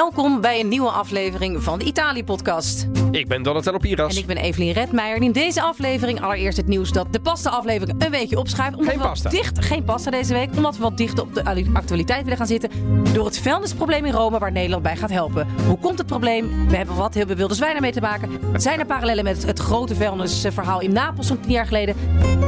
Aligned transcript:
Welkom 0.00 0.40
bij 0.40 0.60
een 0.60 0.68
nieuwe 0.68 0.90
aflevering 0.90 1.62
van 1.62 1.78
de 1.78 1.84
Italië-podcast. 1.84 2.86
Ik 3.10 3.28
ben 3.28 3.42
Donatello 3.42 3.78
Piras. 3.78 4.14
En 4.14 4.20
ik 4.20 4.26
ben 4.26 4.36
Evelien 4.36 4.72
Redmeijer. 4.72 5.16
En 5.16 5.22
in 5.22 5.32
deze 5.32 5.62
aflevering 5.62 6.22
allereerst 6.22 6.56
het 6.56 6.66
nieuws 6.66 6.92
dat 6.92 7.12
de 7.12 7.20
pasta-aflevering 7.20 8.04
een 8.04 8.10
weekje 8.10 8.38
opschuift. 8.38 8.76
Omdat 8.76 8.90
Geen 8.90 9.02
we 9.02 9.08
pasta. 9.08 9.30
Dicht, 9.30 9.64
geen 9.64 9.84
pasta 9.84 10.10
deze 10.10 10.32
week. 10.32 10.48
Omdat 10.56 10.76
we 10.76 10.82
wat 10.82 10.96
dichter 10.96 11.24
op 11.24 11.34
de 11.34 11.66
actualiteit 11.72 12.22
willen 12.22 12.38
gaan 12.38 12.46
zitten. 12.46 12.70
Door 13.12 13.24
het 13.24 13.38
vuilnisprobleem 13.38 14.04
in 14.04 14.12
Rome 14.12 14.38
waar 14.38 14.52
Nederland 14.52 14.82
bij 14.82 14.96
gaat 14.96 15.10
helpen. 15.10 15.48
Hoe 15.66 15.78
komt 15.78 15.98
het 15.98 16.06
probleem? 16.06 16.68
We 16.68 16.76
hebben 16.76 16.96
wat 16.96 17.14
heel 17.14 17.26
bewilde 17.26 17.54
zwijnen 17.54 17.82
mee 17.82 17.92
te 17.92 18.00
maken. 18.00 18.30
Zijn 18.56 18.78
er 18.78 18.86
parallellen 18.86 19.24
met 19.24 19.46
het 19.46 19.58
grote 19.58 19.94
vuilnisverhaal 19.94 20.80
in 20.80 20.92
Napels 20.92 21.26
van 21.26 21.40
tien 21.40 21.52
jaar 21.52 21.66
geleden? 21.66 21.96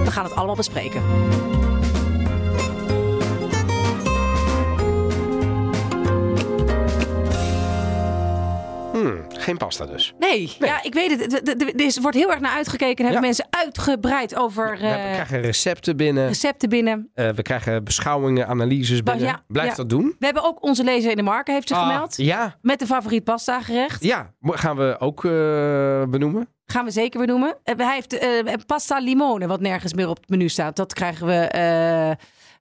We 0.04 0.10
gaan 0.10 0.24
het 0.24 0.34
allemaal 0.34 0.56
bespreken. 0.56 1.02
Geen 9.42 9.56
pasta 9.56 9.86
dus. 9.86 10.12
Nee, 10.18 10.56
ja, 10.58 10.82
ik 10.82 10.94
weet 10.94 11.20
het. 11.20 11.48
Er- 11.48 12.00
wordt 12.02 12.16
heel 12.16 12.30
erg 12.30 12.40
naar 12.40 12.54
uitgekeken. 12.56 13.04
Hebben 13.04 13.14
Ja. 13.14 13.26
mensen 13.26 13.46
uitgebreid 13.50 14.36
over 14.36 14.70
We 14.70 14.86
eh, 14.86 14.92
krijgen 15.12 15.40
recepten 15.40 15.96
binnen. 15.96 16.26
recepten 16.26 16.68
binnen. 16.68 17.10
Eh, 17.14 17.28
we 17.28 17.42
krijgen 17.42 17.84
beschouwingen, 17.84 18.46
analyses 18.48 19.02
binnen. 19.02 19.24
ja, 19.24 19.42
Blijf 19.46 19.68
ja. 19.70 19.74
dat 19.74 19.88
doen. 19.88 20.14
We 20.18 20.24
hebben 20.24 20.44
ook 20.44 20.62
onze 20.62 20.84
lezer 20.84 21.10
in 21.10 21.16
de 21.16 21.22
marken 21.22 21.54
heeft 21.54 21.68
zich 21.68 21.76
Ah, 21.76 21.86
gemeld. 21.86 22.16
Ja, 22.16 22.56
Met 22.62 22.78
de 22.78 22.86
favoriet 22.86 23.24
pasta 23.24 23.60
gerecht. 23.60 24.02
ja, 24.04 24.32
gaan 24.42 24.76
we 24.76 24.96
ook 24.98 25.24
eh, 25.24 25.30
benoemen. 26.10 26.48
Gaan 26.66 26.84
we 26.84 26.90
zeker 26.90 27.18
weer 27.18 27.28
noemen. 27.28 27.56
Eh, 27.64 27.74
Hij 27.76 27.94
heeft 27.94 28.66
pasta 28.66 28.98
limone, 28.98 29.46
wat 29.46 29.60
nergens 29.60 29.94
meer 29.94 30.08
op 30.08 30.16
het 30.16 30.28
menu 30.28 30.48
staat. 30.48 30.76
Dat 30.76 30.92
krijgen 30.94 31.26
we, 31.26 31.34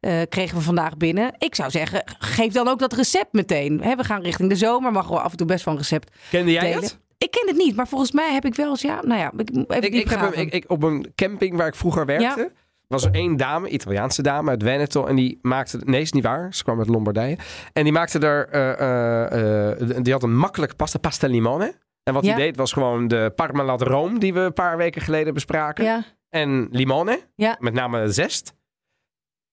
eh, 0.01 0.21
kregen 0.29 0.57
we 0.57 0.63
vandaag 0.63 0.97
binnen. 0.97 1.33
Ik 1.37 1.55
zou 1.55 1.69
zeggen, 1.69 2.01
geef 2.19 2.53
dan 2.53 2.67
ook 2.67 2.79
dat 2.79 2.93
recept 2.93 3.33
meteen. 3.33 3.81
Hè, 3.81 3.95
we 3.95 4.03
gaan 4.03 4.21
richting 4.21 4.49
de 4.49 4.55
zomer, 4.55 4.91
mag 4.91 5.08
wel 5.08 5.19
af 5.21 5.31
en 5.31 5.38
toe 5.38 5.47
best 5.47 5.66
een 5.66 5.77
recept 5.77 6.11
Kende 6.30 6.52
jij 6.52 6.61
delen. 6.61 6.81
het? 6.83 6.99
Ik 7.17 7.31
ken 7.31 7.47
het 7.47 7.58
niet, 7.58 7.75
maar 7.75 7.88
volgens 7.88 8.11
mij 8.11 8.33
heb 8.33 8.45
ik 8.45 8.55
wel 8.55 8.69
eens, 8.69 8.81
ja, 8.81 8.99
nou 9.03 9.19
ja, 9.19 9.31
ik 9.38 9.49
even 9.49 9.83
Ik, 9.83 9.93
ik 9.93 10.09
heb 10.09 10.19
hem, 10.19 10.31
ik, 10.33 10.53
ik- 10.53 10.69
op 10.69 10.83
een 10.83 11.11
camping 11.16 11.58
waar 11.58 11.67
ik 11.67 11.75
vroeger 11.75 12.05
werkte, 12.05 12.52
was 12.88 13.05
er 13.05 13.11
één 13.11 13.38
dame, 13.38 13.69
Italiaanse 13.69 14.21
dame 14.21 14.49
uit 14.49 14.63
Veneto. 14.63 15.05
En 15.05 15.16
die 15.16 15.39
maakte, 15.41 15.80
nee 15.85 16.02
is 16.02 16.11
niet 16.11 16.23
waar, 16.23 16.53
ze 16.53 16.63
kwam 16.63 16.77
uit 16.80 16.88
Lombardije. 16.88 17.38
En 17.73 17.83
die 17.83 17.91
maakte 17.93 18.19
er, 18.19 18.47
eh, 18.49 19.71
eh, 19.71 19.77
die 20.02 20.13
had 20.13 20.23
een 20.23 20.38
makkelijke 20.38 20.75
pasta, 20.75 20.99
pasta 20.99 21.27
limone. 21.27 21.73
En 22.03 22.13
wat 22.13 22.25
Ja. 22.25 22.33
hij 22.33 22.41
deed 22.41 22.55
was 22.55 22.73
gewoon 22.73 23.08
de 23.08 23.31
parmalat 23.36 23.81
room 23.81 24.19
die 24.19 24.33
we 24.33 24.39
een 24.39 24.53
paar 24.53 24.77
weken 24.77 25.02
geleden 25.02 25.33
bespraken. 25.33 25.83
ja, 25.83 26.03
En 26.30 26.67
limone, 26.71 27.19
Ja. 27.36 27.55
met 27.59 27.73
name 27.73 28.11
zest. 28.11 28.53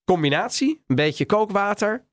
Combinatie, 0.09 0.85
een 0.87 0.97
beetje 0.97 1.27
kookwater. 1.27 2.07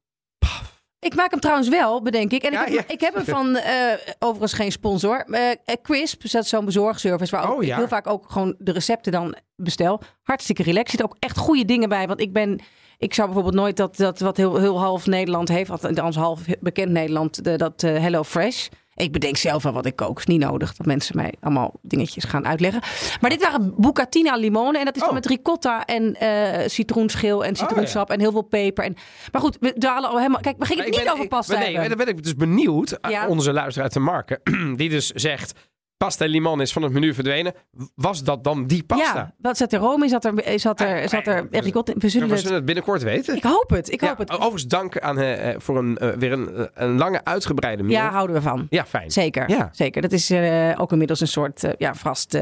Ik 1.00 1.16
maak 1.16 1.32
hem 1.32 1.40
trouwens 1.40 1.70
wel, 1.70 2.02
bedenk 2.02 2.32
ik. 2.32 2.44
En 2.44 2.54
ik, 2.54 2.60
heb, 2.60 2.68
ja. 2.68 2.84
ik 2.88 3.00
heb 3.00 3.14
hem 3.14 3.26
van, 3.26 3.56
eh, 3.56 3.94
overigens 4.20 4.54
geen 4.54 4.72
sponsor, 4.72 5.20
eh, 5.20 5.76
Crisp. 5.82 6.22
Dat 6.32 6.44
is 6.44 6.50
zo'n 6.50 6.66
bezorgservice 6.66 7.36
waar 7.36 7.50
ook, 7.50 7.56
Oh, 7.56 7.62
ik 7.62 7.68
ja. 7.68 7.78
heel 7.78 7.88
vaak 7.88 8.08
ook 8.08 8.32
gewoon 8.32 8.56
de 8.58 8.72
recepten 8.72 9.12
dan 9.12 9.36
bestel. 9.56 10.02
Hartstikke 10.24 10.64
relaxed. 10.64 10.94
Er 10.94 11.00
zitten 11.00 11.10
ook 11.10 11.24
echt 11.24 11.38
goede 11.38 11.66
dingen 11.66 11.90
bij. 11.90 12.08
Want 12.08 12.20
ik 12.20 12.34
ben, 12.34 12.60
ik 12.98 13.14
zou 13.14 13.28
bijvoorbeeld 13.28 13.56
nooit 13.56 13.78
dat, 13.78 13.98
dat 13.98 14.20
wat 14.20 14.38
heel, 14.38 14.60
heel 14.60 14.80
half 14.80 15.06
Nederland 15.06 15.48
heeft, 15.48 15.70
althans 15.70 16.16
half 16.16 16.42
bekend 16.60 16.92
Nederland, 16.92 17.44
de, 17.44 17.58
dat 17.58 17.82
Hello 17.82 18.24
Fresh. 18.24 18.68
Ik 18.96 19.12
bedenk 19.12 19.38
zelf 19.38 19.64
wel 19.64 19.74
wat 19.74 19.86
ik 19.86 19.96
kook. 19.96 20.18
Is 20.20 20.26
niet 20.26 20.40
nodig 20.40 20.76
dat 20.76 20.86
mensen 20.86 21.16
mij 21.16 21.34
allemaal 21.42 21.74
dingetjes 21.82 22.24
gaan 22.24 22.46
uitleggen. 22.48 22.82
Maar 23.22 23.30
dit 23.30 23.42
waren 23.42 23.74
bucatina 23.78 24.36
limonen. 24.36 24.80
En 24.80 24.86
dat 24.86 24.94
is 24.96 25.00
dan 25.02 25.10
Oh. 25.10 25.16
met 25.16 25.26
ricotta 25.26 25.86
en 25.86 26.14
eh, 26.16 26.68
citroenschil 26.68 27.46
en 27.46 27.56
citroensap 27.56 28.10
en 28.10 28.20
heel 28.20 28.32
veel 28.32 28.42
peper. 28.42 28.84
En, 28.84 28.96
maar 29.32 29.42
goed, 29.42 29.58
we 29.60 29.74
dwalen 29.78 30.10
al 30.10 30.18
helemaal... 30.18 30.42
Kijk, 30.42 30.58
we 30.58 30.66
gingen 30.66 30.84
het 30.84 30.92
Ik 30.94 30.96
niet 30.96 31.04
ben- 31.04 31.14
over 31.14 31.24
ik- 31.26 31.30
pasta 31.32 31.58
Nee, 31.58 31.72
hebben. 31.72 31.90
dan 31.98 31.98
ben 32.06 32.08
ik 32.16 32.24
dus 32.24 32.36
benieuwd. 32.36 33.02
aan 33.02 33.12
Ja. 33.12 33.28
Onze 33.28 33.54
luisteraar 33.54 33.90
de 33.90 34.00
marken. 34.00 34.40
Die 34.78 34.90
dus 34.90 35.10
zegt, 35.10 35.54
pasta 35.98 36.26
limone 36.26 36.62
is 36.62 36.74
van 36.74 36.82
het 36.82 36.92
menu 36.92 37.14
verdwenen. 37.14 37.54
Was 37.96 38.24
dat 38.24 38.44
dan 38.44 38.68
die 38.68 38.84
pasta? 38.84 39.14
Ja, 39.16 39.34
wat 39.38 39.58
zat 39.58 39.74
er 39.74 39.80
room 39.80 40.04
in? 40.04 40.10
Zat 40.10 40.26
er, 40.26 40.34
zat 40.60 40.80
er, 40.80 41.10
zat 41.10 41.28
er 41.28 41.48
we- 41.50 41.60
ricotta 41.60 41.92
in? 41.94 42.00
We 42.00 42.06
We 42.06 42.10
zullen 42.12 42.38
zullen 42.38 42.54
het... 42.56 42.66
binnenkort 42.66 43.04
weten. 43.04 43.36
Ik 43.36 43.44
hoop 43.44 43.70
het, 43.70 43.92
ik 43.92 44.02
Ja, 44.02 44.08
hoop 44.08 44.18
het. 44.18 44.32
Overigens 44.32 44.68
dank 44.68 45.00
aan, 45.00 45.20
eh, 45.20 45.56
voor 45.58 45.78
een, 45.78 45.98
eh, 45.98 46.10
weer 46.10 46.32
een, 46.32 46.70
een 46.74 46.98
lange 46.98 47.24
uitgebreide 47.24 47.84
mail. 47.84 47.96
Ja, 47.96 48.12
houden 48.12 48.36
we 48.36 48.42
van. 48.42 48.68
Ja, 48.70 48.86
fijn. 48.86 49.12
Zeker, 49.12 49.50
Ja. 49.50 49.70
zeker. 49.72 50.02
Dat 50.02 50.12
is 50.12 50.32
ook 50.78 50.92
inmiddels 50.92 51.20
een 51.22 51.28
soort 51.28 51.64
ja, 51.78 51.94
vast, 51.96 52.38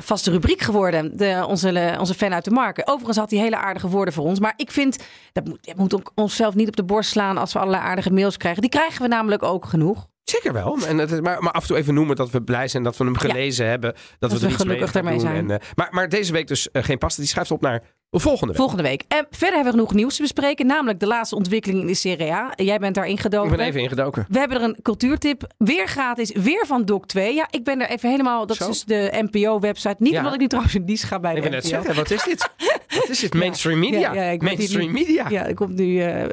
vaste 0.00 0.30
rubriek 0.30 0.60
geworden. 0.60 1.16
De, 1.16 1.44
onze, 1.48 1.96
onze 1.98 2.14
fan 2.14 2.34
uit 2.34 2.44
de 2.44 2.50
marken. 2.50 2.86
Overigens 2.86 3.16
had 3.18 3.30
hij 3.30 3.40
hele 3.40 3.56
aardige 3.56 3.88
woorden 3.88 4.14
voor 4.14 4.24
ons. 4.24 4.40
Maar 4.40 4.52
ik 4.56 4.70
vind, 4.70 4.98
dat 5.32 5.44
moet, 5.44 5.64
dat 5.66 5.76
moet 5.76 5.94
ook 5.94 6.12
onszelf 6.14 6.54
niet 6.54 6.68
op 6.68 6.76
de 6.76 6.84
borst 6.84 7.10
slaan 7.10 7.36
als 7.38 7.52
we 7.52 7.58
allerlei 7.58 7.82
aardige 7.82 8.12
mails 8.12 8.36
krijgen. 8.36 8.60
Die 8.60 8.70
krijgen 8.70 9.02
we 9.02 9.08
namelijk 9.08 9.42
ook 9.42 9.64
genoeg. 9.64 10.06
Zeker 10.24 10.52
wel. 10.52 10.78
En 10.86 10.98
het, 10.98 11.10
is- 11.12 11.20
maar, 11.20 11.42
maar 11.42 11.52
af 11.52 11.60
en 11.62 11.68
toe 11.68 11.76
even 11.76 11.94
noemen 11.94 12.16
dat 12.16 12.30
we 12.30 12.42
blij 12.42 12.68
zijn 12.68 12.82
dat 12.82 12.96
we 12.96 13.04
hem 13.04 13.16
gelezen 13.16 13.66
hebben. 13.66 13.94
Dat, 14.18 14.32
we 14.32 14.38
we 14.38 14.44
er 14.44 14.50
iets 14.52 14.60
gelukkig 14.62 15.02
mee 15.02 15.20
zijn. 15.20 15.36
En, 15.36 15.50
eh, 15.60 15.66
maar, 15.74 15.88
maar 15.90 16.08
deze 16.08 16.32
week 16.32 16.46
dus 16.46 16.70
eh, 16.70 16.82
geen 16.84 16.98
pasta. 16.98 17.20
Die 17.20 17.30
schrijft 17.30 17.50
op 17.50 17.60
naar 17.60 17.82
de 18.10 18.18
volgende 18.20 18.46
week. 18.46 18.56
Volgende 18.56 18.82
week. 18.82 19.02
En 19.08 19.26
verder 19.30 19.54
hebben 19.54 19.72
we 19.72 19.78
genoeg 19.78 19.94
nieuws 19.94 20.16
te 20.16 20.22
bespreken. 20.22 20.66
Namelijk 20.66 21.00
de 21.00 21.06
laatste 21.06 21.36
ontwikkeling 21.36 21.80
in 21.80 21.86
de 21.86 21.94
Serie 21.94 22.32
A. 22.32 22.52
Jij 22.56 22.78
bent 22.78 22.94
daarin 22.94 23.14
ik 23.14 23.20
gedoken. 23.20 23.56
ben 23.56 23.66
even 23.66 23.80
ingedoken. 23.80 24.26
We 24.28 24.38
hebben 24.38 24.58
er 24.58 24.64
een 24.64 24.78
cultuurtip. 24.82 25.42
Weer 25.58 25.86
gratis. 25.88 26.32
Weer 26.32 26.66
van 26.66 26.84
Doc 26.84 27.04
2. 27.06 27.34
Ja, 27.34 27.46
ik 27.50 27.64
ben 27.64 27.80
er 27.80 27.88
even 27.88 28.10
helemaal... 28.10 28.46
Dat 28.46 28.56
Zo. 28.56 28.68
is 28.68 28.84
dus 28.84 28.84
de 28.84 29.26
NPO-website. 29.30 29.96
Niet 29.98 30.12
Ja. 30.12 30.18
omdat 30.18 30.34
ik 30.34 30.40
nu 30.40 30.46
trouwens 30.46 30.74
een 30.74 30.86
dienst 30.86 31.04
ga 31.04 31.20
bij 31.20 31.30
de 31.34 31.36
Ik 31.40 31.42
wil 31.42 31.52
NPO. 31.52 31.60
net 31.60 31.70
zeggen, 31.70 31.94
wat 31.94 32.10
is 32.10 32.22
dit? 32.24 32.48
Wat 32.94 33.08
is 33.08 33.18
dit? 33.24 33.34
Mainstream 33.34 33.78
media. 33.78 34.12
Ja, 34.12 34.36
Mainstream 34.38 34.86
nu- 34.86 34.92
media. 34.92 35.28
Ja, 35.28 35.44
ik 35.44 35.54
kom 35.56 35.74
nu... 35.74 35.84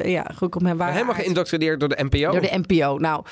ja, 0.10 0.32
goed, 0.36 0.50
kom 0.50 0.66
hem 0.66 0.78
waar. 0.78 0.92
Helemaal 0.92 1.16
geïndoctrineerd 1.16 1.80
door 1.80 1.90
de 1.90 2.04
NPO. 2.04 2.32
Door 2.32 2.42
de 2.42 2.64
NPO. 2.68 2.98
Nou, 2.98 3.24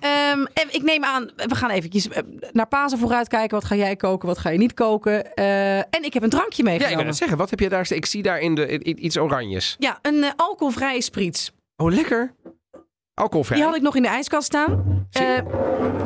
en 0.54 0.68
ik 0.70 0.82
neem 0.82 1.04
aan, 1.04 1.30
we 1.36 1.54
gaan 1.54 1.70
eventjes 1.70 2.08
eh, 2.08 2.22
naar 2.52 2.66
Pasen 2.66 2.98
vooruit 2.98 3.28
kijken. 3.28 3.56
Wat 3.58 3.64
ga 3.66 3.74
jij 3.74 3.96
koken, 3.96 4.28
wat 4.28 4.38
ga 4.38 4.50
je 4.50 4.58
niet 4.58 4.74
koken? 4.74 5.34
Eh, 5.34 5.76
en 5.78 6.04
ik 6.04 6.14
heb 6.14 6.22
een 6.22 6.30
drankje 6.30 6.62
ja, 6.62 6.68
ik 6.70 6.78
meegenomen. 6.78 6.96
wil 6.96 7.06
net 7.06 7.16
zeggen, 7.16 7.36
wat 7.38 7.50
heb 7.50 7.60
je 7.60 7.68
daar? 7.68 7.86
Ik 7.92 8.06
zie 8.06 8.22
daar 8.22 8.38
in 8.40 8.54
de, 8.54 8.82
iets 8.84 9.18
oranjes. 9.18 9.76
Ja, 9.78 9.98
een 10.02 10.22
eh, 10.22 10.30
alcoholvrije 10.36 11.02
spritz. 11.02 11.50
Oh, 11.76 11.92
lekker. 11.92 12.34
Alcoholvrij. 13.18 13.56
Die 13.56 13.66
had 13.66 13.76
ik 13.76 13.82
nog 13.82 13.96
in 13.96 14.02
de 14.02 14.08
ijskast 14.08 14.46
staan. 14.46 15.06
Eh, 15.12 15.38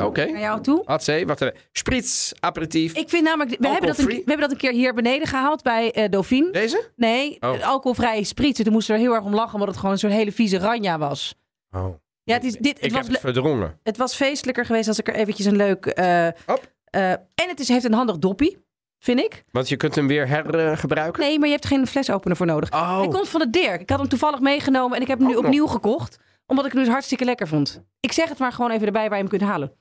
Oké. 0.05 0.25
naar 0.25 0.39
jou 0.39 0.61
toe. 0.61 0.81
Hatzee, 0.85 1.25
wat 1.27 1.39
hebben 1.39 1.57
we? 1.61 1.67
Spritz, 1.71 2.31
aperitief. 2.39 2.93
Ik 2.95 3.09
vind 3.09 3.23
namelijk, 3.23 3.57
we 3.59 3.67
hebben, 3.67 3.87
dat 3.87 3.97
een, 3.97 4.05
we 4.05 4.13
hebben 4.15 4.39
dat 4.39 4.51
een 4.51 4.57
keer 4.57 4.71
hier 4.71 4.93
beneden 4.93 5.27
gehaald 5.27 5.63
bij 5.63 5.91
eh 5.91 6.09
Dauphine. 6.09 6.51
Deze? 6.51 6.89
Nee, 6.95 7.37
Oh. 7.39 7.67
alcoholvrije 7.67 8.23
spritz. 8.23 8.61
Toen 8.63 8.73
moesten 8.73 8.95
we 8.95 9.01
er 9.01 9.07
heel 9.07 9.15
erg 9.15 9.25
om 9.25 9.33
lachen, 9.33 9.53
omdat 9.53 9.67
het 9.69 9.77
gewoon 9.77 9.97
zo'n 9.97 10.09
hele 10.09 10.31
vieze 10.31 10.57
ranja 10.57 10.97
was. 10.97 11.35
Oh. 11.71 11.85
Ja, 12.23 12.33
het, 12.33 12.43
is, 12.43 12.51
dit, 12.57 12.77
Ik 12.77 12.81
het, 12.83 12.91
was, 12.91 12.91
heb 12.93 13.03
het 13.03 13.11
le- 13.23 13.31
verdrongen. 13.31 13.79
het 13.83 13.97
was 13.97 14.15
feestelijker 14.15 14.65
geweest 14.65 14.87
als 14.87 14.99
ik 14.99 15.07
er 15.07 15.13
eventjes 15.15 15.45
een 15.45 15.55
leuk... 15.55 15.85
eh, 15.85 16.27
Hop. 16.45 16.71
eh, 16.85 17.11
en 17.11 17.19
het 17.47 17.59
is, 17.59 17.67
heeft 17.67 17.85
een 17.85 17.93
handig 17.93 18.17
doppie, 18.17 18.57
vind 18.99 19.19
ik. 19.19 19.43
Want 19.51 19.69
je 19.69 19.77
kunt 19.77 19.95
hem 19.95 20.07
weer 20.07 20.27
hergebruiken. 20.27 21.21
Nee, 21.23 21.37
maar 21.39 21.47
je 21.47 21.53
hebt 21.53 21.65
geen 21.65 21.87
flesopener 21.87 22.37
voor 22.37 22.45
nodig. 22.45 22.71
Oh. 22.71 22.97
Hij 22.99 23.07
komt 23.07 23.29
van 23.29 23.39
de 23.39 23.49
Dirk. 23.49 23.81
Ik 23.81 23.89
had 23.89 23.99
hem 23.99 24.07
toevallig 24.09 24.39
meegenomen 24.39 24.95
en 24.95 25.01
ik 25.01 25.07
heb 25.07 25.17
hem 25.17 25.27
nu 25.27 25.33
Ook 25.35 25.39
nog. 25.41 25.49
opnieuw 25.49 25.67
gekocht. 25.67 26.19
Omdat 26.45 26.65
ik 26.65 26.71
hem 26.71 26.81
dus 26.83 26.91
hartstikke 26.91 27.25
lekker 27.25 27.47
vond. 27.47 27.81
Ik 27.99 28.11
zeg 28.11 28.29
het 28.29 28.37
maar 28.37 28.51
gewoon 28.51 28.71
even 28.71 28.85
erbij 28.85 29.03
waar 29.09 29.17
je 29.17 29.23
hem 29.27 29.37
kunt 29.37 29.49
halen. 29.49 29.73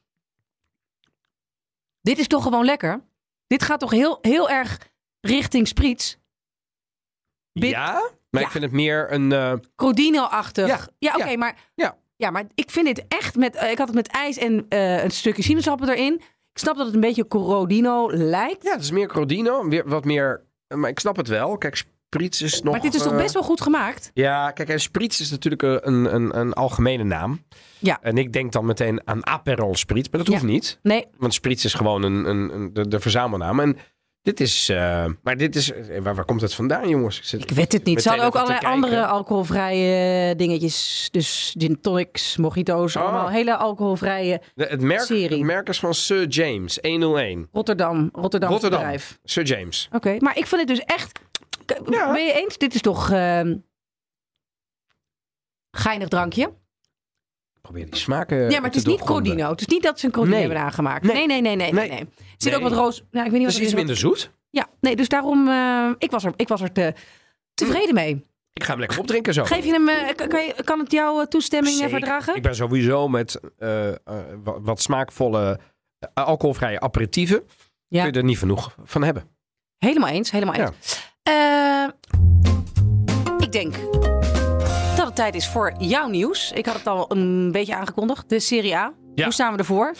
Dit 2.00 2.18
is 2.18 2.26
toch 2.26 2.42
gewoon 2.42 2.64
lekker? 2.64 3.00
Dit 3.46 3.62
gaat 3.62 3.80
toch 3.80 3.90
heel, 3.90 4.18
heel 4.22 4.50
erg 4.50 4.78
richting 5.20 5.68
spritz? 5.68 6.16
Bit- 7.52 7.70
Ja, 7.70 7.92
maar 8.30 8.40
Ja. 8.40 8.46
ik 8.46 8.52
vind 8.52 8.64
het 8.64 8.72
meer 8.72 9.12
een... 9.12 9.32
eh, 9.32 9.52
Crodino-achtig. 9.76 10.66
Ja, 10.66 10.86
Ja, 10.98 11.14
oké, 11.14 11.28
ja, 11.28 11.36
maar... 11.36 11.70
ja. 11.74 11.96
Ja, 12.16 12.30
maar 12.30 12.44
ik 12.54 12.70
vind 12.70 12.86
dit 12.86 13.04
echt 13.08 13.36
met... 13.36 13.54
eh, 13.54 13.70
ik 13.70 13.78
had 13.78 13.86
het 13.86 13.96
met 13.96 14.08
ijs 14.08 14.36
en 14.36 14.66
eh, 14.68 15.02
een 15.02 15.10
stukje 15.10 15.42
sinaasappel 15.42 15.88
erin. 15.88 16.14
Ik 16.52 16.58
snap 16.58 16.76
dat 16.76 16.86
het 16.86 16.94
een 16.94 17.00
beetje 17.00 17.26
Crodino 17.28 18.10
lijkt. 18.12 18.62
ja, 18.62 18.72
het 18.72 18.82
is 18.82 18.90
meer 18.90 19.08
Crodino. 19.08 19.68
Weer 19.68 19.88
wat 19.88 20.04
meer... 20.04 20.44
Maar 20.74 20.90
ik 20.90 20.98
snap 20.98 21.16
het 21.16 21.28
wel. 21.28 21.58
Kijk, 21.58 21.84
Spritz 22.14 22.40
is 22.40 22.62
nog... 22.62 22.72
maar 22.72 22.82
dit 22.82 22.94
is 22.94 23.02
toch 23.02 23.12
eh, 23.12 23.18
best 23.18 23.34
wel 23.34 23.42
goed 23.42 23.60
gemaakt? 23.60 24.10
Ja, 24.14 24.50
kijk, 24.50 24.68
en 24.68 24.80
Spritz 24.80 25.20
is 25.20 25.30
natuurlijk 25.30 25.62
een, 25.62 26.14
een, 26.14 26.38
een 26.38 26.52
algemene 26.52 27.04
naam. 27.04 27.44
Ja. 27.78 27.98
En 28.02 28.18
ik 28.18 28.32
denk 28.32 28.52
dan 28.52 28.66
meteen 28.66 29.00
aan 29.04 29.26
Aperol 29.26 29.74
Spritz, 29.76 30.08
maar 30.10 30.20
dat 30.20 30.28
hoeft 30.28 30.40
Ja. 30.42 30.48
niet. 30.48 30.78
Nee, 30.82 31.06
Want 31.18 31.34
Spritz 31.34 31.64
is 31.64 31.74
gewoon 31.74 32.02
een, 32.02 32.24
een, 32.28 32.54
een- 32.54 32.72
de, 32.72 32.88
de 32.88 33.00
verzamelnaam. 33.00 33.60
En 33.60 33.76
dit 34.22 34.40
is... 34.40 34.68
eh, 34.68 35.04
maar 35.22 35.36
dit 35.36 35.56
is... 35.56 35.72
eh, 35.72 36.00
Waar, 36.02 36.14
waar 36.14 36.24
komt 36.24 36.40
het 36.40 36.54
vandaan, 36.54 36.88
jongens? 36.88 37.18
Ik, 37.18 37.24
zit 37.24 37.42
Ik 37.42 37.50
weet 37.50 37.72
het 37.72 37.84
niet. 37.84 38.02
Ze 38.02 38.08
hadden 38.08 38.26
ook 38.26 38.34
allerlei 38.36 38.66
andere 38.66 39.06
alcoholvrije 39.06 40.34
dingetjes. 40.36 41.08
Dus 41.12 41.54
gin 41.58 41.80
tonics, 41.80 42.36
mojito's. 42.36 42.96
Oh. 42.96 43.02
Allemaal 43.02 43.28
hele 43.30 43.56
alcoholvrije 43.56 44.40
De- 44.54 44.64
het, 44.64 44.80
merk, 44.80 45.00
serie. 45.00 45.28
het 45.38 45.40
merk 45.46 45.68
is 45.68 45.78
van 45.78 45.94
Sir 45.94 46.26
James, 46.28 46.78
101. 46.82 47.48
Rotterdam. 47.52 48.08
Rotterdam, 48.12 48.50
Rotterdam. 48.50 48.78
bedrijf. 48.80 49.18
Sir 49.24 49.44
James. 49.44 49.88
Oké, 49.92 50.16
maar 50.18 50.38
ik 50.38 50.46
vind 50.46 50.60
het 50.60 50.70
dus 50.70 50.80
echt... 50.96 51.20
Ja. 51.90 52.12
Ben 52.12 52.24
je 52.24 52.32
eens? 52.32 52.58
Dit 52.58 52.74
is 52.74 52.80
toch... 52.80 53.10
ehm 53.10 53.56
geinig 55.76 56.08
drankje. 56.08 56.52
Probeer 57.60 57.84
die 57.90 57.96
smaken 58.00 58.50
ja, 58.50 58.60
maar 58.60 58.68
het 58.68 58.74
is 58.74 58.84
niet. 58.84 59.00
Crodino. 59.00 59.50
Het 59.50 59.60
is 59.60 59.66
niet 59.66 59.82
dat 59.82 60.00
ze 60.00 60.06
een 60.06 60.12
Crodino 60.12 60.34
Nee. 60.36 60.44
hebben 60.46 60.62
aangemaakt. 60.62 61.02
Nee. 61.04 61.26
Nee, 61.26 61.40
nee, 61.40 61.56
nee, 61.56 61.72
nee. 61.72 61.88
nee. 61.88 62.00
Er 62.00 62.06
zit 62.36 62.54
ook 62.54 62.62
wat 62.62 62.72
roos... 62.72 63.04
Nou, 63.10 63.26
ik 63.26 63.30
weet 63.32 63.40
niet 63.40 63.42
Het 63.42 63.42
wat 63.42 63.54
is 63.54 63.60
iets 63.60 63.70
er 63.70 63.76
minder 63.78 63.96
zoet. 63.96 64.30
Ja, 64.50 64.66
nee, 64.80 64.96
dus 64.96 65.08
daarom... 65.08 65.48
eh, 65.48 65.90
ik 65.98 66.10
was 66.10 66.24
er, 66.24 66.32
ik 66.36 66.48
was 66.48 66.60
er 66.60 66.72
te, 66.72 66.94
tevreden 67.54 67.94
mee. 67.94 68.24
Ik 68.52 68.64
ga 68.64 68.70
hem 68.70 68.78
lekker 68.78 68.98
opdrinken 68.98 69.34
zo. 69.34 69.44
Geef 69.44 69.64
je 69.64 69.72
hem, 69.72 69.88
eh, 69.88 70.14
kan, 70.28 70.44
je, 70.44 70.54
kan 70.64 70.78
het 70.78 70.92
jouw 70.92 71.20
eh, 71.20 71.26
toestemming 71.26 71.74
Zeker. 71.74 71.90
verdragen? 71.90 72.36
Ik 72.36 72.42
ben 72.42 72.54
sowieso 72.54 73.08
met 73.08 73.40
wat, 74.42 74.80
smaakvolle 74.80 75.60
alcoholvrije 76.14 76.80
aperitieven. 76.80 77.42
Ja. 77.88 78.02
Kun 78.02 78.12
je 78.12 78.18
er 78.18 78.24
niet 78.24 78.38
genoeg 78.38 78.76
van 78.84 79.02
hebben. 79.02 79.24
Helemaal 79.78 80.08
eens, 80.10 80.30
helemaal 80.30 80.54
eens. 80.54 81.11
Eh, 81.22 81.84
ik 83.38 83.52
denk 83.52 83.74
dat 84.96 85.06
het 85.06 85.16
tijd 85.16 85.34
is 85.34 85.48
voor 85.48 85.72
jouw 85.78 86.08
nieuws. 86.08 86.52
Ik 86.54 86.66
had 86.66 86.74
het 86.74 86.86
al 86.86 87.04
een 87.08 87.52
beetje 87.52 87.74
aangekondigd. 87.76 88.28
De 88.28 88.40
Serie 88.40 88.76
A. 88.76 88.92
Ja. 89.14 89.24
Hoe 89.24 89.32
staan 89.32 89.52
we 89.52 89.58
ervoor? 89.58 89.94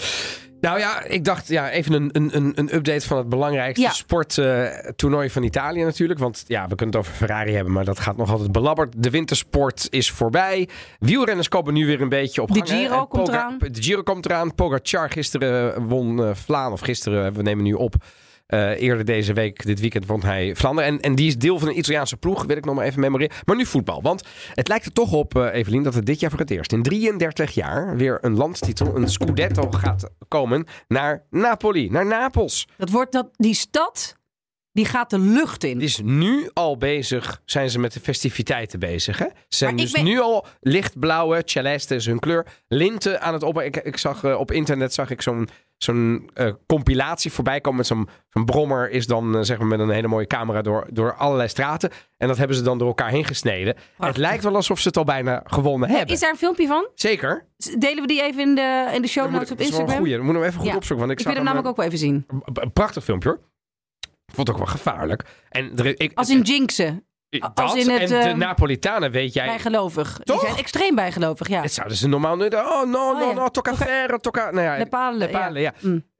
Nou 0.61 0.79
ja, 0.79 1.03
ik 1.05 1.25
dacht 1.25 1.49
ja, 1.49 1.71
even 1.71 1.93
een, 1.93 2.11
een, 2.13 2.53
een- 2.55 2.75
update 2.75 3.07
van 3.07 3.17
het 3.19 3.29
belangrijkste 3.29 3.85
Ja. 3.85 3.91
sporttoernooi 3.91 5.31
van 5.31 5.43
Italië 5.43 5.83
natuurlijk. 5.85 6.19
Want 6.19 6.45
ja, 6.47 6.63
we 6.69 6.75
kunnen 6.75 6.95
het 6.95 6.97
over 6.97 7.13
Ferrari 7.17 7.53
hebben, 7.55 7.73
maar 7.73 7.85
dat 7.85 7.99
gaat 8.01 8.17
nog 8.17 8.31
altijd 8.31 8.53
belabberd. 8.53 9.03
De 9.03 9.11
wintersport 9.11 9.87
is 9.91 10.11
voorbij. 10.11 10.69
Wielrenners 10.99 11.49
komen 11.49 11.75
nu 11.75 11.87
weer 11.87 12.01
een 12.01 12.09
beetje 12.09 12.43
op 12.43 12.49
De 12.49 12.55
gang. 12.55 12.69
hè. 12.69 12.77
Giro 12.77 13.07
komt 13.07 13.29
eraan. 13.29 13.59
De 13.59 13.83
Giro 13.83 14.03
komt 14.03 14.27
eraan. 14.27 14.55
Pogacar 14.55 15.11
gisteren 15.11 15.87
won 15.89 16.25
eh 16.25 16.31
Vlaanderen, 16.35 16.73
of 16.73 16.81
gisteren, 16.81 17.33
we 17.33 17.43
nemen 17.43 17.65
nu 17.65 17.73
op. 17.73 17.95
eh, 18.53 18.81
eerder 18.81 19.05
deze 19.05 19.33
week, 19.33 19.65
dit 19.65 19.81
weekend, 19.81 20.07
won 20.07 20.23
hij 20.23 20.57
Vlaanderen. 20.57 20.91
En, 20.91 21.01
en 21.01 21.15
die 21.15 21.27
is 21.27 21.39
deel 21.39 21.59
van 21.59 21.69
een 21.69 21.79
Italiaanse 21.79 22.17
ploeg, 22.17 22.45
wil 22.45 22.57
ik 22.57 22.65
nog 22.65 22.75
maar 22.75 22.85
even 22.85 23.01
memoreren. 23.01 23.37
Maar 23.45 23.57
nu 23.57 23.67
voetbal. 23.67 24.03
Want 24.03 24.23
het 24.55 24.69
lijkt 24.69 24.85
er 24.85 24.93
toch 24.93 25.13
op, 25.13 25.37
eh, 25.37 25.55
Evelien, 25.55 25.83
dat 25.83 25.95
het 25.95 26.07
dit 26.07 26.21
jaar 26.21 26.31
voor 26.31 26.39
het 26.39 26.51
eerst 26.51 26.73
in 26.73 26.83
33 26.83 27.51
jaar 27.51 27.97
weer 27.97 28.19
een 28.21 28.37
landstitel, 28.37 28.97
een 28.97 29.09
Scudetto 29.09 29.71
gaat 29.71 30.11
komen 30.29 30.67
naar 30.89 31.25
Napoli, 31.31 31.91
naar 31.91 32.07
Napels. 32.07 32.69
Dat 32.77 32.91
wordt 32.91 33.13
dat, 33.13 33.29
die 33.37 33.55
stad, 33.55 34.17
die 34.73 34.85
gaat 34.85 35.11
de 35.11 35.19
lucht 35.19 35.65
in. 35.65 35.81
Is 35.81 36.01
nu 36.05 36.51
al 36.53 36.77
bezig, 36.77 37.43
zijn 37.45 37.71
ze 37.71 37.79
met 37.79 37.93
de 37.93 38.01
festiviteiten 38.01 38.79
bezig. 38.79 39.19
Hè? 39.19 39.25
Ze 39.27 39.33
zijn 39.49 39.77
dus 39.77 39.91
ben- 39.91 40.05
nu 40.05 40.21
al 40.21 40.47
lichtblauwe, 40.61 41.43
celeste 41.45 41.95
is 41.95 42.07
hun 42.07 42.19
kleur, 42.19 42.47
linten 42.69 43.21
aan 43.21 43.33
het 43.33 43.43
op. 43.43 43.61
Ik, 43.61 43.77
ik 43.77 43.97
zag 43.97 44.25
eh, 44.25 44.39
op 44.39 44.51
internet 44.51 44.95
zag 44.95 45.11
ik 45.11 45.23
zo'n 45.23 45.49
zo'n 45.77 46.31
eh, 46.35 46.53
compilatie 46.67 47.33
voorbij 47.33 47.61
komen 47.61 47.79
met 47.79 47.87
zo'n 47.87 48.09
zo'n 48.29 48.45
brommer 48.45 48.91
is 48.91 49.07
dan 49.07 49.37
eh, 49.37 49.43
zeg 49.43 49.59
maar 49.59 49.67
met 49.67 49.81
een 49.81 49.91
hele 49.91 50.09
mooie 50.09 50.27
camera 50.27 50.63
door, 50.63 50.87
door 50.91 51.15
allerlei 51.15 51.49
straten. 51.49 51.91
En 52.19 52.29
dat 52.29 52.37
hebben 52.39 52.57
ze 52.57 52.63
dan 52.63 52.79
door 52.79 52.89
elkaar 52.89 53.11
heen 53.11 53.25
gesneden. 53.25 53.77
Het 53.99 54.17
lijkt 54.17 54.43
wel 54.43 54.55
alsof 54.55 54.79
ze 54.81 54.89
het 54.89 54.97
al 54.97 55.05
bijna 55.05 55.43
gewonnen 55.45 55.89
hebben. 55.91 56.15
Is 56.15 56.21
daar 56.21 56.31
een 56.31 56.37
filmpje 56.37 56.67
van? 56.67 56.89
Zeker. 56.95 57.47
Delen 57.79 58.01
we 58.01 58.07
die 58.07 58.23
even 58.23 58.41
in 58.43 58.55
de, 58.55 58.91
in 58.95 59.03
de 59.03 59.09
show 59.09 59.31
notes 59.31 59.51
op 59.51 59.59
dat 59.59 59.67
is 59.67 59.71
wel 59.73 59.81
een 59.81 59.85
Instagram? 59.87 60.07
goeie. 60.07 60.19
Moeten 60.25 60.41
we 60.43 60.47
even 60.49 60.61
goed 60.61 60.69
Ja. 60.69 60.77
opzoeken. 60.77 61.07
Want 61.07 61.11
ik, 61.21 61.27
Ik 61.27 61.27
wil 61.27 61.35
hem 61.35 61.45
namelijk 61.45 61.69
ook 61.69 61.77
wel 61.77 61.87
even 61.87 61.99
zien. 61.99 62.27
Een 62.55 62.73
prachtig 62.73 63.05
filmpje 63.05 63.29
hoor. 63.29 63.39
Ik 64.33 64.39
vond 64.39 64.49
het 64.49 64.57
ook 64.57 64.65
wel 64.65 64.75
gevaarlijk. 64.75 65.23
En 65.49 65.73
er, 65.77 66.01
ik, 66.01 66.13
Als 66.15 66.31
in 66.31 66.41
jinxen, 66.43 67.07
dat, 67.29 67.51
als 67.55 67.75
in 67.75 67.91
het, 67.91 68.01
en 68.01 68.09
de 68.09 68.17
eh, 68.29 68.35
Napolitanen 68.35 69.11
weet 69.11 69.33
jij. 69.35 69.47
bijgelovig. 69.47 70.21
Toch? 70.25 70.39
Die 70.41 70.47
zijn 70.49 70.61
extreem 70.61 70.95
bijgelovig, 70.95 71.49
ja. 71.49 71.61
Het 71.63 71.73
zouden 71.73 71.97
ze 71.97 72.09
normaal 72.09 72.37
nu. 72.37 72.47
Oh, 72.47 72.51
no, 72.51 73.11
Oh, 73.11 73.19
no, 73.19 73.27
ja. 73.29 73.33
no, 73.33 73.49
tocca 73.49 73.75
ferro, 73.75 74.17
tocca. 74.17 74.51
Nou 74.51 74.67
ja, 74.67 74.77
Le 74.77 74.87
Pale, 74.87 75.17
Le 75.19 75.29
Pale, 75.29 75.61
ja. 75.61 75.73
Mm. 75.81 76.11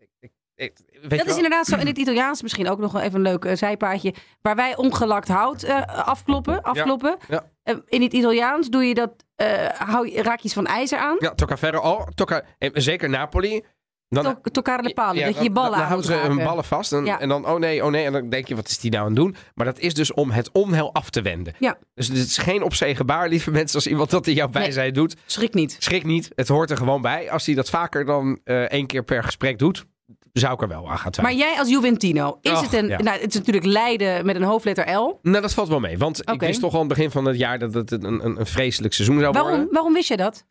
Ik- 0.55 0.73
weet 0.93 1.11
je 1.11 1.17
Dat 1.17 1.27
is 1.27 1.35
inderdaad 1.37 1.67
zo 1.67 1.77
in 1.77 1.87
het 1.87 1.99
Italiaans 1.99 2.43
misschien 2.43 2.69
ook 2.69 2.79
nog 2.79 2.93
wel 2.93 3.03
even 3.03 3.15
een 3.15 3.23
leuk 3.23 3.45
eh, 3.45 3.57
zijpaadje. 3.57 4.15
Waar 4.43 4.57
wij 4.57 4.77
ongelakt 4.77 5.29
hout 5.29 5.63
eh, 5.63 5.83
afkloppen. 5.87 6.63
afkloppen. 6.63 7.17
ja. 7.29 7.51
Eh, 7.63 7.77
in 7.89 8.03
het 8.03 8.13
Italiaans 8.13 8.69
doe 8.69 8.85
je 8.85 8.95
dat, 8.95 9.25
eh, 9.35 9.69
hou, 9.69 10.11
je- 10.11 10.23
raak 10.23 10.39
je 10.39 10.45
iets 10.45 10.55
van 10.55 10.67
ijzer 10.67 10.99
aan. 10.99 11.17
Ja, 11.19 11.35
tocca 11.35 11.57
ferro. 11.57 11.81
Oh, 11.81 12.07
tocca. 12.15 12.43
eh, 12.59 12.71
Zeker 12.73 13.09
Napoli. 13.09 13.65
Dan, 14.13 14.25
To- 14.25 14.51
Toccare 14.51 14.83
le 14.83 14.93
pale, 14.93 15.19
ja, 15.19 15.27
dat 15.33 15.43
je 15.43 15.51
ballen 15.51 15.79
dan, 15.79 15.87
houden 15.87 16.07
ze 16.07 16.13
hun 16.15 16.37
ballen 16.37 16.65
vast. 16.65 16.93
En, 16.93 17.05
Ja. 17.05 17.21
en 17.21 17.29
dan, 17.29 17.47
oh 17.47 17.59
nee, 17.59 17.85
oh 17.85 17.91
nee. 17.91 18.05
En 18.05 18.13
dan 18.13 18.29
denk 18.29 18.49
je, 18.49 18.55
wat 18.55 18.69
is 18.69 18.79
die 18.79 18.91
nou 18.91 19.03
aan 19.03 19.09
het 19.09 19.17
doen? 19.19 19.37
Maar 19.55 19.67
dat 19.67 19.79
is 19.79 19.95
dus 19.95 20.13
om 20.15 20.31
het 20.31 20.51
onheil 20.53 20.93
af 20.95 21.11
te 21.11 21.23
wenden. 21.23 21.55
Ja. 21.59 21.79
Dus 21.95 22.09
het 22.09 22.17
is 22.17 22.39
geen 22.39 22.63
op 22.63 22.75
zee 22.75 22.95
gebaar, 22.97 23.29
lieve 23.29 23.51
mensen. 23.51 23.75
Als 23.77 23.87
iemand 23.87 24.11
dat 24.11 24.27
in 24.27 24.35
jouw 24.35 24.49
bijzijn 24.49 24.93
doet, 24.93 25.17
Schrik 25.27 25.55
niet. 25.55 25.77
schrik 25.79 26.05
niet. 26.05 26.31
Het 26.35 26.49
hoort 26.49 26.71
er 26.71 26.77
gewoon 26.77 27.03
bij. 27.03 27.31
Als 27.31 27.47
hij 27.47 27.55
dat 27.55 27.71
vaker 27.71 28.05
dan 28.05 28.41
eh, 28.45 28.63
één 28.63 28.87
keer 28.87 29.03
per 29.05 29.25
gesprek 29.25 29.59
doet, 29.59 29.85
zou 30.33 30.55
ik 30.55 30.63
er 30.63 30.69
wel 30.69 30.79
aan 30.91 30.99
gaan 30.99 31.03
Maar 31.03 31.11
twijfelen. 31.13 31.39
jij 31.49 31.59
als 31.59 31.69
Juventino, 31.69 32.39
is 32.41 32.51
Och, 32.51 32.61
het 32.61 32.73
een... 32.73 32.89
ja. 32.89 32.99
Nou, 33.03 33.21
het 33.21 33.29
is 33.31 33.35
natuurlijk 33.39 33.67
Leiden 33.67 34.27
met 34.27 34.37
een 34.37 34.43
hoofdletter 34.43 34.95
L. 34.97 35.19
Nou, 35.23 35.41
dat 35.43 35.55
valt 35.55 35.69
wel 35.69 35.81
mee. 35.81 35.99
Want 35.99 36.31
ik 36.31 36.41
wist 36.41 36.61
toch 36.61 36.73
al 36.75 36.81
aan 36.81 36.87
het 36.87 36.95
begin 36.97 37.11
van 37.11 37.25
het 37.25 37.39
jaar 37.39 37.59
dat 37.59 37.75
het 37.75 37.91
een, 37.93 38.05
een, 38.05 38.41
een 38.41 38.47
vreselijk 38.47 38.95
seizoen 38.95 39.19
zou 39.21 39.33
Waarom, 39.33 39.51
worden. 39.53 39.69
waarom 39.73 39.93
wist 39.93 40.09
je 40.09 40.17
dat? 40.17 40.45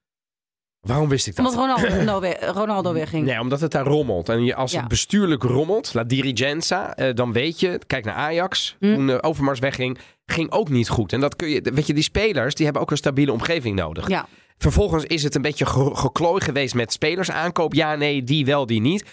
Waarom 0.82 1.10
wist 1.10 1.28
ik 1.28 1.36
dat? 1.36 1.46
Omdat 1.46 1.62
Ronaldo, 1.90 2.20
we- 2.28 2.52
Ronaldo 2.56 2.94
wegging. 2.94 3.26
Nee, 3.26 3.40
omdat 3.40 3.62
het 3.62 3.72
daar 3.72 3.86
rommelt. 3.86 4.30
En 4.30 4.44
je, 4.44 4.56
als 4.56 4.72
Ja. 4.72 4.80
het 4.80 4.88
bestuurlijk 4.88 5.44
rommelt, 5.44 5.94
la 5.94 6.04
dirigenza, 6.04 6.96
eh, 6.96 7.16
dan 7.16 7.34
weet 7.34 7.60
je, 7.60 7.80
kijk 7.88 8.06
naar 8.06 8.14
Ajax, 8.16 8.76
Hm. 8.80 8.94
toen 8.94 9.10
eh, 9.10 9.18
Overmars 9.22 9.60
wegging, 9.60 9.98
ging 10.26 10.52
ook 10.52 10.70
niet 10.70 10.90
goed. 10.90 11.14
En 11.14 11.20
dat 11.20 11.36
kun 11.36 11.50
je, 11.50 11.62
weet 11.74 11.88
je, 11.88 11.94
die 11.94 12.04
spelers, 12.04 12.56
die 12.56 12.64
hebben 12.66 12.82
ook 12.84 12.92
een 12.92 12.98
stabiele 12.98 13.32
omgeving 13.32 13.76
nodig. 13.76 14.08
Ja. 14.10 14.28
Vervolgens 14.58 15.04
is 15.04 15.24
het 15.24 15.36
een 15.36 15.42
beetje 15.42 15.66
ge 15.66 15.90
geklooi 15.94 16.42
geweest 16.42 16.74
met 16.76 16.92
spelersaankoop. 16.94 17.74
Ja, 17.74 17.96
nee, 17.96 18.24
die 18.24 18.46
wel, 18.46 18.66
die 18.66 18.82
niet. 18.82 19.02
Een 19.02 19.08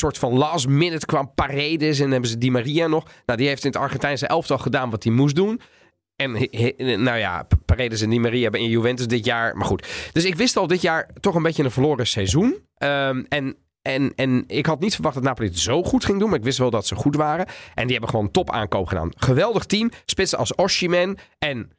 soort 0.00 0.18
van 0.18 0.32
last 0.32 0.68
minute 0.68 1.06
kwam 1.06 1.30
Paredes 1.34 1.98
en 2.00 2.10
hebben 2.10 2.30
ze 2.30 2.38
Di 2.38 2.50
Maria 2.50 2.86
nog. 2.86 3.04
Nou, 3.26 3.38
die 3.38 3.48
heeft 3.48 3.64
in 3.64 3.70
het 3.70 3.80
Argentijnse 3.80 4.26
elftal 4.26 4.58
gedaan 4.58 4.90
wat 4.90 5.04
hij 5.04 5.12
moest 5.12 5.34
doen. 5.34 5.60
En 6.16 6.32
nou 7.02 7.18
ja, 7.18 7.46
Paredes 7.64 8.00
en 8.00 8.10
Di 8.10 8.20
Maria 8.20 8.42
hebben 8.42 8.60
in 8.60 8.68
Juventus 8.68 9.06
dit 9.06 9.24
jaar. 9.24 9.56
Maar 9.56 9.66
goed. 9.66 10.10
Dus 10.12 10.24
ik 10.24 10.34
wist 10.34 10.56
al 10.56 10.66
dit 10.66 10.82
jaar 10.82 11.10
toch 11.20 11.34
een 11.34 11.42
beetje 11.42 11.64
een 11.64 11.70
verloren 11.70 12.06
seizoen. 12.06 12.58
Ehm, 12.76 13.24
en, 13.28 13.56
en, 13.82 14.12
en 14.14 14.44
ik 14.46 14.66
had 14.66 14.80
niet 14.80 14.94
verwacht 14.94 15.14
dat 15.14 15.24
Napoli 15.24 15.48
het 15.48 15.58
zo 15.58 15.82
goed 15.82 16.04
ging 16.04 16.18
doen. 16.18 16.28
Maar 16.28 16.38
ik 16.38 16.44
wist 16.44 16.58
wel 16.58 16.70
dat 16.70 16.86
ze 16.86 16.94
goed 16.94 17.16
waren. 17.16 17.46
En 17.74 17.82
die 17.82 17.92
hebben 17.92 18.10
gewoon 18.10 18.30
top 18.30 18.50
aankoop 18.50 18.86
gedaan. 18.86 19.10
Geweldig 19.16 19.64
team. 19.64 19.90
Spitsen 20.04 20.38
als 20.38 20.54
Oshimen 20.54 21.16
en 21.38 21.70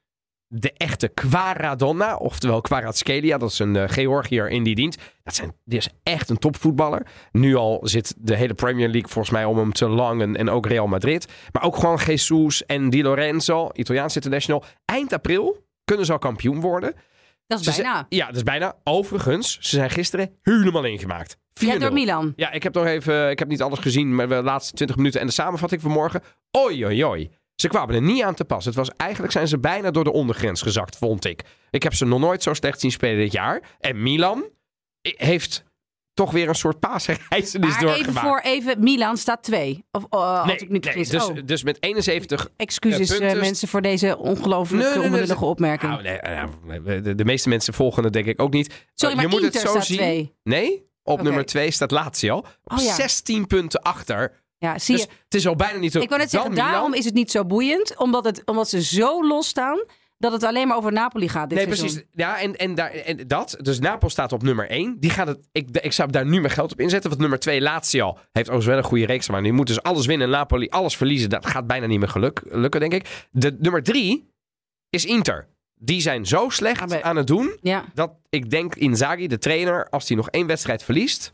de 0.47 0.71
echte 0.77 1.07
Quaradonna, 1.07 2.15
oftewel 2.15 2.61
Kvaratskhelia, 2.61 3.37
dat 3.37 3.51
is 3.51 3.59
een 3.59 3.75
uh, 3.75 3.83
Georgiër 3.87 4.49
in 4.49 4.63
die 4.63 4.75
dienst. 4.75 5.01
Dat 5.23 5.35
zijn, 5.35 5.55
die 5.63 5.77
is 5.77 5.89
echt 6.03 6.29
een 6.29 6.37
topvoetballer. 6.37 7.07
Nu 7.31 7.55
al 7.55 7.79
zit 7.83 8.13
de 8.17 8.35
hele 8.35 8.53
Premier 8.53 8.87
League 8.89 9.09
volgens 9.09 9.33
mij 9.33 9.45
om 9.45 9.57
hem 9.57 9.73
te 9.73 9.87
langen 9.87 10.35
en 10.35 10.49
ook 10.49 10.65
Real 10.65 10.87
Madrid. 10.87 11.27
Maar 11.51 11.63
ook 11.63 11.75
gewoon 11.75 11.99
Jesus 12.05 12.65
en 12.65 12.89
Di 12.89 13.03
Lorenzo, 13.03 13.69
Italiaans 13.73 14.15
international. 14.15 14.63
Eind 14.85 15.13
april 15.13 15.65
kunnen 15.85 16.05
ze 16.05 16.11
al 16.11 16.19
kampioen 16.19 16.59
worden. 16.61 16.93
Dat 17.47 17.59
is 17.59 17.65
Ze 17.65 17.71
zijn- 17.71 17.83
bijna. 17.85 18.05
ja, 18.09 18.25
dat 18.25 18.35
is 18.35 18.43
bijna. 18.43 18.75
Overigens, 18.83 19.51
ze 19.61 19.75
zijn 19.75 19.89
gisteren 19.89 20.31
helemaal 20.41 20.83
ingemaakt. 20.83 21.37
4-0. 21.53 21.67
Ja, 21.73 21.77
door 21.79 21.93
Milan. 21.93 22.33
Ja, 22.35 22.51
ik 22.51 22.63
heb 22.63 22.73
nog 22.73 22.85
even, 22.85 23.29
ik 23.29 23.39
heb 23.39 23.47
niet 23.47 23.61
alles 23.61 23.79
gezien, 23.79 24.15
maar 24.15 24.27
de 24.27 24.41
laatste 24.43 24.73
20 24.73 24.95
minuten 24.97 25.19
en 25.21 25.27
de 25.27 25.33
samenvatting 25.33 25.81
van 25.81 25.91
morgen. 25.91 26.21
Oei, 26.57 26.85
oei, 26.85 27.05
oei. 27.05 27.29
Ze 27.55 27.67
kwamen 27.67 27.95
er 27.95 28.01
niet 28.01 28.23
aan 28.23 28.35
te 28.35 28.45
pas. 28.45 28.65
Het 28.65 28.75
was 28.75 28.89
eigenlijk 28.97 29.31
zijn 29.33 29.47
ze 29.47 29.59
bijna 29.59 29.91
door 29.91 30.03
de 30.03 30.11
ondergrens 30.11 30.61
gezakt, 30.61 30.97
vond 30.97 31.25
ik. 31.25 31.43
Ik 31.69 31.83
heb 31.83 31.93
ze 31.93 32.05
nog 32.05 32.19
nooit 32.19 32.43
zo 32.43 32.53
slecht 32.53 32.79
zien 32.79 32.91
spelen 32.91 33.17
dit 33.17 33.31
jaar. 33.31 33.61
En 33.79 34.03
Milan 34.03 34.45
heeft 35.01 35.63
toch 36.13 36.31
weer 36.31 36.47
een 36.49 36.55
soort 36.55 36.79
paasreizenis 36.79 37.69
Maar 37.69 37.79
doorgemaakt. 37.81 38.07
even 38.09 38.21
voor 38.21 38.39
even, 38.39 38.83
Milan 38.83 39.17
staat 39.17 39.43
twee. 39.43 39.85
Of, 39.91 40.03
uh, 40.03 40.09
als 40.39 40.47
nee, 40.47 40.55
ik 40.55 40.69
niet 40.69 40.95
nee, 40.95 41.05
dus, 41.05 41.23
oh, 41.23 41.37
dus 41.45 41.63
met 41.63 41.77
71 41.83 42.49
excuses 42.57 43.09
eh, 43.11 43.17
punten- 43.17 43.35
eh, 43.37 43.41
mensen 43.41 43.67
voor 43.67 43.81
deze 43.81 44.17
ongelooflijk 44.17 44.83
Nee, 44.83 45.37
opmerking. 45.37 45.91
Nou, 45.91 46.03
nee, 46.03 46.19
nou, 46.81 47.01
de, 47.01 47.15
de 47.15 47.25
meeste 47.25 47.49
mensen 47.49 47.73
volgen 47.73 48.03
het 48.03 48.13
denk 48.13 48.25
ik 48.25 48.41
ook 48.41 48.53
niet. 48.53 48.85
Sorry, 48.93 49.15
je 49.15 49.21
maar 49.21 49.29
moet 49.31 49.41
Inter 49.43 49.59
het 49.61 49.69
zo 49.69 49.73
staat 49.75 49.85
zien. 49.85 49.97
twee. 49.97 50.35
Nee, 50.43 50.89
op 51.03 51.21
nummer 51.21 51.45
2 51.45 51.71
staat 51.71 51.91
Lazio. 51.91 52.37
Op 52.37 52.47
Oh 52.63 52.81
ja. 52.81 52.93
16 52.93 53.47
punten 53.47 53.81
achter. 53.81 54.43
Ja, 54.57 54.79
zie 54.79 54.95
Dus 54.95 55.03
je. 55.03 55.09
het 55.23 55.33
is 55.35 55.47
al 55.47 55.55
bijna 55.55 55.79
niet 55.79 55.91
zo. 55.91 55.99
Ik 55.99 56.07
wou 56.09 56.21
net 56.21 56.29
zeggen, 56.29 56.51
Milan. 56.51 56.67
daarom 56.71 56.93
is 56.93 57.05
het 57.05 57.13
niet 57.13 57.31
zo 57.31 57.45
boeiend. 57.45 57.97
Omdat, 57.97 58.25
het, 58.25 58.41
omdat 58.45 58.69
ze 58.69 58.81
zo 58.83 59.27
los 59.27 59.47
staan 59.47 59.83
dat 60.17 60.31
het 60.31 60.43
alleen 60.43 60.67
maar 60.67 60.77
over 60.77 60.91
Napoli 60.91 61.29
gaat 61.29 61.49
dit 61.49 61.57
Nee, 61.57 61.67
seizoen. 61.67 61.87
precies. 61.87 62.07
Ja, 62.11 62.39
en, 62.39 62.55
en, 62.55 62.75
daar, 62.75 62.91
en 62.91 63.27
dat. 63.27 63.57
Dus 63.61 63.79
Napels 63.79 64.11
staat 64.11 64.31
op 64.31 64.43
nummer 64.43 64.69
1. 64.69 64.99
Die 64.99 65.09
gaat 65.09 65.27
het, 65.27 65.47
ik, 65.51 65.67
ik 65.81 65.91
zou 65.91 66.11
daar 66.11 66.25
nu 66.25 66.39
mijn 66.41 66.53
geld 66.53 66.71
op 66.71 66.79
inzetten. 66.79 67.09
Want 67.09 67.21
nummer 67.21 67.39
2, 67.39 67.61
Lazio, 67.61 68.07
heeft 68.07 68.49
overigens 68.49 68.65
wel 68.65 68.77
een 68.77 68.83
goede 68.83 69.05
reeks. 69.05 69.29
Maar 69.29 69.43
die 69.43 69.51
moet 69.53 69.67
dus 69.67 69.81
alles 69.83 70.05
winnen. 70.05 70.29
Napoli 70.29 70.67
alles 70.69 70.97
verliezen. 70.97 71.29
Dat 71.29 71.45
gaat 71.45 71.67
bijna 71.67 71.85
niet 71.85 71.99
meer 71.99 72.09
geluk, 72.09 72.41
lukken, 72.49 72.79
denk 72.79 72.93
ik. 72.93 73.27
De 73.31 73.55
nummer 73.59 73.83
3 73.83 74.29
is 74.89 75.05
Inter. 75.05 75.47
Die 75.77 76.01
zijn 76.01 76.25
zo 76.25 76.49
slecht 76.49 76.91
Ah, 76.93 76.99
aan 76.99 77.15
het 77.15 77.27
doen. 77.27 77.57
Ja, 77.61 77.85
Dat 77.93 78.11
ik 78.29 78.49
denk 78.49 78.75
Inzaghi, 78.75 79.27
de 79.27 79.37
trainer, 79.37 79.89
als 79.89 80.07
hij 80.07 80.17
nog 80.17 80.29
één 80.29 80.47
wedstrijd 80.47 80.83
verliest. 80.83 81.33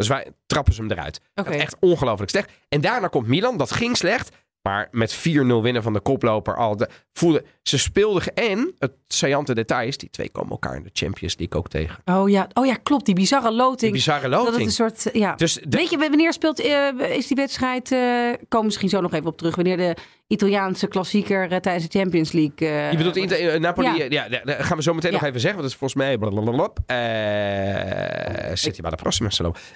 Dus 0.00 0.08
wij 0.08 0.32
trappen 0.46 0.72
ze 0.74 0.80
hem 0.80 0.90
eruit. 0.90 1.20
Dat 1.34 1.46
echt 1.46 1.76
ongelooflijk 1.80 2.30
slecht. 2.30 2.52
En 2.68 2.80
daarna 2.80 3.08
komt 3.08 3.26
Milan. 3.26 3.56
Dat 3.56 3.72
ging 3.72 3.96
slecht. 3.96 4.36
Maar 4.70 4.88
met 4.90 5.16
4-0 5.18 5.20
winnen 5.62 5.82
van 5.82 5.92
de 5.92 6.00
koploper. 6.00 6.56
Al 6.56 6.76
de, 6.76 6.88
voelde, 7.12 7.44
ze 7.62 7.78
speelden. 7.78 8.34
En 8.34 8.74
het 8.78 8.92
saillante 9.08 9.54
detail 9.54 9.88
is: 9.88 9.96
die 9.96 10.10
twee 10.10 10.30
komen 10.30 10.50
elkaar 10.50 10.76
in 10.76 10.82
de 10.82 10.90
Champions 10.92 11.36
League 11.38 11.58
ook 11.58 11.68
tegen. 11.68 11.98
Oh, 12.04 12.28
ja. 12.30 12.48
oh 12.52 12.66
ja, 12.66 12.74
klopt. 12.82 13.04
Die 13.06 13.14
bizarre 13.14 13.48
Die 13.48 13.56
loting. 13.56 13.92
bizarre 13.92 14.28
dat 14.28 14.38
het 14.40 14.48
loting. 14.48 14.66
een 14.66 14.74
soort... 14.74 15.06
eh, 15.06 15.20
Ja. 15.20 15.34
Dus 15.34 15.54
de, 15.54 15.76
Weet 15.76 15.90
je, 15.90 15.98
wanneer 15.98 16.32
speelt, 16.32 16.60
eh, 16.60 16.88
is 17.16 17.26
die 17.26 17.36
wedstrijd... 17.36 17.92
eh 17.92 18.00
komen 18.48 18.66
misschien 18.66 18.88
zo 18.88 19.00
nog 19.00 19.12
even 19.12 19.26
op 19.26 19.36
terug. 19.38 19.54
Wanneer 19.54 19.76
de 19.76 19.96
Italiaanse 20.26 20.86
klassieker 20.86 21.60
tijdens 21.60 21.88
de 21.88 21.98
Champions 21.98 22.32
League... 22.32 22.90
je 22.90 22.96
bedoelt 22.96 23.16
Inter, 23.16 23.60
Napoli? 23.60 23.96
Ja. 23.96 24.06
Ja, 24.08 24.28
dat 24.44 24.56
gaan 24.64 24.76
we 24.76 24.82
zo 24.82 24.94
meteen 24.94 25.12
nog 25.12 25.24
even 25.24 25.40
zeggen. 25.40 25.60
Want 25.60 25.72
dat 25.72 25.80
is 25.82 25.88
volgens 25.88 25.94
mij. 25.94 26.18
blablabla. 26.18 26.70
Eh 26.86 28.54
City 28.54 28.80
bij 28.80 28.90
de 28.90 28.96
prossima. 28.96 29.28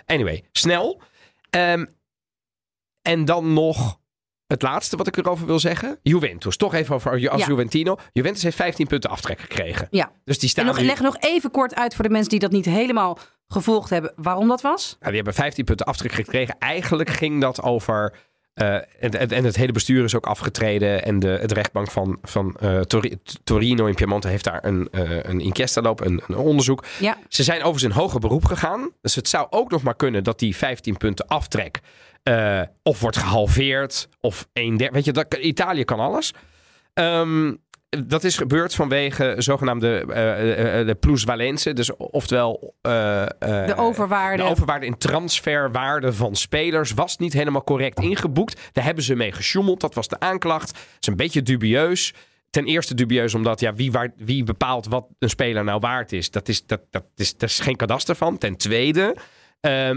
Anyway, 0.06 0.44
snel. 0.52 1.00
Ehm, 1.50 1.84
en 3.02 3.24
dan 3.24 3.52
nog 3.52 4.02
het 4.54 4.62
laatste 4.62 4.96
wat 4.96 5.06
ik 5.06 5.16
erover 5.16 5.46
wil 5.46 5.58
zeggen. 5.58 5.99
Juventus, 6.02 6.56
toch 6.56 6.75
even 6.75 6.94
over 6.94 7.11
als 7.30 7.40
Ja. 7.40 7.46
Juventino. 7.46 7.96
Juventus 8.12 8.42
heeft 8.42 8.56
15 8.56 8.87
punten 8.87 9.11
aftrek 9.11 9.40
gekregen. 9.40 9.87
Ja. 9.90 10.12
Dus 10.25 10.34
die 10.38 10.44
En 10.44 10.49
staan 10.49 10.66
nog, 10.66 10.78
nu- 10.78 10.84
leg 10.87 11.00
nog 11.00 11.16
even 11.20 11.50
kort 11.50 11.75
uit 11.75 11.94
voor 11.94 12.04
de 12.04 12.11
mensen 12.11 12.30
die 12.30 12.38
dat 12.38 12.50
niet 12.50 12.64
helemaal 12.64 13.18
gevolgd 13.49 13.90
hebben, 13.90 14.12
waarom 14.16 14.49
dat 14.49 14.61
was. 14.61 14.90
Nou, 14.90 15.04
die 15.06 15.14
hebben 15.16 15.34
15 15.34 15.64
punten 15.64 15.87
aftrek 15.87 16.12
gekregen. 16.12 16.56
Eigenlijk 16.58 17.11
ging 17.11 17.40
dat 17.40 17.62
over. 17.62 18.14
eh, 18.54 18.75
en, 18.75 18.84
en, 19.00 19.28
en 19.30 19.44
het 19.44 19.56
hele 19.56 19.73
bestuur 19.73 20.04
is 20.04 20.14
ook 20.14 20.26
afgetreden. 20.26 21.04
En 21.04 21.18
de, 21.18 21.28
het 21.28 21.52
rechtbank 21.52 21.90
van, 21.90 22.18
van 22.23 22.56
eh, 22.61 22.80
Tori- 22.80 23.18
Torino 23.44 23.87
in 23.87 23.94
Piemonte 23.94 24.28
heeft 24.28 24.44
daar 24.44 24.64
een, 24.64 24.88
eh 24.90 25.11
een 25.23 25.40
inquesta 25.40 25.80
lopen, 25.80 26.06
een, 26.06 26.23
een 26.26 26.37
onderzoek. 26.37 26.84
Ja, 27.00 27.18
Ze 27.28 27.42
zijn 27.42 27.58
overigens 27.62 27.94
in 27.94 28.00
hoger 28.00 28.20
beroep 28.20 28.44
gegaan. 28.44 28.90
Dus 29.00 29.14
het 29.14 29.28
zou 29.28 29.46
ook 29.50 29.70
nog 29.70 29.82
maar 29.82 29.96
kunnen 29.96 30.25
dat 30.25 30.38
die 30.38 30.56
15 30.56 30.96
punten 30.96 31.26
aftrek. 31.26 31.80
Eh, 32.25 32.61
of 32.83 33.00
wordt 33.00 33.16
gehalveerd. 33.16 34.09
Of 34.21 34.49
een 34.52 34.76
derde. 34.76 34.95
Weet 34.95 35.04
je, 35.04 35.12
dat, 35.12 35.35
Italië 35.35 35.85
kan 35.85 36.00
alles. 36.00 36.33
Ehm, 36.95 37.52
dat 38.07 38.25
is 38.25 38.37
gebeurd 38.37 38.75
vanwege 38.75 39.35
zogenaamde 39.38 40.04
eh, 40.09 40.81
eh, 40.81 40.87
de 40.87 40.95
plusvalentie. 40.95 41.73
Dus 41.73 41.97
oftewel... 41.97 42.75
de 42.81 43.75
overwaarde. 43.76 44.43
de 44.43 44.49
overwaarde 44.49 44.87
in 44.87 44.99
transferwaarde 44.99 46.12
van 46.12 46.37
spelers 46.37 46.93
was 46.93 47.16
niet 47.16 47.33
helemaal 47.33 47.64
correct 47.64 48.00
ingeboekt. 48.00 48.71
Daar 48.73 48.85
hebben 48.85 49.04
ze 49.04 49.14
mee 49.14 49.33
gesjoemeld. 49.33 49.81
Dat 49.81 49.95
was 49.95 50.09
de 50.09 50.21
aanklacht. 50.21 50.73
Dat 50.73 50.83
is 51.00 51.07
een 51.09 51.16
beetje 51.16 51.43
dubieus. 51.43 52.14
Ten 52.50 52.64
eerste 52.64 52.95
dubieus 52.95 53.35
omdat 53.35 53.61
ja, 53.61 53.75
wie, 53.75 53.93
waar, 53.93 54.12
wie 54.16 54.45
bepaalt 54.45 54.87
wat 54.87 55.07
een 55.19 55.28
speler 55.28 55.64
nou 55.64 55.81
waard 55.81 56.12
is. 56.12 56.31
Dat 56.31 56.49
is, 56.49 56.66
dat, 56.66 56.81
dat 56.90 57.04
is, 57.16 57.37
daar 57.37 57.49
is 57.49 57.61
geen 57.61 57.76
kadaster 57.76 58.14
van. 58.14 58.38
Ten 58.38 58.57
tweede, 58.57 59.16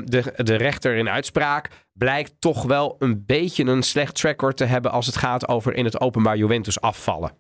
de, 0.05 0.33
de 0.35 0.55
rechter 0.55 0.95
in 0.95 1.09
uitspraak 1.09 1.69
blijkt 1.93 2.33
toch 2.39 2.63
wel 2.63 2.95
een 2.99 3.25
beetje 3.25 3.63
een 3.63 3.83
slecht 3.83 4.15
track 4.15 4.31
record 4.31 4.57
te 4.57 4.65
hebben 4.65 4.91
als 4.91 5.05
het 5.05 5.15
gaat 5.15 5.47
over 5.47 5.73
in 5.73 5.85
het 5.85 6.01
openbaar 6.01 6.37
Juventus 6.37 6.81
afvallen. 6.81 7.31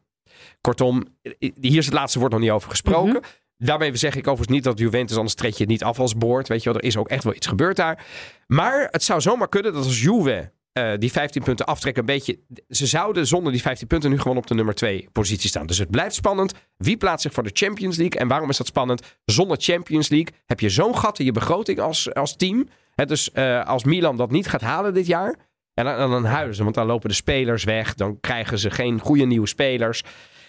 Kortom, 0.61 1.03
hier 1.39 1.77
is 1.77 1.85
het 1.85 1.93
laatste 1.93 2.19
woord 2.19 2.31
nog 2.31 2.41
niet 2.41 2.49
over 2.49 2.69
gesproken. 2.69 3.21
Daarmee 3.57 3.95
zeg 3.95 4.15
ik 4.15 4.27
overigens 4.27 4.55
niet 4.55 4.63
dat 4.63 4.79
Juventus, 4.79 5.17
anders 5.17 5.35
treed 5.35 5.57
je 5.57 5.63
het 5.63 5.71
niet 5.71 5.83
af 5.83 5.99
als 5.99 6.17
boord. 6.17 6.47
Weet 6.47 6.63
je 6.63 6.69
wel, 6.69 6.79
er 6.79 6.87
is 6.87 6.97
ook 6.97 7.09
echt 7.09 7.23
wel 7.23 7.33
iets 7.33 7.47
gebeurd 7.47 7.75
daar. 7.75 8.05
Maar 8.47 8.87
het 8.91 9.03
zou 9.03 9.21
zomaar 9.21 9.49
kunnen 9.49 9.73
dat 9.73 9.85
als 9.85 10.01
Juve 10.01 10.51
eh, 10.77 10.99
die 10.99 11.11
15 11.11 11.43
punten 11.43 11.65
aftrekken, 11.65 12.01
een 12.01 12.07
beetje. 12.07 12.39
Ze 12.69 12.85
zouden 12.85 13.27
zonder 13.27 13.51
die 13.51 13.61
15 13.61 13.87
punten 13.87 14.09
nu 14.09 14.19
gewoon 14.19 14.37
op 14.37 14.47
de 14.47 14.53
nummer 14.53 14.73
2 14.73 15.09
positie 15.11 15.49
staan. 15.49 15.67
Dus 15.67 15.77
het 15.77 15.89
blijft 15.89 16.15
spannend. 16.15 16.53
Wie 16.77 16.97
plaatst 16.97 17.21
zich 17.21 17.33
voor 17.33 17.43
de 17.43 17.49
Champions 17.53 17.97
League? 17.97 18.19
En 18.19 18.27
waarom 18.27 18.49
is 18.49 18.57
dat 18.57 18.67
spannend? 18.67 19.17
Zonder 19.25 19.57
Champions 19.59 20.09
League 20.09 20.33
heb 20.45 20.59
je 20.59 20.69
zo'n 20.69 20.97
gat 20.97 21.19
in 21.19 21.25
je 21.25 21.31
begroting 21.31 21.79
als, 21.79 22.13
als 22.13 22.35
team. 22.35 22.67
Dus 22.95 23.31
eh, 23.31 23.65
als 23.65 23.83
Milan 23.83 24.17
dat 24.17 24.31
niet 24.31 24.47
gaat 24.47 24.61
halen 24.61 24.93
dit 24.93 25.05
jaar. 25.05 25.35
En 25.73 25.85
dan, 25.85 26.09
dan 26.09 26.25
huilen 26.25 26.55
ze, 26.55 26.63
want 26.63 26.75
dan 26.75 26.85
lopen 26.85 27.09
de 27.09 27.15
spelers 27.15 27.63
weg. 27.63 27.93
Dan 27.93 28.19
krijgen 28.19 28.59
ze 28.59 28.71
geen 28.71 28.99
goede 28.99 29.25
nieuwe 29.25 29.47
spelers. 29.47 30.03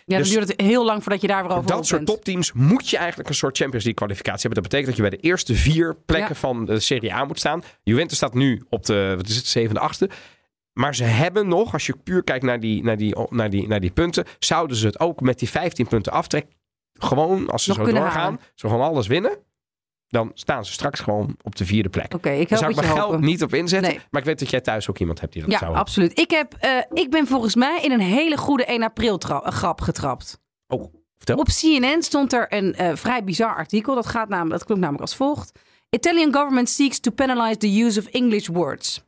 Ja, 0.09 0.15
dan 0.15 0.23
dus- 0.23 0.31
duurt 0.31 0.49
het 0.49 0.61
heel 0.61 0.85
lang 0.85 1.03
voordat 1.03 1.21
je 1.21 1.27
daar 1.27 1.43
weer 1.47 1.57
over 1.57 1.67
Dat 1.67 1.87
soort 1.87 2.05
bent. 2.05 2.17
topteams 2.17 2.53
moet 2.53 2.89
je 2.91 2.97
eigenlijk 2.97 3.29
een 3.29 3.35
soort 3.35 3.57
Champions 3.57 3.85
League 3.85 4.07
kwalificatie 4.07 4.41
hebben. 4.49 4.63
Dat 4.63 4.71
betekent 4.71 4.87
dat 4.97 4.97
je 5.05 5.11
bij 5.11 5.21
de 5.21 5.29
eerste 5.29 5.55
vier 5.55 5.97
plekken 6.07 6.35
Ja. 6.35 6.41
van 6.41 6.65
de 6.65 6.81
Serie 6.81 7.15
A 7.15 7.25
moet 7.25 7.39
staan. 7.39 7.63
Juventus 7.83 8.17
staat 8.17 8.35
nu 8.35 8.65
op 8.69 8.85
de, 8.87 9.13
wat 9.17 9.29
is 9.29 9.37
het, 9.37 9.47
zevende, 9.47 9.81
achtste. 9.81 10.11
Maar 10.73 10.95
ze 10.95 11.05
hebben 11.05 11.49
nog, 11.49 11.73
als 11.73 11.87
je 11.87 11.95
puur 12.05 12.23
kijkt 12.25 12.45
naar 12.45 12.61
die, 12.61 12.83
naar 12.83 12.97
die, 12.97 13.17
naar 13.31 13.51
die, 13.51 13.69
naar 13.69 13.81
die 13.81 13.91
punten, 13.91 14.25
zouden 14.39 14.77
ze 14.77 14.87
het 14.87 15.01
ook 15.01 15.21
met 15.21 15.39
die 15.39 15.49
15 15.49 15.87
punten 15.87 16.13
aftrek 16.13 16.47
gewoon, 16.93 17.49
als 17.51 17.63
ze 17.65 17.69
Nog 17.69 17.79
zo 17.79 17.85
doorgaan, 17.85 18.11
halen. 18.11 18.41
ze 18.55 18.69
gewoon 18.69 18.87
alles 18.89 19.07
winnen, 19.07 19.39
dan 20.09 20.31
staan 20.35 20.65
ze 20.65 20.73
straks 20.73 21.01
gewoon 21.01 21.37
op 21.43 21.57
de 21.57 21.65
vierde 21.65 21.89
plek. 21.89 22.15
Oké, 22.15 22.31
ik 22.31 22.49
help 22.49 22.61
zou 22.61 22.71
ik 22.71 22.81
mijn 22.81 22.93
geld 22.93 23.21
niet 23.21 23.43
op 23.43 23.55
inzetten. 23.55 23.91
Nee. 23.91 24.01
Maar 24.11 24.21
ik 24.21 24.27
weet 24.27 24.39
dat 24.39 24.51
jij 24.51 24.61
thuis 24.61 24.91
ook 24.91 24.99
iemand 24.99 25.21
hebt 25.21 25.33
die 25.33 25.43
dat 25.43 25.51
Ja, 25.51 25.59
zou 25.59 25.75
absoluut. 25.75 26.19
Ik, 26.19 26.31
heb, 26.31 26.55
eh, 26.55 26.71
ik 26.93 27.11
ben 27.11 27.27
volgens 27.27 27.55
mij 27.55 27.81
in 27.83 27.93
een 27.93 28.01
hele 28.01 28.37
goede 28.37 28.65
1 28.65 28.83
april 28.83 29.19
grap 29.43 29.81
getrapt. 29.81 30.41
Oh, 30.67 30.95
vertel. 31.17 31.37
Op 31.37 31.47
CNN 31.47 32.03
stond 32.03 32.33
er 32.33 32.53
een 32.53 32.75
eh, 32.75 32.97
vrij 32.97 33.25
bizar 33.25 33.55
artikel. 33.55 33.95
Dat, 33.95 34.07
gaat 34.07 34.29
namelijk, 34.29 34.53
dat 34.59 34.65
klonk 34.65 34.81
namelijk 34.81 35.03
als 35.03 35.17
volgt. 35.17 35.59
Italian 35.91 36.35
government 36.35 36.69
seeks 36.69 37.01
to 37.01 37.11
penalize 37.11 37.57
the 37.57 37.83
use 37.83 38.01
of 38.01 38.07
English 38.07 38.47
words. 38.47 39.07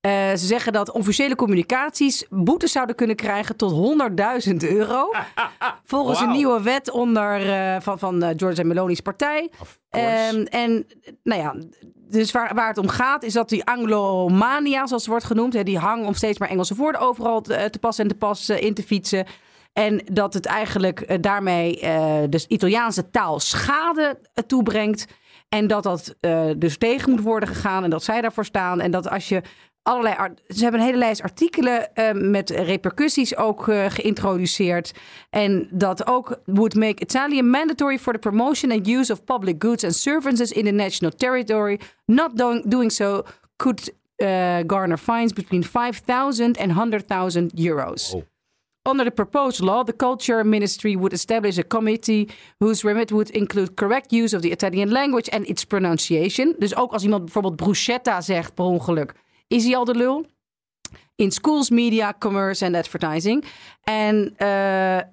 Eh, 0.00 0.30
ze 0.30 0.46
zeggen 0.46 0.72
dat 0.72 0.90
officiële 0.90 1.34
communicaties 1.34 2.26
boetes 2.30 2.72
zouden 2.72 2.96
kunnen 2.96 3.16
krijgen 3.16 3.56
tot 3.56 3.72
100.000 4.48 4.54
euro. 4.56 5.10
Volgens 5.84 6.20
een 6.20 6.30
nieuwe 6.30 6.62
wet 6.62 6.90
onder, 6.90 7.52
eh, 7.52 7.80
van, 7.80 7.98
van 7.98 8.22
eh, 8.22 8.30
Giorgia 8.36 8.64
Meloni's 8.64 9.00
partij. 9.00 9.50
Ehm, 9.90 10.42
en 10.42 10.86
nou 11.22 11.40
ja, 11.42 11.54
dus 11.94 12.30
waar, 12.30 12.54
waar 12.54 12.68
het 12.68 12.78
om 12.78 12.88
gaat 12.88 13.22
is 13.22 13.32
dat 13.32 13.48
die 13.48 13.64
Anglomania, 13.64 14.86
zoals 14.86 15.02
het 15.02 15.10
wordt 15.10 15.24
genoemd, 15.24 15.52
hè, 15.52 15.62
die 15.62 15.78
hang 15.78 16.06
om 16.06 16.14
steeds 16.14 16.38
maar 16.38 16.48
Engelse 16.48 16.74
woorden 16.74 17.00
overal 17.00 17.40
te, 17.40 17.68
te 17.70 17.78
passen 17.78 18.04
en 18.04 18.10
te 18.10 18.16
passen 18.16 18.60
in 18.60 18.74
te 18.74 18.82
fietsen. 18.82 19.26
En 19.72 20.02
dat 20.12 20.34
het 20.34 20.46
eigenlijk 20.46 21.22
daarmee 21.22 21.80
dus 22.28 22.46
Italiaanse 22.46 23.10
taal 23.10 23.40
schade 23.40 24.18
toebrengt. 24.46 25.06
En 25.48 25.66
dat 25.66 25.82
dat 25.82 26.14
dus 26.56 26.78
tegen 26.78 27.10
moet 27.10 27.20
worden 27.20 27.48
gegaan 27.48 27.84
en 27.84 27.90
dat 27.90 28.04
zij 28.04 28.20
daarvoor 28.20 28.44
staan. 28.44 28.80
En 28.80 28.90
dat 28.90 29.10
als 29.10 29.28
je 29.28 29.42
allerlei. 29.88 30.34
Ze 30.48 30.62
hebben 30.62 30.80
een 30.80 30.86
hele 30.86 30.98
lijst 30.98 31.22
artikelen 31.22 31.94
eh, 31.94 32.12
met 32.12 32.50
repercussies 32.50 33.36
ook 33.36 33.68
eh, 33.68 33.84
geïntroduceerd. 33.88 34.92
En 35.30 35.68
dat 35.70 36.06
ook 36.06 36.40
would 36.44 36.74
make 36.74 37.02
Italian 37.02 37.50
mandatory 37.50 37.98
for 37.98 38.12
the 38.12 38.18
promotion 38.18 38.70
and 38.70 38.88
use 38.88 39.12
of 39.12 39.24
public 39.24 39.56
goods 39.58 39.84
and 39.84 39.94
services 39.94 40.52
in 40.52 40.64
the 40.64 40.70
national 40.70 41.10
territory. 41.16 41.80
Not 42.04 42.36
doing, 42.36 42.64
doing 42.66 42.92
so 42.92 43.22
could 43.56 43.92
eh, 44.16 44.58
garner 44.66 44.98
fines 44.98 45.32
between 45.32 45.64
5,000 45.64 46.58
and 46.58 46.70
100,000 46.70 47.52
euros. 47.54 48.14
Oh. 48.14 48.22
Under 48.88 49.04
the 49.04 49.10
proposed 49.10 49.60
law, 49.60 49.84
the 49.84 49.96
Culture 49.96 50.44
Ministry 50.44 50.96
would 50.96 51.12
establish 51.12 51.58
a 51.58 51.62
committee 51.62 52.28
whose 52.58 52.86
remit 52.86 53.10
would 53.10 53.30
include 53.30 53.74
correct 53.74 54.12
use 54.12 54.36
of 54.36 54.42
the 54.42 54.50
Italian 54.50 54.90
language 54.90 55.30
and 55.30 55.46
its 55.46 55.64
pronunciation. 55.64 56.54
Dus 56.58 56.76
ook 56.76 56.92
als 56.92 57.02
iemand 57.02 57.24
bijvoorbeeld 57.24 57.56
bruschetta 57.56 58.20
zegt 58.20 58.54
per 58.54 58.64
ongeluk, 58.64 59.14
is 59.48 59.64
hij 59.64 59.76
al 59.76 59.84
de 59.84 59.94
lul? 59.94 60.26
In 61.14 61.30
schools, 61.30 61.70
media, 61.70 62.14
commerce 62.18 62.64
en 62.64 62.74
advertising. 62.74 63.44
En 63.82 64.32
eh, 64.36 64.46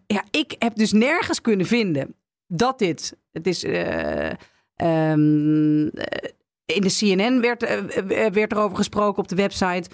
ja, 0.07 0.23
ik 0.31 0.55
heb 0.59 0.75
dus 0.75 0.91
nergens 0.91 1.41
kunnen 1.41 1.65
vinden 1.65 2.15
dat 2.47 2.79
dit. 2.79 3.17
Het 3.31 3.47
is. 3.47 3.63
eh, 3.63 4.29
ehm, 4.75 5.87
eh, 5.87 6.29
in 6.65 6.81
de 6.81 6.95
CNN 6.97 7.41
werd, 7.41 7.63
eh, 7.63 8.29
werd 8.29 8.51
erover 8.51 8.77
gesproken 8.77 9.21
op 9.23 9.27
de 9.27 9.35
website. 9.35 9.89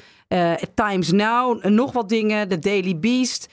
Times 0.73 1.11
Now, 1.11 1.63
nog 1.65 1.91
wat 1.91 2.09
dingen. 2.09 2.49
De 2.49 2.59
Daily 2.59 2.99
Beast. 2.99 3.47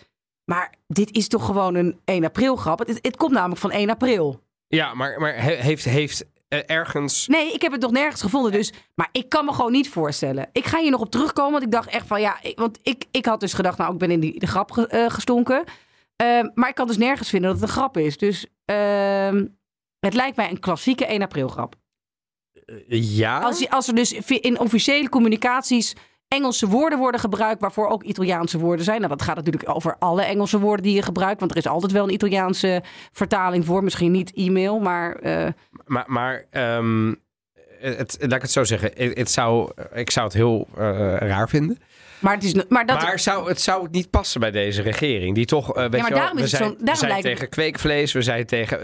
Maar 0.44 0.74
dit 0.86 1.12
is 1.16 1.28
toch 1.28 1.44
gewoon 1.44 1.74
een 1.74 2.00
1 2.04 2.24
april 2.24 2.56
grap. 2.56 2.78
Het, 2.78 2.98
het 3.02 3.16
komt 3.16 3.32
namelijk 3.32 3.60
van 3.60 3.70
1 3.70 3.90
april. 3.90 4.40
Ja, 4.68 4.94
maar, 4.94 5.20
maar 5.20 5.42
he- 5.42 5.54
heeft, 5.54 5.84
heeft 5.84 6.24
ergens 6.48 7.26
Nee, 7.26 7.52
ik 7.52 7.62
heb 7.62 7.72
het 7.72 7.80
nog 7.80 7.90
nergens 7.90 8.20
gevonden. 8.20 8.52
Dus, 8.52 8.72
maar 8.94 9.08
ik 9.12 9.28
kan 9.28 9.44
me 9.44 9.52
gewoon 9.52 9.72
niet 9.72 9.88
voorstellen. 9.88 10.48
Ik 10.52 10.64
ga 10.66 10.78
hier 10.80 10.90
nog 10.90 11.00
op 11.00 11.10
terugkomen. 11.10 11.52
Want 11.52 11.64
ik 11.64 11.70
dacht 11.70 11.88
echt 11.88 12.06
van 12.06 12.20
ja. 12.20 12.38
Ik, 12.42 12.58
want 12.58 12.78
ik, 12.82 13.04
ik 13.10 13.24
had 13.26 13.40
dus 13.40 13.52
gedacht, 13.52 13.78
nou, 13.78 13.92
ik 13.92 13.98
ben 13.98 14.10
in 14.10 14.20
die, 14.20 14.38
de 14.38 14.46
grap 14.46 14.70
ge- 14.72 14.86
eh, 14.86 15.10
gestonken. 15.10 15.64
Ehm, 16.16 16.48
maar 16.54 16.68
ik 16.68 16.74
kan 16.74 16.86
dus 16.86 16.96
nergens 16.96 17.28
vinden 17.28 17.50
dat 17.50 17.60
het 17.60 17.68
een 17.68 17.74
grap 17.76 17.96
is. 17.96 18.16
Dus 18.18 18.46
ehm, 18.64 19.46
het 19.98 20.14
lijkt 20.14 20.36
mij 20.36 20.50
een 20.50 20.60
klassieke 20.60 21.06
1 21.06 21.22
april 21.22 21.48
grap. 21.48 21.74
ja. 22.88 23.38
Als, 23.40 23.58
je- 23.58 23.70
als 23.70 23.88
er 23.88 23.94
dus 23.94 24.12
in 24.12 24.58
officiële 24.60 25.08
communicaties 25.08 25.94
Engelse 26.28 26.66
woorden 26.66 26.98
worden 26.98 27.20
gebruikt, 27.20 27.60
waarvoor 27.60 27.88
ook 27.88 28.02
Italiaanse 28.02 28.58
woorden 28.58 28.84
zijn. 28.84 28.96
Nou, 29.00 29.08
dat 29.16 29.22
gaat 29.22 29.36
natuurlijk 29.36 29.68
over 29.68 29.96
alle 29.98 30.22
Engelse 30.22 30.58
woorden 30.58 30.84
die 30.84 30.94
je 30.94 31.02
gebruikt. 31.02 31.38
Want 31.40 31.50
er 31.52 31.56
is 31.56 31.66
altijd 31.66 31.92
wel 31.92 32.04
een 32.04 32.12
Italiaanse 32.12 32.82
vertaling 33.12 33.64
voor. 33.64 33.84
Misschien 33.84 34.10
niet 34.10 34.32
e-mail, 34.34 34.78
maar. 34.78 35.14
eh, 35.14 35.48
Maar, 35.86 36.04
maar 36.06 36.44
ehm, 36.50 37.14
het, 37.80 38.16
laat 38.20 38.32
ik 38.32 38.42
het 38.42 38.50
zo 38.50 38.64
zeggen. 38.64 38.90
Het, 38.94 39.30
zou, 39.30 39.70
ik 39.94 40.10
zou 40.10 40.26
het 40.26 40.34
heel 40.34 40.68
eh, 40.76 40.82
raar 41.16 41.48
vinden. 41.48 41.78
maar, 42.18 42.34
het 42.34 42.44
is, 42.44 42.54
maar 42.68 42.86
dat. 42.86 43.02
maar 43.02 43.18
zou, 43.18 43.48
het 43.48 43.60
zou 43.60 43.88
niet 43.90 44.10
passen 44.10 44.40
bij 44.40 44.50
deze 44.50 44.82
regering. 44.82 45.34
Die 45.34 45.44
toch, 45.46 45.74
eh, 45.74 45.82
weet 45.82 45.90
maar 45.90 46.00
je 46.00 46.08
wel, 46.08 46.18
daarom 46.18 46.36
we 46.36 46.42
is 46.42 46.50
het 46.52 46.60
zijn, 46.60 46.70
zo- 46.70 46.76
daarom 46.84 46.92
we 46.94 46.98
zijn 46.98 47.10
lijkt 47.10 47.26
tegen 47.26 47.48
kweekvlees. 47.48 48.12
We 48.12 48.22
zijn 48.22 48.46
tegen... 48.46 48.78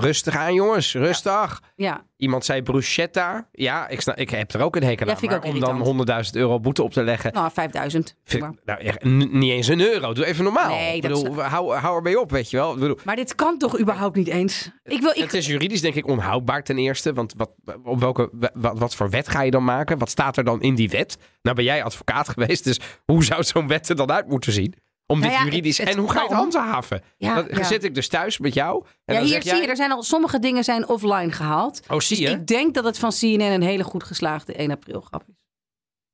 rustig 0.00 0.36
aan 0.36 0.54
jongens, 0.54 0.94
rustig. 0.94 1.62
ja, 1.76 2.04
Iemand 2.18 2.44
zei 2.44 2.62
bruschetta. 2.62 3.48
Ja, 3.52 3.88
ik, 3.88 4.00
snap, 4.00 4.16
ik 4.16 4.30
heb 4.30 4.52
er 4.52 4.60
ook 4.60 4.76
een 4.76 4.82
hekel 4.82 5.06
Ja, 5.06 5.12
aan. 5.14 5.26
Maar 5.26 5.80
om 5.86 6.04
dan 6.04 6.24
100.000 6.24 6.30
euro 6.32 6.60
boete 6.60 6.82
op 6.82 6.92
te 6.92 7.02
leggen... 7.02 7.32
nou, 7.32 7.50
5000. 7.52 8.14
Vind, 8.24 8.42
Maar, 8.42 8.52
ik- 8.52 8.58
nou, 8.64 8.80
echt, 8.80 9.04
niet 9.32 9.50
eens 9.50 9.68
een 9.68 9.80
euro. 9.80 10.12
Doe 10.12 10.24
even 10.26 10.44
normaal. 10.44 10.68
Nee, 10.68 10.96
ik 10.96 11.02
dat 11.02 11.22
bedoel, 11.22 11.42
hou, 11.42 11.74
hou 11.74 11.96
ermee 11.96 12.20
op, 12.20 12.30
weet 12.30 12.50
je 12.50 12.56
wel. 12.56 12.72
Ik 12.74 12.78
bedoel, 12.80 12.98
maar 13.04 13.16
dit 13.16 13.34
kan 13.34 13.58
toch 13.58 13.80
überhaupt 13.80 14.16
niet 14.16 14.28
eens? 14.28 14.70
Ik 14.84 15.00
wil. 15.00 15.10
Ik, 15.10 15.16
Het 15.22 15.34
is 15.34 15.46
juridisch 15.46 15.80
denk 15.80 15.94
ik 15.94 16.06
onhoudbaar 16.06 16.62
ten 16.64 16.78
eerste. 16.78 17.12
Want 17.12 17.34
wat, 17.36 17.50
op 17.84 18.00
welke, 18.00 18.30
wat, 18.54 18.78
wat 18.78 18.94
voor 18.94 19.10
wet 19.10 19.28
ga 19.28 19.42
je 19.42 19.50
dan 19.50 19.64
maken? 19.64 19.98
Wat 19.98 20.10
staat 20.10 20.36
er 20.36 20.44
dan 20.44 20.62
in 20.62 20.74
die 20.74 20.88
wet? 20.90 21.18
Nou 21.42 21.56
ben 21.56 21.64
jij 21.64 21.82
advocaat 21.82 22.28
geweest, 22.34 22.64
dus 22.64 22.80
hoe 23.04 23.24
zou 23.24 23.42
zo'n 23.42 23.68
wet 23.68 23.88
er 23.88 23.96
dan 23.96 24.10
uit 24.12 24.28
moeten 24.28 24.52
zien? 24.52 24.74
Om 25.10 25.18
Nou 25.20 25.30
dit 25.30 25.38
ja, 25.40 25.44
juridisch... 25.44 25.78
het- 25.78 25.86
het 25.88 25.96
en 25.96 26.02
hoe 26.02 26.10
ga 26.12 26.20
je 26.22 26.26
het 26.28 26.36
handhaven? 26.36 27.02
Ja, 27.16 27.64
zit 27.64 27.84
ik 27.84 27.94
dus 27.94 28.08
thuis 28.08 28.38
met 28.38 28.54
jou. 28.54 28.84
En 29.04 29.14
ja, 29.14 29.20
hier 29.20 29.42
zie 29.42 29.50
jij, 29.50 29.60
je, 29.60 29.66
er 29.66 29.76
zijn 29.76 29.92
al 29.92 30.02
sommige 30.02 30.38
dingen 30.38 30.64
zijn 30.64 30.88
offline 30.88 31.32
gehaald. 31.32 31.80
Oh, 31.88 31.98
zie 32.00 32.20
je? 32.20 32.28
Ik 32.30 32.46
denk 32.46 32.74
dat 32.74 32.84
het 32.84 32.98
van 32.98 33.10
CNN 33.10 33.40
een 33.40 33.62
hele 33.62 33.84
goed 33.84 34.04
geslaagde 34.04 34.52
1 34.52 34.70
april 34.70 35.00
grap 35.00 35.24
is. 35.28 35.46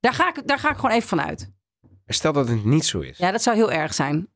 Daar 0.00 0.12
ga 0.14 0.28
ik, 0.28 0.46
daar 0.46 0.58
ga 0.58 0.70
ik 0.70 0.76
gewoon 0.76 0.90
even 0.90 1.08
van 1.08 1.20
uit. 1.22 1.50
Stel 2.06 2.32
dat 2.32 2.48
het 2.48 2.64
niet 2.64 2.84
zo 2.84 3.00
is. 3.00 3.18
Ja, 3.18 3.30
dat 3.30 3.42
zou 3.42 3.56
heel 3.56 3.72
erg 3.72 3.94
zijn. 3.94 4.28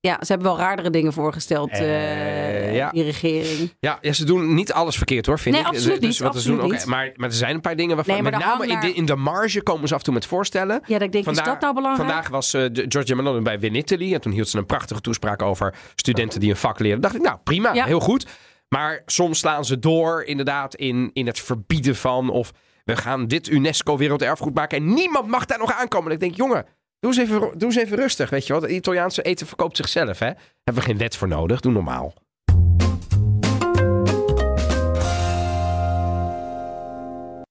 Ja, 0.00 0.16
ze 0.20 0.32
hebben 0.32 0.46
wel 0.46 0.58
raardere 0.58 0.90
dingen 0.90 1.12
voorgesteld, 1.12 1.70
Eh, 1.70 2.66
eh, 2.68 2.74
ja. 2.74 2.90
die 2.90 3.02
regering. 3.02 3.74
Ja, 3.80 3.98
ja, 4.00 4.12
ze 4.12 4.24
doen 4.24 4.54
niet 4.54 4.72
alles 4.72 4.96
verkeerd 4.96 5.26
hoor, 5.26 5.38
vind 5.38 5.54
Nee, 5.54 5.64
ik. 5.64 5.70
absoluut 5.70 6.00
Dus 6.00 6.08
niet, 6.08 6.18
wat 6.18 6.32
ze 6.32 6.38
absoluut 6.38 6.60
doen, 6.60 6.70
niet. 6.70 6.86
maar, 6.86 7.12
maar 7.16 7.28
er 7.28 7.34
zijn 7.34 7.54
een 7.54 7.60
paar 7.60 7.76
dingen 7.76 7.96
waarvan, 7.96 8.14
Nee, 8.14 8.22
met 8.22 8.38
name 8.40 8.66
in 8.66 8.80
de, 8.80 8.92
in 8.92 9.04
de 9.06 9.16
marge 9.16 9.62
komen 9.62 9.88
ze 9.88 9.92
af 9.94 9.98
en 9.98 10.04
toe 10.04 10.14
met 10.14 10.26
voorstellen. 10.26 10.80
Ja, 10.86 10.92
dat 10.98 11.02
ik 11.02 11.12
denk, 11.12 11.26
is 11.26 11.36
dat 11.36 11.60
nou 11.60 11.74
belangrijk? 11.74 12.08
Vandaag 12.08 12.28
was 12.28 12.54
eh, 12.54 12.64
de 12.72 12.84
Giorgia 12.88 13.14
Meloni 13.16 13.40
bij 13.42 13.58
Win 13.58 13.74
Italy. 13.74 14.14
En 14.14 14.20
toen 14.20 14.32
hield 14.32 14.48
ze 14.48 14.58
een 14.58 14.66
prachtige 14.66 15.00
toespraak 15.00 15.42
over 15.42 15.74
studenten 15.94 16.40
die 16.40 16.50
een 16.50 16.56
vak 16.56 16.78
leren. 16.78 17.00
dacht 17.00 17.14
ik, 17.14 17.22
nou 17.22 17.38
prima, 17.44 17.74
Ja. 17.74 17.84
heel 17.84 18.00
goed. 18.00 18.26
Maar 18.68 19.02
soms 19.06 19.38
slaan 19.38 19.64
ze 19.64 19.78
door 19.78 20.22
inderdaad 20.24 20.74
in, 20.74 21.10
in 21.12 21.26
het 21.26 21.40
verbieden 21.40 21.96
van... 21.96 22.30
of 22.30 22.50
we 22.84 22.96
gaan 22.96 23.26
dit 23.26 23.48
UNESCO 23.48 23.96
werelderfgoed 23.96 24.54
maken... 24.54 24.78
en 24.78 24.94
niemand 24.94 25.26
mag 25.28 25.44
daar 25.44 25.58
nog 25.58 25.72
aankomen. 25.72 26.06
En 26.08 26.14
ik 26.14 26.20
denk, 26.20 26.34
jongen, 26.36 26.66
doe 27.00 27.10
eens 27.10 27.16
even, 27.18 27.40
doe 27.40 27.68
eens 27.68 27.76
even 27.76 27.96
rustig. 27.96 28.30
Weet 28.30 28.46
je 28.46 28.52
wat, 28.52 28.62
het 28.62 28.70
Italiaanse 28.70 29.22
eten 29.22 29.46
verkoopt 29.46 29.76
zichzelf. 29.76 30.18
Hè? 30.18 30.30
Hebben 30.62 30.74
we 30.74 30.80
geen 30.80 30.98
wet 30.98 31.16
voor 31.16 31.28
nodig, 31.28 31.60
doe 31.60 31.72
normaal. 31.72 32.14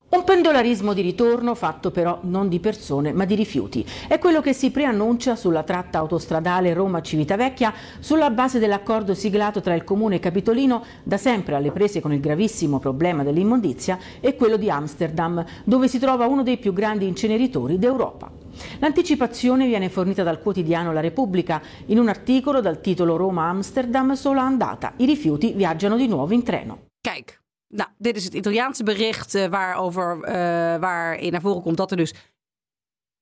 Un 0.10 0.24
pendolarismo 0.24 0.94
di 0.94 1.01
ritorno 1.01 1.54
fatto 1.54 1.92
però 1.92 2.20
non 2.24 2.50
di 2.50 2.60
persone 2.60 3.13
ma 3.13 3.25
di 3.25 3.36
rifiuti. 3.36 3.86
È 4.08 4.18
quello 4.18 4.42
che 4.42 4.54
si 4.54 4.72
preannuncia 4.72 5.36
sulla 5.36 5.63
tratta 5.63 6.00
autostradale 6.00 6.74
Roma-Civitavecchia 6.74 7.74
sulla 8.00 8.30
base 8.30 8.58
dell'accordo 8.58 9.13
siglato 9.13 9.62
tra 9.62 9.75
il 9.75 9.84
comune 9.84 10.20
capitolino 10.20 10.84
da 11.04 11.18
sempre 11.18 11.56
alle 11.56 11.72
prese 11.72 12.01
con 12.01 12.13
il 12.13 12.20
gravissimo 12.20 12.80
problema 12.80 13.24
dell'immondizia 13.24 14.00
e 14.20 14.36
quello 14.36 14.58
di 14.58 14.70
Amsterdam, 14.70 15.44
dove 15.63 15.88
si 15.88 16.00
trova 16.00 16.25
uno 16.25 16.42
dei 16.42 16.58
più 16.58 16.74
grandi 16.74 17.06
inceneritori 17.06 17.77
d'Europa. 17.77 18.37
L'anticipazione 18.80 19.66
viene 19.68 19.90
fornita 19.90 20.24
dal 20.24 20.42
quotidiano 20.42 20.94
La 20.94 21.00
Repubblica 21.00 21.62
in 21.86 22.00
un 22.00 22.08
articolo 22.08 22.62
dal 22.62 22.82
titolo 22.82 23.16
Roma-Amsterdam 23.16 24.14
sola 24.14 24.42
andata. 24.42 24.94
I 24.98 25.06
rifiuti 25.06 25.54
viaggiano 25.54 25.96
di 25.96 26.08
nuovo 26.08 26.34
in 26.34 26.44
treno. 26.44 26.88
Kijk, 27.02 27.42
nou, 27.68 27.90
dit 27.98 28.16
is 28.16 28.24
het 28.24 28.34
Italiaanse 28.34 28.84
bericht 28.84 29.36
eh, 29.36 29.48
waarover, 29.48 30.24
eh, 30.24 30.34
waarin 30.80 31.32
naar 31.32 31.42
voren 31.42 31.62
komt 31.62 31.78
dat 31.78 31.92
er 31.92 31.98
dus 31.98 32.14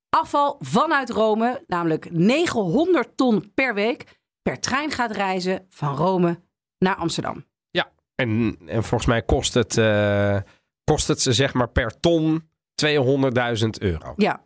afval 0.10 0.56
vanuit 0.60 1.10
Rome, 1.10 1.63
namelijk 1.68 2.12
900 2.12 3.18
ton 3.18 3.51
per 3.54 3.74
week, 3.74 4.20
per 4.42 4.60
trein 4.60 4.92
gaat 4.92 5.12
reizen 5.12 5.65
van 5.70 5.96
Rome 5.96 6.39
naar 6.77 6.96
Amsterdam. 6.96 7.46
En, 8.15 8.58
en 8.65 8.84
volgens 8.84 9.06
mij 9.06 9.22
kost 9.22 9.54
het, 9.54 9.77
eh, 9.77 10.38
kost 10.84 11.08
het 11.08 11.22
ze 11.22 11.34
zeg 11.34 11.54
maar 11.54 11.70
per 11.70 12.00
ton 12.00 12.50
200.000 12.75 13.70
euro. 13.80 14.13
Ja, 14.15 14.44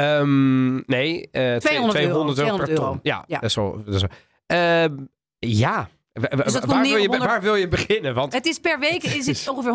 Ehm, 0.00 0.74
nee, 0.74 1.28
eh, 1.30 1.56
200 1.56 1.64
euro, 1.70 1.92
200 1.92 1.98
euro 1.98 2.26
per 2.26 2.34
200 2.34 2.68
euro. 2.70 2.84
ton. 2.84 2.98
Ja, 3.02 3.24
Ja. 3.26 3.38
dat 3.38 3.48
is 3.50 3.54
wel. 3.54 3.82
Dat 3.84 3.94
is 3.94 4.00
wel. 4.00 4.10
Ehm, 4.46 4.96
ja. 5.38 5.88
Dus 6.12 6.58
waar, 6.60 6.82
wil 6.82 6.96
je, 6.96 7.04
op 7.04 7.06
100 7.06 7.24
waar 7.24 7.42
wil 7.42 7.54
je 7.54 7.68
beginnen? 7.68 8.14
Want 8.14 8.32
het 8.32 8.46
is 8.46 8.58
per 8.58 8.78
week 8.78 9.02
is 9.18 9.26
het 9.26 9.48
ongeveer 9.48 9.72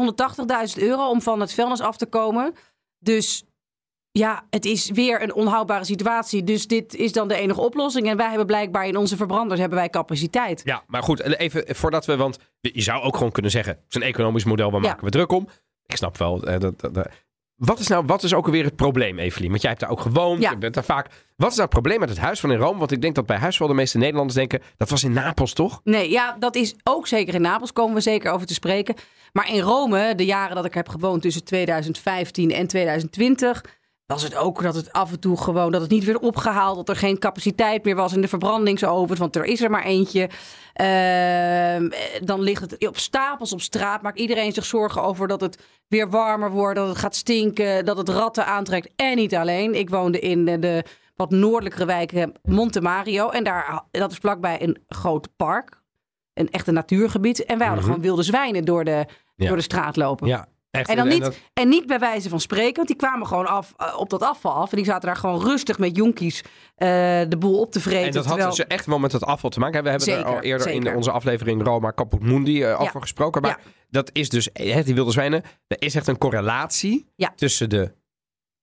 180.000 0.75 0.82
euro 0.84 1.10
om 1.10 1.22
van 1.22 1.40
het 1.40 1.54
vuilnis 1.54 1.80
af 1.82 1.98
te 1.98 2.06
komen. 2.06 2.54
Dus 3.00 3.44
ja, 4.12 4.46
het 4.50 4.66
is 4.66 4.90
weer 4.90 5.22
een 5.24 5.34
onhoudbare 5.34 5.84
situatie. 5.86 6.44
Dus 6.44 6.68
dit 6.68 6.96
is 6.96 7.12
dan 7.12 7.28
de 7.28 7.36
enige 7.36 7.62
oplossing. 7.62 8.08
En 8.10 8.18
wij 8.18 8.28
hebben 8.28 8.46
blijkbaar 8.46 8.88
in 8.88 8.98
onze 8.98 9.16
verbranders 9.18 9.60
hebben 9.60 9.78
wij 9.78 9.90
capaciteit. 9.90 10.62
ja, 10.63 10.84
maar 10.88 11.04
goed, 11.04 11.22
even 11.24 11.75
voordat 11.75 12.06
we. 12.06 12.16
Want 12.16 12.38
je 12.62 12.82
zou 12.82 13.01
ook 13.04 13.16
gewoon 13.18 13.32
kunnen 13.32 13.51
zeggen: 13.51 13.74
het 13.74 13.84
is 13.90 13.96
een 13.96 14.01
economisch 14.08 14.44
model, 14.44 14.72
waar 14.72 14.82
Ja. 14.82 14.88
maken 14.90 15.04
we 15.06 15.10
druk 15.12 15.32
om? 15.32 15.48
Ik 15.86 15.96
snap 15.98 16.18
wel. 16.18 16.44
eh, 16.44 16.60
dat, 16.60 16.80
dat, 16.80 16.94
dat- 16.94 17.08
wat 17.65 17.80
is 17.80 17.88
nou, 17.88 18.03
wat 18.06 18.24
is 18.24 18.34
ook 18.34 18.46
alweer 18.46 18.63
het 18.63 18.75
probleem, 18.75 19.20
Evelien? 19.20 19.50
Want 19.50 19.62
jij 19.62 19.70
hebt 19.70 19.82
daar 19.82 19.91
ook 19.91 20.00
gewoond, 20.01 20.41
Ja. 20.41 20.50
je 20.50 20.58
bent 20.58 20.74
daar 20.74 20.84
vaak. 20.84 21.06
Wat 21.36 21.50
is 21.50 21.56
nou 21.58 21.62
het 21.62 21.70
probleem 21.70 22.00
met 22.00 22.10
het 22.10 22.18
huis 22.18 22.39
van 22.39 22.51
in 22.51 22.58
Rome? 22.58 22.80
Want 22.80 22.91
ik 22.91 23.01
denk 23.01 23.15
dat 23.15 23.25
bij 23.25 23.38
huis 23.38 23.58
wel 23.58 23.68
de 23.68 23.74
meeste 23.74 23.98
Nederlanders 23.98 24.36
denken: 24.36 24.62
dat 24.77 24.89
was 24.89 25.03
in 25.03 25.12
Napels, 25.12 25.53
toch? 25.53 25.82
Nee, 25.84 26.10
ja, 26.10 26.36
dat 26.39 26.56
is 26.56 26.75
ook 26.84 27.08
zeker 27.08 27.34
in 27.34 27.41
Napels, 27.41 27.74
komen 27.74 27.96
we 27.96 28.01
zeker 28.01 28.32
over 28.32 28.48
te 28.48 28.53
spreken. 28.53 28.96
Maar 29.32 29.50
in 29.54 29.60
Rome, 29.62 30.15
de 30.15 30.26
jaren 30.26 30.56
dat 30.56 30.65
ik 30.65 30.74
heb 30.74 30.89
gewoond 30.89 31.21
tussen 31.21 31.43
2015 31.43 32.52
en 32.52 32.67
2020, 32.67 33.63
was 34.12 34.24
het 34.24 34.36
ook 34.36 34.62
dat 34.62 34.76
het 34.76 34.91
af 34.93 35.12
en 35.12 35.19
toe 35.19 35.38
gewoon 35.38 35.71
dat 35.71 35.82
het 35.82 35.89
niet 35.89 36.04
werd 36.04 36.19
opgehaald, 36.19 36.76
dat 36.76 36.89
er 36.89 36.95
geen 36.95 37.19
capaciteit 37.19 37.84
meer 37.84 37.95
was 37.95 38.13
in 38.13 38.21
de 38.21 38.28
verbrandingsovens, 38.28 39.19
want 39.19 39.36
er 39.36 39.45
is 39.45 39.62
er 39.62 39.69
maar 39.69 39.84
eentje. 39.84 40.30
Ehm, 40.74 41.89
dan 42.26 42.41
ligt 42.41 42.62
het 42.71 42.88
op 42.88 42.97
stapels 42.97 43.54
op 43.54 43.62
straat, 43.62 44.02
maakt 44.02 44.19
iedereen 44.19 44.52
zich 44.54 44.65
zorgen 44.65 45.04
over 45.04 45.28
dat 45.28 45.41
het 45.41 45.58
weer 45.88 46.10
warmer 46.10 46.52
wordt, 46.52 46.76
dat 46.76 46.88
het 46.88 46.97
gaat 46.97 47.15
stinken, 47.15 47.86
dat 47.86 47.97
het 47.97 48.10
ratten 48.10 48.45
aantrekt. 48.45 48.89
En 48.95 49.15
niet 49.15 49.36
alleen. 49.36 49.76
Ik 49.76 49.89
woonde 49.89 50.19
in 50.19 50.45
de, 50.45 50.84
wat 51.15 51.30
noordelijkere 51.30 51.86
wijken 51.86 52.34
Monte 52.43 52.82
Mario 52.82 53.30
en 53.30 53.43
daar, 53.43 53.84
dat 53.91 54.12
is 54.12 54.17
vlakbij 54.17 54.62
een 54.62 54.78
groot 54.88 55.28
park 55.36 55.80
een 56.34 56.50
echte 56.52 56.71
natuurgebied. 56.71 57.45
En 57.45 57.58
wij 57.58 57.67
hadden 57.67 57.86
Mhm. 57.86 57.93
gewoon 57.93 58.08
wilde 58.08 58.24
zwijnen 58.24 58.65
door 58.65 58.84
de, 58.84 59.06
Ja. 59.36 59.47
door 59.47 59.58
de 59.58 59.63
straat 59.63 59.95
lopen. 59.95 60.28
Ja. 60.28 60.47
Echt, 60.71 60.89
En 60.89 60.95
dan 60.95 61.07
niet, 61.07 61.21
dat- 61.21 61.38
en 61.53 61.69
niet 61.69 61.86
bij 61.86 61.99
wijze 61.99 62.29
van 62.29 62.39
spreken, 62.39 62.75
want 62.75 62.88
die 62.88 62.95
kwamen 62.95 63.27
gewoon 63.27 63.45
af 63.47 63.73
eh, 63.77 63.99
op 63.99 64.10
dat 64.10 64.21
afval 64.21 64.51
af. 64.53 64.69
En 64.71 64.77
die 64.77 64.86
zaten 64.86 65.07
daar 65.07 65.15
gewoon 65.15 65.41
rustig 65.41 65.77
met 65.79 65.95
jonkies 65.95 66.41
eh, 66.75 66.88
de 67.29 67.36
boel 67.39 67.60
op 67.60 67.71
te 67.71 67.79
vreten. 67.79 68.05
En 68.05 68.12
dat 68.12 68.25
had 68.25 68.34
terwijl- 68.34 68.55
dus 68.55 68.65
echt 68.67 68.86
wel 68.86 68.99
met 68.99 69.12
het 69.12 69.23
afval 69.23 69.49
te 69.49 69.60
maken. 69.60 69.84
We 69.84 69.89
hebben 69.89 70.07
Zeker, 70.07 70.25
er 70.25 70.36
al 70.36 70.41
eerder 70.41 70.67
in 70.69 70.95
onze 70.95 71.12
aflevering 71.12 71.63
Roma 71.63 71.91
Caput 71.95 72.21
Mundi 72.21 72.63
eh, 72.63 72.81
over 72.81 73.01
gesproken. 73.01 73.41
Maar 73.41 73.60
Ja. 73.63 73.71
dat 73.89 74.10
is 74.13 74.29
dus, 74.29 74.49
die 74.53 74.95
wilde 74.95 75.12
zwijnen, 75.12 75.43
er 75.67 75.81
is 75.81 75.95
echt 75.95 76.07
een 76.07 76.17
correlatie 76.17 77.05
Ja. 77.15 77.34
tussen 77.36 77.69
de, 77.69 77.93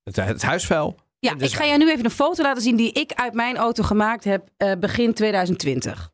het, 0.03 0.17
het 0.17 0.43
huisvuil. 0.43 0.97
Ja, 1.19 1.35
ik 1.39 1.53
ga 1.53 1.65
jij 1.67 1.77
nu 1.77 1.91
even 1.91 2.05
een 2.05 2.11
foto 2.11 2.43
laten 2.43 2.63
zien 2.63 2.77
die 2.77 2.93
ik 2.93 3.13
uit 3.13 3.35
mijn 3.35 3.57
auto 3.57 3.83
gemaakt 3.83 4.25
heb 4.25 4.49
begin 4.79 5.15
2020. 5.15 6.11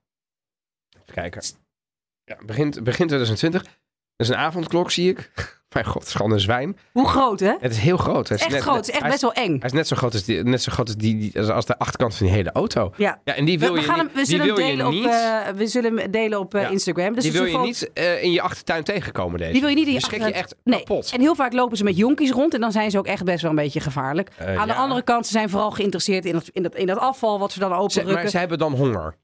Even 1.03 1.15
kijken. 1.15 1.43
Ja, 2.25 2.37
begint, 2.47 2.83
begin 2.85 3.07
2020. 3.07 3.65
Dat 4.17 4.27
is 4.27 4.29
een 4.29 4.41
avondklok, 4.41 4.91
zie 4.91 5.11
ik. 5.11 5.31
Mijn 5.75 5.87
god, 5.87 5.95
het 5.99 6.07
is 6.09 6.15
gewoon 6.15 6.31
een 6.33 6.41
zwijn. 6.41 6.77
Hoe 6.93 7.09
groot, 7.09 7.41
hè? 7.41 7.53
Het 7.61 7.71
is 7.73 7.79
heel 7.79 7.97
groot. 7.97 8.29
Het 8.29 8.39
is 8.39 8.45
Echt 8.45 8.53
net- 8.55 8.63
groot. 8.63 8.77
Het 8.77 8.89
is 8.89 8.95
echt 8.95 9.09
best 9.09 9.21
wel 9.21 9.33
eng. 9.33 9.51
Hij 9.51 9.59
is 9.69 9.73
net 9.73 9.89
zo 9.89 9.97
groot 9.97 10.13
als, 10.13 10.25
die, 10.25 10.43
net 10.43 10.63
zo 10.63 10.73
groot 10.73 10.87
als, 10.87 10.97
die, 10.97 11.19
die- 11.19 11.41
als 11.53 11.67
de 11.67 11.79
achterkant 11.79 12.15
van 12.15 12.27
die 12.27 12.35
hele 12.35 12.53
auto. 12.53 12.93
Ja. 12.97 13.21
Ja, 13.25 13.35
en 13.35 13.45
die 13.45 13.59
wil 13.59 13.73
we 13.73 13.79
je 13.81 13.85
gaan 13.85 13.99
niet. 13.99 14.07
hem, 14.07 14.15
we 14.17 14.25
zullen 14.25 14.47
hem 14.47 14.55
delen 14.55 14.87
op, 14.87 14.93
we 15.57 15.67
zullen 15.67 15.97
hem 15.99 16.11
delen 16.11 16.39
op 16.39 16.53
Ja. 16.53 16.69
Instagram. 16.69 17.15
Dus 17.15 17.23
die 17.23 17.33
wil 17.33 17.45
je 17.45 17.59
niet 17.59 17.91
eh, 17.95 18.23
in 18.23 18.33
je 18.33 18.41
achtertuin 18.43 18.85
tegenkomen, 18.85 19.39
deze. 19.39 19.53
Die 19.53 19.61
wil 19.61 19.69
je 19.71 19.75
niet 19.77 19.87
in 19.87 19.93
je 19.93 20.01
Die 20.09 20.19
je 20.19 20.33
echt 20.33 20.55
nee. 20.65 20.79
kapot. 20.79 21.11
En 21.15 21.21
heel 21.21 21.35
vaak 21.35 21.53
lopen 21.53 21.77
ze 21.77 21.85
met 21.85 21.97
jonkies 21.97 22.31
rond 22.31 22.55
en 22.55 22.61
dan 22.61 22.73
zijn 22.73 22.91
ze 22.91 22.99
ook 22.99 23.07
echt 23.07 23.25
best 23.25 23.41
wel 23.43 23.51
een 23.51 23.57
beetje 23.57 23.81
gevaarlijk. 23.81 24.31
Eh, 24.39 24.57
Aan 24.61 24.69
de 24.69 24.75
andere 24.75 25.03
kant, 25.03 25.27
ze 25.27 25.33
zijn 25.33 25.51
vooral 25.51 25.71
geïnteresseerd 25.71 26.25
in 26.25 26.33
dat, 26.33 26.49
in 26.53 26.63
dat, 26.63 26.75
in 26.75 26.87
dat 26.87 26.99
afval 26.99 27.39
wat 27.39 27.53
ze 27.53 27.59
dan 27.59 27.69
Ze- 27.71 27.77
openrukken. 27.77 28.15
maar 28.15 28.23
Ze, 28.25 28.31
ze 28.31 28.39
hebben 28.39 28.59
dan 28.59 28.73
honger. 28.73 29.17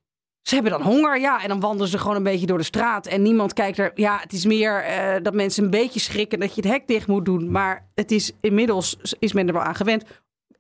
Hebben 0.43 0.71
dan 0.73 0.83
honger, 0.83 1.21
ja. 1.21 1.43
En 1.43 1.49
dan 1.49 1.61
wandelen 1.61 1.89
ze 1.89 1.99
gewoon 1.99 2.17
een 2.17 2.23
beetje 2.23 2.47
door 2.47 2.59
de 2.59 2.65
straat. 2.65 3.07
En 3.07 3.23
niemand 3.23 3.53
kijkt 3.53 3.79
er... 3.79 3.91
Ja, 3.95 4.19
het 4.21 4.33
is 4.33 4.45
meer 4.45 4.85
eh, 4.85 5.23
dat 5.23 5.35
mensen 5.35 5.65
een 5.65 5.71
beetje 5.71 6.01
schrikken 6.01 6.41
dat 6.41 6.55
je 6.55 6.61
het 6.61 6.71
hek 6.71 6.87
dicht 6.87 7.07
moet 7.07 7.25
doen. 7.25 7.51
Maar 7.51 7.89
het 7.95 8.11
is 8.11 8.33
inmiddels 8.41 8.97
is 9.19 9.33
men 9.33 9.47
er 9.47 9.53
wel 9.53 9.63
aan 9.63 9.75
gewend. 9.75 10.05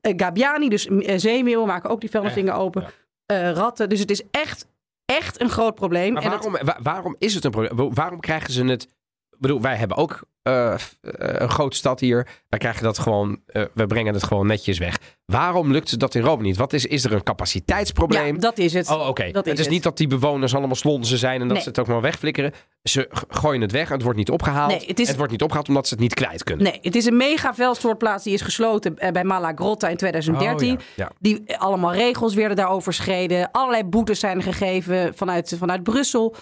Eh, 0.01 0.13
Gabbiani, 0.17 0.69
dus 0.69 0.87
eh, 0.87 1.19
zeemeeuwen, 1.19 1.67
maken 1.67 1.91
ook 1.91 2.01
die 2.01 2.11
vuilnisdingen 2.11 2.55
open. 2.55 2.87
Ratten. 3.27 3.89
Dus 3.89 3.99
het 4.01 4.11
is 4.11 4.23
echt, 4.31 4.67
echt 5.05 5.41
een 5.41 5.49
groot 5.51 5.75
probleem. 5.75 6.13
Maar 6.13 6.23
En 6.23 6.31
waarom, 6.31 6.53
wa- 6.53 6.79
waarom 6.83 7.17
is 7.19 7.35
het 7.35 7.45
een 7.45 7.51
probleem? 7.51 7.77
Wa- 7.77 7.89
Waarom 7.89 8.21
krijgen 8.21 8.53
ze 8.53 8.65
het... 8.65 8.83
Ik 9.31 9.39
bedoel, 9.39 9.61
wij 9.61 9.77
hebben 9.77 9.97
ook 9.97 10.21
eh, 10.43 10.73
eh, 10.75 10.81
een 11.01 11.51
grote 11.51 11.77
stad 11.77 12.01
hier. 12.01 12.27
Wij 12.49 12.59
krijgen 12.59 12.83
dat 12.83 12.99
gewoon... 12.99 13.41
eh, 13.47 13.63
we 13.75 13.87
brengen 13.87 14.15
het 14.15 14.23
gewoon 14.25 14.47
netjes 14.47 14.79
weg. 14.79 14.97
Waarom 15.25 15.73
lukt 15.73 15.99
dat 15.99 16.15
in 16.15 16.23
Rome 16.23 16.43
niet? 16.43 16.57
Wat 16.57 16.73
is, 16.73 16.87
is 16.87 17.05
er 17.05 17.13
een 17.13 17.23
capaciteitsprobleem? 17.23 18.35
ja, 18.35 18.41
dat 18.41 18.59
is 18.59 18.73
het. 18.73 18.91
Oh, 18.91 19.09
oké. 19.09 19.31
dat 19.31 19.45
Het 19.45 19.59
is 19.59 19.65
het. 19.65 19.71
niet 19.75 19.83
dat 19.83 19.97
die 19.97 20.07
bewoners 20.07 20.55
allemaal 20.55 20.75
slonzen 20.77 21.19
zijn 21.19 21.35
en 21.41 21.47
dat 21.47 21.53
Nee. 21.53 21.63
ze 21.63 21.69
het 21.69 21.79
ook 21.79 21.87
maar 21.87 22.01
wegflikkeren. 22.01 22.53
Ze 22.83 23.09
gooien 23.29 23.61
het 23.61 23.73
weg 23.73 23.87
en 23.89 23.93
het 23.95 24.03
wordt 24.03 24.19
niet 24.19 24.31
opgehaald. 24.31 24.71
Nee, 24.71 24.87
het 24.87 24.99
is- 25.01 25.09
Het 25.09 25.17
wordt 25.17 25.33
niet 25.33 25.43
opgehaald 25.43 25.69
omdat 25.69 25.87
ze 25.89 25.95
het 25.95 26.03
niet 26.03 26.15
kwijt 26.15 26.45
kunnen. 26.45 26.65
Nee, 26.65 26.79
het 26.83 26.95
is 26.97 27.05
een 27.05 27.17
mega 27.17 27.55
veldsoortplaats 27.55 28.25
die 28.25 28.33
is 28.35 28.41
gesloten 28.41 28.95
bij 29.13 29.25
Mala 29.25 29.53
Grotta 29.55 29.89
in 29.89 29.97
2013. 29.97 30.75
Oh, 30.75 30.81
ja, 30.97 31.05
ja. 31.05 31.11
Die 31.19 31.57
allemaal 31.59 31.93
regels 31.93 32.35
werden 32.35 32.57
daar 32.57 32.69
overschreden. 32.71 33.51
Allerlei 33.51 33.85
boetes 33.85 34.21
zijn 34.21 34.43
gegeven 34.43 35.13
vanuit, 35.15 35.55
vanuit 35.59 35.83
Brussel. 35.83 36.35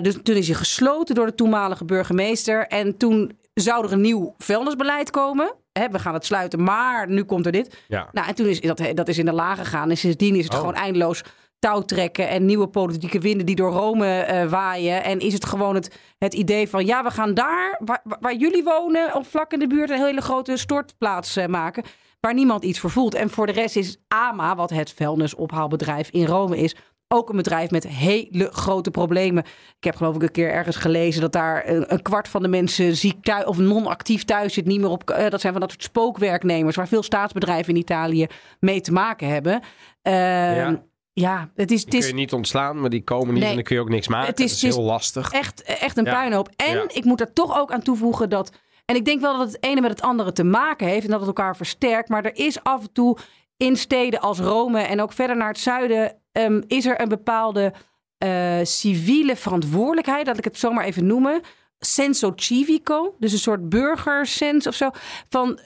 Dus 0.00 0.16
toen 0.22 0.36
is 0.36 0.46
hij 0.46 0.56
gesloten 0.56 1.14
door 1.14 1.26
de 1.26 1.34
toenmalige 1.34 1.84
burgemeester. 1.84 2.66
En 2.66 2.96
toen 2.96 3.13
zou 3.54 3.84
er 3.86 3.92
een 3.92 4.00
nieuw 4.00 4.34
vuilnisbeleid 4.38 5.10
komen. 5.10 5.54
Hè, 5.72 5.88
we 5.88 5.98
gaan 5.98 6.14
het 6.14 6.24
sluiten, 6.24 6.62
maar 6.62 7.08
nu 7.08 7.24
komt 7.24 7.46
er 7.46 7.52
dit. 7.52 7.84
Ja. 7.88 8.08
Nou, 8.12 8.28
en 8.28 8.34
toen 8.34 8.46
is 8.46 8.60
dat, 8.60 8.80
dat 8.94 9.08
is 9.08 9.18
in 9.18 9.24
de 9.24 9.32
la 9.32 9.54
gegaan. 9.54 9.90
En 9.90 9.96
sindsdien 9.96 10.34
is 10.36 10.44
het 10.44 10.52
Oh. 10.52 10.58
gewoon 10.58 10.74
eindeloos 10.74 11.22
touwtrekken 11.58 12.28
en 12.28 12.44
nieuwe 12.46 12.66
politieke 12.66 13.18
winden 13.18 13.46
die 13.46 13.56
door 13.56 13.72
Rome 13.72 14.06
eh, 14.06 14.46
waaien. 14.50 15.04
En 15.04 15.18
is 15.18 15.32
het 15.32 15.46
gewoon 15.46 15.74
het, 15.74 15.98
het 16.18 16.34
idee 16.34 16.68
van, 16.68 16.86
ja, 16.86 17.02
we 17.02 17.10
gaan 17.10 17.34
daar, 17.34 17.80
waar, 17.84 18.02
waar 18.20 18.34
jullie 18.34 18.64
wonen, 18.64 19.14
of 19.14 19.28
vlak 19.28 19.52
in 19.52 19.58
de 19.58 19.66
buurt, 19.66 19.90
een 19.90 20.04
hele 20.04 20.20
grote 20.20 20.56
stortplaats 20.56 21.36
eh, 21.36 21.46
maken. 21.46 21.84
Waar 22.20 22.34
niemand 22.34 22.64
iets 22.64 22.78
voor 22.78 22.90
voelt. 22.90 23.14
En 23.14 23.30
voor 23.30 23.46
de 23.46 23.52
rest 23.52 23.76
is 23.76 23.96
AMA, 24.08 24.54
wat 24.56 24.70
het 24.70 24.92
vuilnisophaalbedrijf 24.92 26.10
in 26.10 26.26
Rome 26.26 26.56
is, 26.58 26.74
ook 27.08 27.28
een 27.30 27.36
bedrijf 27.36 27.70
met 27.70 27.86
hele 27.88 28.48
grote 28.52 28.90
problemen. 28.90 29.44
Ik 29.78 29.84
heb 29.84 29.96
geloof 29.96 30.14
ik 30.14 30.22
een 30.22 30.30
keer 30.30 30.50
ergens 30.50 30.76
gelezen 30.76 31.20
dat 31.20 31.32
daar 31.32 31.68
een, 31.68 31.92
een 31.92 32.02
kwart 32.02 32.28
van 32.28 32.42
de 32.42 32.48
mensen 32.48 32.96
ziek 32.96 33.22
thuis 33.24 33.44
of 33.44 33.58
non-actief 33.58 34.24
thuis 34.24 34.54
zit. 34.54 34.66
Niet 34.66 34.80
meer 34.80 34.88
op. 34.90 35.10
eh, 35.10 35.30
dat 35.30 35.40
zijn 35.40 35.52
van 35.52 35.60
dat 35.62 35.70
soort 35.70 35.82
spookwerknemers 35.82 36.76
waar 36.76 36.88
veel 36.88 37.02
staatsbedrijven 37.02 37.74
in 37.74 37.80
Italië 37.80 38.26
mee 38.60 38.80
te 38.80 38.92
maken 38.92 39.28
hebben. 39.28 39.60
Ehm, 40.02 40.14
Ja. 40.14 40.82
ja. 41.12 41.50
het 41.54 41.70
is, 41.70 41.80
het 41.80 41.90
Die 41.90 42.00
is 42.00 42.06
kun 42.06 42.14
je 42.14 42.20
niet 42.20 42.32
ontslaan, 42.32 42.80
maar 42.80 42.90
die 42.90 43.04
komen 43.04 43.28
niet 43.32 43.38
Nee. 43.40 43.48
en 43.48 43.54
dan 43.54 43.64
kun 43.64 43.76
je 43.76 43.82
ook 43.82 43.88
niks 43.88 44.08
maken. 44.08 44.28
Het 44.28 44.40
is- 44.40 44.44
Het 44.44 44.54
is, 44.54 44.60
het 44.62 44.70
is- 44.70 44.76
heel 44.76 44.86
lastig. 44.86 45.32
echt, 45.32 45.62
echt 45.62 45.96
een 45.96 46.04
Ja. 46.04 46.12
puinhoop. 46.20 46.48
En 46.56 46.74
Ja. 46.76 46.84
ik 46.88 47.04
moet 47.04 47.20
er 47.20 47.32
toch 47.32 47.58
ook 47.58 47.72
aan 47.72 47.82
toevoegen 47.82 48.30
dat. 48.30 48.52
En 48.84 48.96
ik 48.96 49.04
denk 49.04 49.20
wel 49.20 49.38
dat 49.38 49.46
het 49.52 49.64
ene 49.64 49.80
met 49.80 49.90
het 49.90 50.02
andere 50.02 50.32
te 50.32 50.44
maken 50.44 50.86
heeft 50.86 51.04
en 51.04 51.10
dat 51.10 51.18
het 51.18 51.28
elkaar 51.28 51.56
versterkt. 51.56 52.08
Maar 52.08 52.24
er 52.24 52.36
is 52.36 52.62
af 52.62 52.80
en 52.80 52.92
toe 52.92 53.16
in 53.56 53.76
steden 53.76 54.20
als 54.20 54.38
Rome 54.38 54.80
en 54.80 55.00
ook 55.02 55.12
verder 55.12 55.36
naar 55.36 55.48
het 55.48 55.58
zuiden. 55.58 56.16
Ehm, 56.34 56.62
is 56.66 56.86
er 56.86 57.00
een 57.00 57.08
bepaalde 57.08 57.72
eh, 58.18 58.58
civiele 58.62 59.36
verantwoordelijkheid, 59.36 60.26
dat 60.26 60.38
ik 60.38 60.44
het 60.44 60.58
zomaar 60.58 60.84
even 60.84 61.06
noemen. 61.06 61.40
Senso 61.78 62.32
civico, 62.36 63.14
dus 63.18 63.32
een 63.32 63.38
soort 63.38 63.68
burgersens 63.68 64.66
of 64.66 64.74
zo. 64.74 64.90
Van, 65.28 65.58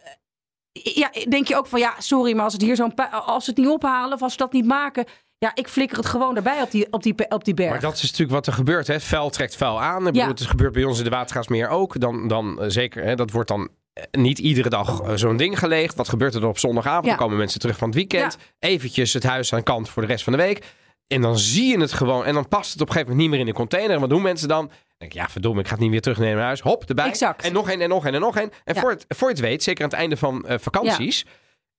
eh, 0.72 0.94
ja, 0.96 1.11
denk 1.28 1.48
je 1.48 1.57
ook 1.57 1.66
van 1.66 1.78
ja, 1.78 1.94
sorry, 1.98 2.35
maar 2.35 2.44
als 2.44 2.52
het 2.52 2.62
hier 2.62 2.76
zo'n 2.76 2.94
als 3.11 3.46
het 3.46 3.57
niet 3.57 3.68
ophalen 3.68 4.12
of 4.12 4.22
als 4.22 4.33
ze 4.33 4.38
dat 4.38 4.52
niet 4.52 4.66
maken, 4.66 5.04
ja, 5.38 5.50
ik 5.54 5.68
flikker 5.68 5.96
het 5.96 6.07
gewoon 6.07 6.37
erbij 6.37 6.62
op 6.62 6.70
die, 6.70 6.92
op 6.92 7.02
die, 7.02 7.31
op 7.31 7.44
die 7.44 7.54
berg. 7.54 7.70
Maar 7.70 7.81
dat 7.81 7.94
is 7.94 8.02
natuurlijk 8.02 8.31
wat 8.31 8.46
er 8.46 8.52
gebeurt. 8.52 8.87
Hè. 8.87 9.00
Vuil 9.00 9.31
trekt 9.31 9.57
vuil 9.57 9.81
aan. 9.81 9.98
Ik 9.98 10.04
bedoel, 10.04 10.22
Ja. 10.22 10.28
Het 10.28 10.46
gebeurt 10.46 10.72
bij 10.72 10.85
ons 10.85 10.98
in 10.98 11.04
de 11.04 11.11
Watergaasmeer 11.11 11.68
ook. 11.68 12.00
Dan, 12.00 12.28
dan 12.28 12.61
eh, 12.61 12.68
zeker, 12.68 13.04
hè, 13.04 13.14
dat 13.14 13.31
wordt 13.31 13.48
dan 13.48 13.68
niet 14.11 14.38
iedere 14.38 14.68
dag 14.68 15.00
eh, 15.00 15.12
zo'n 15.14 15.37
ding 15.37 15.58
geleegd. 15.58 15.94
Wat 15.94 16.08
gebeurt 16.08 16.34
er 16.34 16.40
dan 16.40 16.50
op 16.50 16.58
zondagavond? 16.58 17.04
Ja. 17.04 17.11
Dan 17.11 17.18
komen 17.20 17.37
mensen 17.38 17.61
terug 17.61 17.76
van 17.78 17.88
het 17.88 17.96
weekend. 17.96 18.37
Eventjes 18.58 19.12
het 19.12 19.22
huis 19.22 19.52
aan 19.52 19.62
kant 19.62 19.88
voor 19.88 20.02
de 20.02 20.08
rest 20.08 20.24
van 20.24 20.32
de 20.32 20.38
week. 20.38 20.64
En 21.06 21.20
dan 21.20 21.38
zie 21.38 21.64
je 21.66 21.80
het 21.80 21.92
gewoon. 21.92 22.24
En 22.24 22.34
dan 22.34 22.48
past 22.48 22.72
het 22.72 22.80
op 22.80 22.87
een 22.87 22.92
gegeven 22.92 23.12
moment 23.16 23.18
niet 23.30 23.38
meer 23.38 23.46
in 23.48 23.52
de 23.52 23.58
container. 23.61 23.94
En 23.94 24.00
wat 24.00 24.11
doen 24.11 24.22
mensen 24.22 24.48
dan? 24.48 24.70
Denk 24.98 25.12
ik, 25.12 25.18
ja, 25.18 25.28
verdomme, 25.28 25.61
ik 25.61 25.66
ga 25.66 25.72
het 25.72 25.80
niet 25.82 25.90
weer 25.90 26.00
terugnemen 26.00 26.37
naar 26.37 26.44
huis. 26.44 26.61
Hop, 26.61 26.84
erbij. 26.88 27.06
Exact. 27.08 27.44
En 27.44 27.52
nog 27.52 27.70
één, 27.70 27.80
en 27.80 27.88
nog 27.88 28.04
één, 28.04 28.14
en 28.14 28.20
nog 28.20 28.37
één. 28.37 28.50
En 28.64 28.74
Ja. 28.74 28.80
voor, 28.80 28.90
het, 28.90 29.04
voor 29.08 29.28
je 29.28 29.34
het 29.34 29.42
weet, 29.42 29.62
zeker 29.62 29.84
aan 29.84 29.90
het 29.90 29.98
einde 29.98 30.16
van 30.16 30.46
eh, 30.46 30.58
vakanties... 30.58 31.24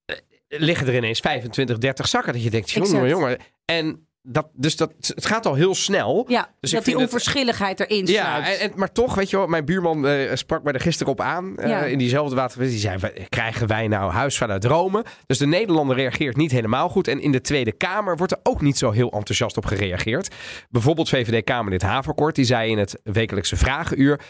eh, 0.04 0.16
liggen 0.48 0.86
er 0.86 0.94
ineens 0.96 1.20
25, 1.20 1.78
30 1.78 2.08
zakken. 2.08 2.32
Dat 2.32 2.42
je 2.42 2.50
denkt, 2.50 2.70
jongen, 2.70 3.08
jongen. 3.08 3.38
En 3.64 4.08
dat, 4.22 4.48
dus 4.52 4.76
dat, 4.76 4.92
het 5.00 5.26
gaat 5.26 5.46
al 5.46 5.54
heel 5.54 5.74
snel. 5.74 6.24
Ja, 6.28 6.48
Dus 6.60 6.70
dat 6.70 6.84
die 6.84 6.94
het- 6.94 7.02
onverschilligheid 7.02 7.80
erin 7.80 8.06
Ja, 8.06 8.24
sluit. 8.42 8.58
en, 8.58 8.70
en- 8.70 8.78
maar 8.78 8.92
toch, 8.92 9.14
weet 9.14 9.30
je 9.30 9.36
wel, 9.36 9.46
mijn 9.46 9.64
buurman 9.64 10.06
eh, 10.06 10.30
sprak 10.34 10.62
mij 10.62 10.72
er 10.72 10.80
gisteren 10.80 11.12
op 11.12 11.20
aan. 11.20 11.56
eh, 11.56 11.68
Ja. 11.68 11.84
In 11.84 11.98
diezelfde 11.98 12.34
water. 12.36 12.60
Die 12.60 12.78
zei, 12.78 12.98
"Wij- 12.98 13.26
krijgen 13.28 13.66
wij 13.66 13.88
nou 13.88 14.12
huisvuil 14.12 14.50
uit 14.50 14.64
Rome? 14.64 15.04
Dus 15.26 15.38
de 15.38 15.46
Nederlander 15.46 15.96
reageert 15.96 16.36
niet 16.36 16.50
helemaal 16.50 16.88
goed. 16.88 17.08
En 17.08 17.20
in 17.20 17.32
de 17.32 17.40
Tweede 17.40 17.72
Kamer 17.72 18.16
wordt 18.16 18.32
er 18.32 18.38
ook 18.42 18.60
niet 18.60 18.78
zo 18.78 18.90
heel 18.90 19.10
enthousiast 19.12 19.56
op 19.56 19.64
gereageerd. 19.66 20.34
Bijvoorbeeld 20.70 21.08
VVD-Kamerlid 21.08 21.82
Haverkort, 21.82 22.34
die 22.34 22.44
zei 22.44 22.70
in 22.70 22.78
het 22.78 23.00
wekelijkse 23.02 23.56
vragenuur... 23.56 24.20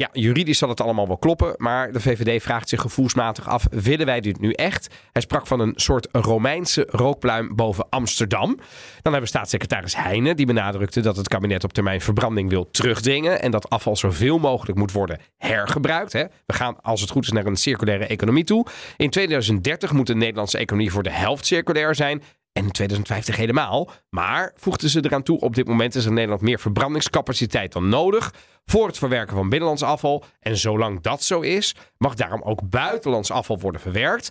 Ja, 0.00 0.08
juridisch 0.12 0.58
zal 0.58 0.68
het 0.68 0.80
allemaal 0.80 1.06
wel 1.06 1.18
kloppen, 1.18 1.54
maar 1.56 1.92
de 1.92 2.00
VVD 2.00 2.42
vraagt 2.42 2.68
zich 2.68 2.80
gevoelsmatig 2.80 3.48
af: 3.48 3.66
willen 3.70 4.06
wij 4.06 4.20
dit 4.20 4.40
nu 4.40 4.52
echt? 4.52 4.94
Hij 5.12 5.22
sprak 5.22 5.46
van 5.46 5.60
een 5.60 5.72
soort 5.76 6.08
Romeinse 6.12 6.86
rookpluim 6.90 7.56
boven 7.56 7.88
Amsterdam. 7.88 8.58
Dan 9.02 9.12
hebben 9.12 9.28
staatssecretaris 9.28 9.96
Heijnen, 9.96 10.36
die 10.36 10.46
benadrukte 10.46 11.00
dat 11.00 11.16
het 11.16 11.28
kabinet 11.28 11.64
op 11.64 11.72
termijn 11.72 12.00
verbranding 12.00 12.50
wil 12.50 12.70
terugdringen 12.70 13.42
en 13.42 13.50
dat 13.50 13.68
afval 13.68 13.96
zoveel 13.96 14.38
mogelijk 14.38 14.78
moet 14.78 14.92
worden 14.92 15.20
hergebruikt. 15.36 16.12
Hè. 16.12 16.24
We 16.46 16.54
gaan, 16.54 16.82
als 16.82 17.00
het 17.00 17.10
goed 17.10 17.24
is, 17.24 17.32
naar 17.32 17.46
een 17.46 17.56
circulaire 17.56 18.06
economie 18.06 18.44
toe. 18.44 18.66
In 18.96 19.10
2030 19.10 19.92
moet 19.92 20.06
de 20.06 20.14
Nederlandse 20.14 20.58
economie 20.58 20.90
voor 20.90 21.02
de 21.02 21.12
helft 21.12 21.46
circulair 21.46 21.94
zijn. 21.94 22.22
En 22.52 22.64
in 22.64 22.70
2050 22.70 23.36
helemaal. 23.36 23.90
Maar, 24.08 24.52
voegden 24.56 24.90
ze 24.90 25.04
eraan 25.04 25.22
toe, 25.22 25.40
op 25.40 25.54
dit 25.54 25.66
moment 25.66 25.94
is 25.94 26.02
er 26.02 26.08
in 26.08 26.14
Nederland 26.14 26.42
meer 26.42 26.60
verbrandingscapaciteit 26.60 27.72
dan 27.72 27.88
nodig 27.88 28.34
voor 28.64 28.86
het 28.86 28.98
verwerken 28.98 29.36
van 29.36 29.48
binnenlands 29.48 29.82
afval. 29.82 30.24
En 30.40 30.56
zolang 30.56 31.00
dat 31.00 31.22
zo 31.22 31.40
is, 31.40 31.74
mag 31.98 32.14
daarom 32.14 32.42
ook 32.42 32.68
buitenlands 32.68 33.30
afval 33.30 33.58
worden 33.58 33.80
verwerkt. 33.80 34.30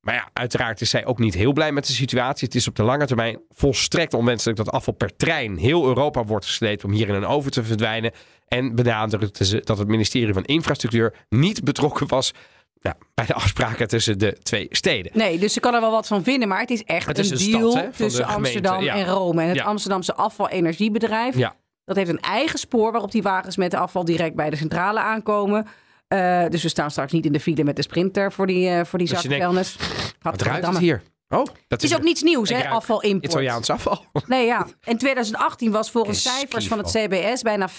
Maar 0.00 0.14
ja, 0.14 0.28
uiteraard 0.32 0.80
is 0.80 0.90
zij 0.90 1.06
ook 1.06 1.18
niet 1.18 1.34
heel 1.34 1.52
blij 1.52 1.72
met 1.72 1.86
de 1.86 1.92
situatie. 1.92 2.46
Het 2.46 2.56
is 2.56 2.68
op 2.68 2.76
de 2.76 2.82
lange 2.82 3.06
termijn 3.06 3.40
volstrekt 3.50 4.14
onwenselijk 4.14 4.58
dat 4.58 4.70
afval 4.70 4.94
per 4.94 5.16
trein 5.16 5.56
heel 5.56 5.86
Europa 5.86 6.24
wordt 6.24 6.44
gesleept 6.44 6.84
om 6.84 6.92
hier 6.92 7.08
in 7.08 7.14
een 7.14 7.26
oven 7.26 7.50
te 7.50 7.64
verdwijnen. 7.64 8.12
En 8.48 8.74
benadrukte 8.74 9.44
ze 9.44 9.60
dat 9.64 9.78
het 9.78 9.88
ministerie 9.88 10.34
van 10.34 10.44
Infrastructuur 10.44 11.14
niet 11.28 11.64
betrokken 11.64 12.08
was 12.08 12.32
ja, 12.88 12.96
bij 13.14 13.26
de 13.26 13.34
afspraken 13.34 13.88
tussen 13.88 14.18
de 14.18 14.38
twee 14.42 14.66
steden. 14.70 15.12
Nee, 15.14 15.38
dus 15.38 15.52
ze 15.52 15.60
kan 15.60 15.74
er 15.74 15.80
wel 15.80 15.90
wat 15.90 16.06
van 16.06 16.22
vinden, 16.22 16.48
maar 16.48 16.60
het 16.60 16.70
is 16.70 16.82
echt 16.84 17.06
Het 17.06 17.18
is 17.18 17.30
een 17.30 17.36
een 17.36 17.40
stad, 17.42 17.60
deal 17.60 17.74
hè, 17.76 17.80
van 17.82 17.90
de 17.90 17.96
tussen 17.96 18.24
gemeente, 18.24 18.46
Amsterdam 18.46 18.82
ja. 18.82 18.94
en 18.94 19.06
Rome. 19.06 19.42
En 19.42 19.48
het 19.48 19.56
Ja. 19.56 19.64
Amsterdamse 19.64 20.14
afvalenergiebedrijf, 20.14 21.36
Ja. 21.36 21.54
dat 21.84 21.96
heeft 21.96 22.08
een 22.10 22.20
eigen 22.20 22.58
spoor 22.58 22.92
waarop 22.92 23.10
die 23.10 23.22
wagens 23.22 23.56
met 23.56 23.70
de 23.70 23.76
afval 23.76 24.04
direct 24.04 24.34
bij 24.34 24.50
de 24.50 24.56
centrale 24.56 25.00
aankomen. 25.00 25.66
Eh, 26.08 26.44
dus 26.48 26.62
we 26.62 26.68
staan 26.68 26.90
straks 26.90 27.12
niet 27.12 27.26
in 27.26 27.32
de 27.32 27.40
file 27.40 27.64
met 27.64 27.76
de 27.76 27.82
sprinter 27.82 28.32
voor 28.32 28.46
die, 28.46 28.68
eh 28.68 28.84
voor 28.84 28.98
die 28.98 29.08
Dus 29.08 29.20
zak 29.20 29.32
vuilnis. 29.32 29.76
Wat 30.22 30.42
ruikt 30.42 30.66
het 30.66 30.78
hier? 30.78 31.02
Oh, 31.28 31.44
dat 31.68 31.82
is 31.82 31.94
ook 31.94 32.02
niets 32.02 32.22
nieuws, 32.22 32.48
hè, 32.48 32.58
ruik 32.58 32.70
afvalimport. 32.72 33.32
Italiaans 33.32 33.70
afval. 33.70 34.04
Nee, 34.26 34.46
ja. 34.46 34.66
In 34.84 34.98
2018 34.98 35.70
was 35.70 35.90
volgens 35.90 36.22
cijfers 36.22 36.68
van 36.68 36.78
het. 36.78 36.90
CBS 36.90 37.42
bijna 37.42 37.68
25% 37.70 37.72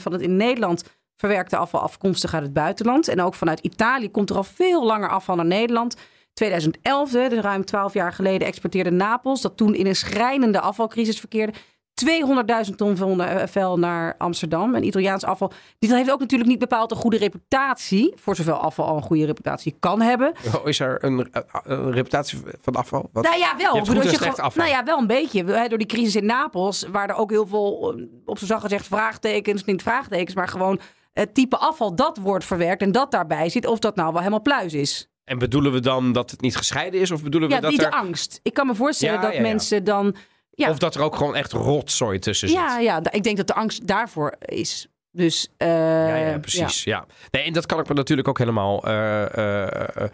van 0.00 0.12
het 0.12 0.20
in 0.20 0.36
Nederland 0.36 0.84
verwerkte 1.22 1.56
afval 1.56 1.80
afkomstig 1.80 2.34
uit 2.34 2.42
het 2.42 2.52
buitenland. 2.52 3.08
En 3.08 3.20
ook 3.20 3.34
vanuit 3.34 3.60
Italië 3.60 4.10
komt 4.10 4.30
er 4.30 4.36
al 4.36 4.44
veel 4.44 4.84
langer 4.84 5.08
afval 5.08 5.36
naar 5.36 5.44
Nederland. 5.44 5.96
2011, 6.32 7.12
hè, 7.12 7.28
dus 7.28 7.40
ruim 7.40 7.64
12 7.64 7.94
jaar 7.94 8.12
geleden, 8.12 8.46
exporteerde 8.46 8.90
Napels, 8.90 9.40
dat 9.40 9.56
toen 9.56 9.74
in 9.74 9.86
een 9.86 9.96
schrijnende 9.96 10.60
afvalcrisis 10.60 11.18
verkeerde, 11.18 11.52
200.000 11.94 12.74
ton 12.76 13.20
eh, 13.20 13.46
vuil 13.46 13.78
naar 13.78 14.14
Amsterdam. 14.18 14.74
En 14.74 14.84
Italiaans 14.84 15.24
afval, 15.24 15.52
dit 15.78 15.90
heeft 15.90 16.10
ook 16.10 16.20
natuurlijk 16.20 16.50
niet 16.50 16.58
bepaald 16.58 16.90
een 16.90 16.96
goede 16.96 17.16
reputatie, 17.16 18.12
voor 18.16 18.36
zoveel 18.36 18.54
afval 18.54 18.86
al 18.86 18.96
een 18.96 19.02
goede 19.02 19.24
reputatie 19.26 19.76
kan 19.78 20.00
hebben. 20.00 20.32
Oh, 20.56 20.68
is 20.68 20.80
er 20.80 21.04
een, 21.04 21.32
eh, 21.32 21.42
een 21.64 21.92
reputatie 21.92 22.38
van 22.60 22.74
afval? 22.74 23.08
Wat? 23.12 23.24
Nou 23.24 23.38
ja, 23.38 23.56
wel. 23.56 23.78
bedoel, 23.80 24.02
je 24.02 24.08
gewoon- 24.08 24.34
afval. 24.36 24.64
Nou 24.64 24.76
ja, 24.76 24.84
wel 24.84 24.98
een 24.98 25.06
beetje. 25.06 25.44
Door 25.44 25.78
die 25.78 25.86
crisis 25.86 26.16
in 26.16 26.26
Napels, 26.26 26.86
waar 26.92 27.08
er 27.08 27.14
ook 27.16 27.30
heel 27.30 27.46
veel, 27.46 27.94
eh, 27.96 28.04
op 28.24 28.36
zijn 28.38 28.50
zacht 28.50 28.62
gezegd, 28.62 28.86
vraagtekens, 28.86 29.64
niet 29.64 29.82
vraagtekens, 29.82 30.34
maar 30.34 30.48
gewoon 30.48 30.80
het 31.12 31.34
type 31.34 31.56
afval 31.56 31.94
dat 31.94 32.18
wordt 32.18 32.44
verwerkt 32.44 32.82
en 32.82 32.92
dat 32.92 33.10
daarbij 33.10 33.48
zit, 33.48 33.66
of 33.66 33.78
dat 33.78 33.96
nou 33.96 34.08
wel 34.08 34.18
helemaal 34.18 34.42
pluis 34.42 34.74
is. 34.74 35.06
En 35.24 35.38
bedoelen 35.38 35.72
we 35.72 35.80
dan 35.80 36.12
dat 36.12 36.30
het 36.30 36.40
niet 36.40 36.56
gescheiden 36.56 37.00
is? 37.00 37.10
Of 37.10 37.22
bedoelen 37.22 37.48
we 37.48 37.54
Ja, 37.54 37.60
dat 37.60 37.70
die 37.70 37.84
er... 37.84 37.90
de 37.90 37.96
angst. 37.96 38.40
Ik 38.42 38.54
kan 38.54 38.66
me 38.66 38.74
voorstellen 38.74 39.14
Ja, 39.14 39.20
dat 39.20 39.34
ja, 39.34 39.40
mensen 39.40 39.84
dan... 39.84 40.16
Ja, 40.50 40.70
Of 40.70 40.78
dat 40.78 40.94
er 40.94 41.00
ook 41.02 41.16
gewoon 41.16 41.36
echt 41.36 41.52
rotzooi 41.52 42.18
tussen 42.18 42.48
zit? 42.48 42.56
ja, 42.56 42.78
ja, 42.78 43.02
ik 43.10 43.22
denk 43.22 43.36
dat 43.36 43.46
de 43.46 43.54
angst 43.54 43.86
daarvoor 43.86 44.34
is. 44.38 44.86
Dus, 45.10 45.48
eh, 45.56 45.68
Ja, 46.08 46.16
ja, 46.16 46.38
precies. 46.38 46.84
Ja. 46.84 47.06
Nee, 47.30 47.42
en 47.42 47.52
dat 47.52 47.66
kan 47.66 47.80
ik 47.80 47.88
me 47.88 47.94
natuurlijk 47.94 48.28
ook 48.28 48.38
helemaal 48.38 48.84
eh, 48.84 50.02
eh, 50.02 50.10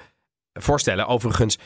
voorstellen. 0.52 1.06
Overigens, 1.06 1.58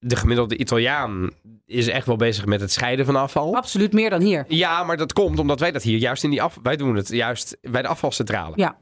de 0.00 0.16
gemiddelde 0.16 0.56
Italiaan 0.56 1.30
is 1.66 1.88
echt 1.88 2.06
wel 2.06 2.16
bezig 2.16 2.46
met 2.46 2.60
het 2.60 2.72
scheiden 2.72 3.06
van 3.06 3.16
afval. 3.16 3.56
Absoluut 3.56 3.92
meer 3.92 4.10
dan 4.10 4.20
hier. 4.20 4.44
Ja, 4.48 4.84
maar 4.84 4.96
dat 4.96 5.12
komt 5.12 5.38
omdat 5.38 5.60
wij 5.60 5.70
dat 5.70 5.82
hier 5.82 5.98
juist 5.98 6.24
in 6.24 6.30
die 6.30 6.42
af... 6.42 6.58
Wij 6.62 6.76
doen 6.76 6.96
het 6.96 7.08
juist 7.08 7.56
bij 7.60 7.82
de 7.82 7.88
afvalcentrale. 7.88 8.52
Ja. 8.56 8.78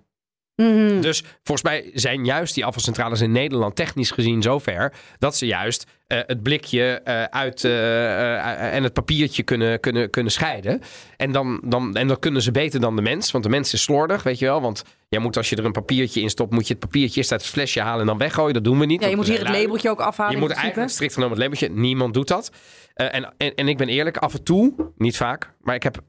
Mhm. 0.62 1.00
Dus 1.00 1.24
volgens 1.42 1.62
mij 1.62 1.90
zijn 1.94 2.24
juist 2.24 2.54
die 2.54 2.64
afvalcentrales 2.64 3.20
in 3.20 3.32
Nederland 3.32 3.76
technisch 3.76 4.10
gezien 4.10 4.42
zover 4.42 4.92
dat 5.18 5.36
ze 5.36 5.46
juist 5.46 5.86
eh, 6.06 6.18
het 6.26 6.42
blikje 6.42 7.00
eh, 7.04 7.22
uit 7.22 7.64
eh, 7.64 8.74
en 8.74 8.82
het 8.82 8.92
papiertje 8.92 9.42
kunnen, 9.42 9.80
kunnen, 9.80 10.10
kunnen 10.10 10.32
scheiden. 10.32 10.80
En 11.16 11.32
dan, 11.32 11.60
dan, 11.64 11.96
en 11.96 12.08
dan 12.08 12.18
kunnen 12.18 12.42
ze 12.42 12.50
beter 12.50 12.80
dan 12.80 12.96
de 12.96 13.02
mens, 13.02 13.30
want 13.30 13.44
de 13.44 13.50
mens 13.50 13.72
is 13.72 13.82
slordig, 13.82 14.22
weet 14.22 14.38
je 14.38 14.44
wel. 14.44 14.60
Want 14.60 14.84
jij 15.08 15.20
moet 15.20 15.36
als 15.36 15.50
je 15.50 15.56
er 15.56 15.64
een 15.64 15.72
papiertje 15.72 16.20
in 16.20 16.30
stopt, 16.30 16.52
moet 16.52 16.66
je 16.66 16.72
het 16.72 16.82
papiertje 16.82 17.18
eerst 17.18 17.32
uit 17.32 17.40
het 17.40 17.50
flesje 17.50 17.80
halen 17.80 18.00
en 18.00 18.06
dan 18.06 18.18
weggooien. 18.18 18.54
Dat 18.54 18.64
doen 18.64 18.78
we 18.78 18.86
niet. 18.86 19.02
Ja, 19.02 19.08
je 19.08 19.16
moet 19.16 19.26
hier 19.26 19.38
het 19.38 19.48
labeltje 19.48 19.90
ook 19.90 20.00
afhalen. 20.00 20.32
Je 20.32 20.40
moet 20.40 20.50
eigenlijk 20.50 20.90
strikt 20.90 21.14
genomen 21.14 21.34
het 21.34 21.42
labeltje. 21.42 21.70
Niemand 21.70 22.14
doet 22.14 22.28
dat. 22.28 22.52
En, 22.94 23.34
en, 23.36 23.54
en 23.54 23.68
ik 23.68 23.76
ben 23.76 23.88
eerlijk, 23.88 24.16
af 24.16 24.34
en 24.34 24.42
toe, 24.42 24.92
niet 24.96 25.16
vaak, 25.16 25.52
maar 25.60 25.74
ik 25.74 25.82
heb 25.82 26.00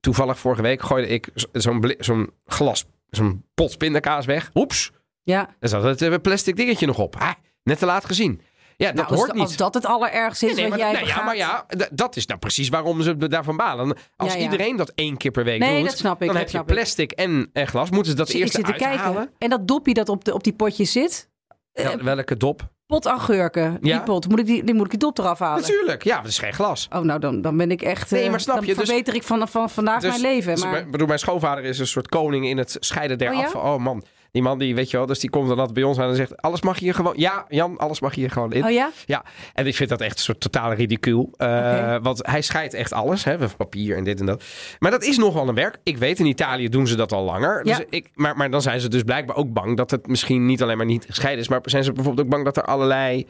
toevallig 0.00 0.38
vorige 0.38 0.62
week 0.62 0.82
gooide 0.82 1.08
ik 1.08 1.28
zo'n 1.52 1.94
zo'n 1.98 2.30
glas, 2.46 2.84
zo'n 3.14 3.44
pot 3.54 3.78
pindakaas 3.78 4.26
weg. 4.26 4.50
Oeps, 4.54 4.90
Ja. 5.22 5.48
daar 5.60 5.68
zat 5.68 5.82
het 5.82 6.02
eh, 6.02 6.14
plastic 6.22 6.56
dingetje 6.56 6.86
nog 6.86 6.98
op. 6.98 7.16
Ah, 7.16 7.32
net 7.62 7.78
te 7.78 7.86
laat 7.86 8.04
gezien. 8.04 8.40
Ja, 8.76 8.86
dat 8.86 8.94
Nou, 8.94 9.08
als, 9.08 9.18
hoort 9.18 9.32
niet. 9.32 9.42
als 9.42 9.56
dat 9.56 9.74
het 9.74 9.86
allerergste 9.86 10.46
is 10.46 10.52
Nee, 10.54 10.60
nee, 10.60 10.70
wat 10.70 10.78
maar, 10.80 10.90
jij 10.92 11.00
nee, 11.00 11.08
ja, 11.10 11.22
maar 11.22 11.36
ja, 11.36 11.66
dat 11.92 12.16
is 12.16 12.26
nou 12.26 12.38
precies 12.40 12.68
waarom 12.68 13.02
ze 13.02 13.16
daarvan 13.28 13.56
balen. 13.56 13.96
Als 14.16 14.32
Ja, 14.32 14.38
ja. 14.38 14.44
iedereen 14.44 14.76
dat 14.76 14.92
één 14.94 15.16
keer 15.16 15.30
per 15.30 15.44
week 15.44 15.58
Nee, 15.58 15.78
doet, 15.80 15.88
dat 15.88 15.98
snap 15.98 16.12
ik, 16.20 16.26
dan 16.26 16.36
dat 16.36 16.36
heb 16.44 16.52
je 16.52 16.58
ik. 16.58 16.64
plastic 16.64 17.12
en, 17.12 17.50
en 17.52 17.66
glas. 17.68 17.90
Moeten 17.90 18.10
ze 18.10 18.16
dat 18.16 18.28
eerst 18.28 18.56
uithalen? 18.64 18.78
kijken. 19.14 19.30
En 19.38 19.50
dat 19.50 19.68
dopje 19.68 19.94
dat 19.94 20.08
op, 20.08 20.24
de, 20.24 20.34
op 20.34 20.44
die 20.44 20.52
potjes 20.52 20.92
zit. 20.92 21.30
eh, 21.72 21.84
Ja, 21.84 21.96
welke 22.04 22.36
dop? 22.36 22.72
Pot 22.86 23.06
agurken. 23.06 23.78
Die 23.80 23.92
Ja. 23.92 23.98
pot. 24.00 24.28
Moet 24.28 24.38
ik 24.38 24.46
die, 24.46 24.64
die 24.64 24.74
moet 24.74 24.84
ik 24.84 24.90
die 24.90 24.98
dop 24.98 25.18
eraf 25.18 25.38
halen? 25.38 25.60
Natuurlijk, 25.60 26.04
ja, 26.04 26.16
dat 26.16 26.26
is 26.30 26.38
geen 26.38 26.52
glas. 26.52 26.88
Oh, 26.92 27.00
nou 27.00 27.20
dan, 27.20 27.42
dan 27.42 27.56
ben 27.56 27.70
ik 27.70 27.82
echt. 27.82 28.10
Nee, 28.10 28.24
eh, 28.24 28.30
maar 28.30 28.40
snap 28.40 28.56
dan 28.56 28.66
je, 28.66 28.74
dus- 28.74 28.84
verbeter 28.88 29.14
ik 29.14 29.22
van, 29.22 29.48
van 29.48 29.70
vandaag 29.70 30.00
Dus- 30.00 30.10
mijn 30.10 30.20
leven. 30.34 30.52
dus 30.54 30.62
Maar 30.62 30.72
mijn- 30.72 30.90
bedoel, 30.90 31.06
mijn 31.06 31.18
schoonvader 31.18 31.64
is 31.64 31.78
een 31.78 31.86
soort 31.86 32.08
koning 32.08 32.46
in 32.46 32.58
het 32.58 32.76
scheiden 32.80 33.18
der 33.18 33.30
Oh 33.30 33.36
ja? 33.38 33.44
afval. 33.44 33.74
Oh 33.74 33.80
man, 33.80 34.04
Die 34.34 34.42
man 34.42 34.58
die, 34.58 34.74
weet 34.74 34.90
je 34.90 34.96
wel, 34.96 35.06
dus 35.06 35.18
die 35.18 35.30
komt 35.30 35.48
dan 35.48 35.58
altijd 35.58 35.74
bij 35.74 35.82
ons 35.82 35.98
aan 35.98 36.08
en 36.08 36.16
zegt... 36.16 36.42
alles 36.42 36.62
mag 36.62 36.78
hier 36.78 36.94
gewoon... 36.94 37.12
Ja, 37.16 37.44
Jan, 37.48 37.78
alles 37.78 38.00
mag 38.00 38.14
hier 38.14 38.30
gewoon 38.30 38.52
in. 38.52 38.64
Oh 38.64 38.70
ja? 38.70 38.90
Ja, 39.06 39.24
en 39.52 39.66
ik 39.66 39.74
vind 39.74 39.88
dat 39.88 40.00
echt 40.00 40.16
een 40.16 40.22
soort 40.22 40.40
totale 40.40 40.74
ridicuul. 40.74 41.34
Uh. 41.38 41.96
Want 42.02 42.26
hij 42.26 42.42
scheidt 42.42 42.74
echt 42.74 42.92
alles, 42.92 43.24
hè, 43.24 43.38
van 43.38 43.56
papier 43.56 43.96
en 43.96 44.04
dit 44.04 44.20
en 44.20 44.26
dat. 44.26 44.44
Maar 44.78 44.90
dat 44.90 45.02
is 45.04 45.16
nog 45.16 45.34
wel 45.34 45.48
een 45.48 45.54
werk. 45.54 45.78
Ik 45.82 45.98
weet, 45.98 46.18
in 46.18 46.26
Italië 46.26 46.68
doen 46.68 46.86
ze 46.86 46.96
dat 46.96 47.12
al 47.12 47.24
langer. 47.24 47.62
Dus 47.62 47.76
Ja. 47.76 47.84
ik, 47.90 48.10
maar, 48.14 48.36
maar 48.36 48.50
dan 48.50 48.62
zijn 48.62 48.80
ze 48.80 48.88
dus 48.88 49.02
blijkbaar 49.02 49.36
ook 49.36 49.52
bang 49.52 49.76
dat 49.76 49.90
het 49.90 50.06
misschien 50.06 50.46
niet 50.46 50.62
alleen 50.62 50.76
maar 50.76 50.86
niet 50.86 51.04
gescheiden 51.04 51.42
is... 51.42 51.48
maar 51.48 51.60
zijn 51.64 51.84
ze 51.84 51.92
bijvoorbeeld 51.92 52.26
ook 52.26 52.32
bang 52.32 52.44
dat 52.44 52.56
er 52.56 52.64
allerlei... 52.64 53.26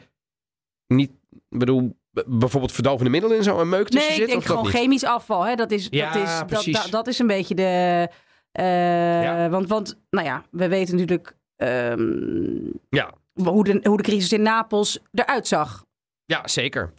niet, 0.87 1.11
ik 1.49 1.59
bedoel, 1.59 1.95
bijvoorbeeld 2.25 2.71
verdovende 2.71 3.09
middelen 3.09 3.37
in 3.37 3.43
zo'n 3.43 3.69
meuk 3.69 3.87
tussen 3.89 4.11
Nee, 4.11 4.21
ik 4.21 4.27
denk 4.27 4.39
of 4.39 4.45
gewoon 4.45 4.65
chemisch 4.65 5.03
afval. 5.03 5.45
Hè? 5.45 5.55
Dat, 5.55 5.71
is, 5.71 5.87
Ja, 5.89 6.13
dat, 6.45 6.65
is, 6.65 6.73
dat, 6.73 6.87
dat 6.89 7.07
is 7.07 7.19
een 7.19 7.27
beetje 7.27 7.55
de... 7.55 8.07
eh, 8.55 9.23
Ja. 9.23 9.49
want, 9.49 9.67
want, 9.67 9.99
nou 10.09 10.25
ja, 10.27 10.43
we 10.51 10.67
weten 10.67 10.95
natuurlijk 10.97 11.35
ehm, 11.55 12.69
Ja. 12.89 13.13
hoe, 13.33 13.63
de, 13.63 13.79
hoe 13.83 13.97
de 13.97 14.03
crisis 14.03 14.33
in 14.33 14.41
Napels 14.41 14.99
eruit 15.13 15.47
zag. 15.47 15.85
Ja, 16.25 16.47
zeker. 16.47 16.93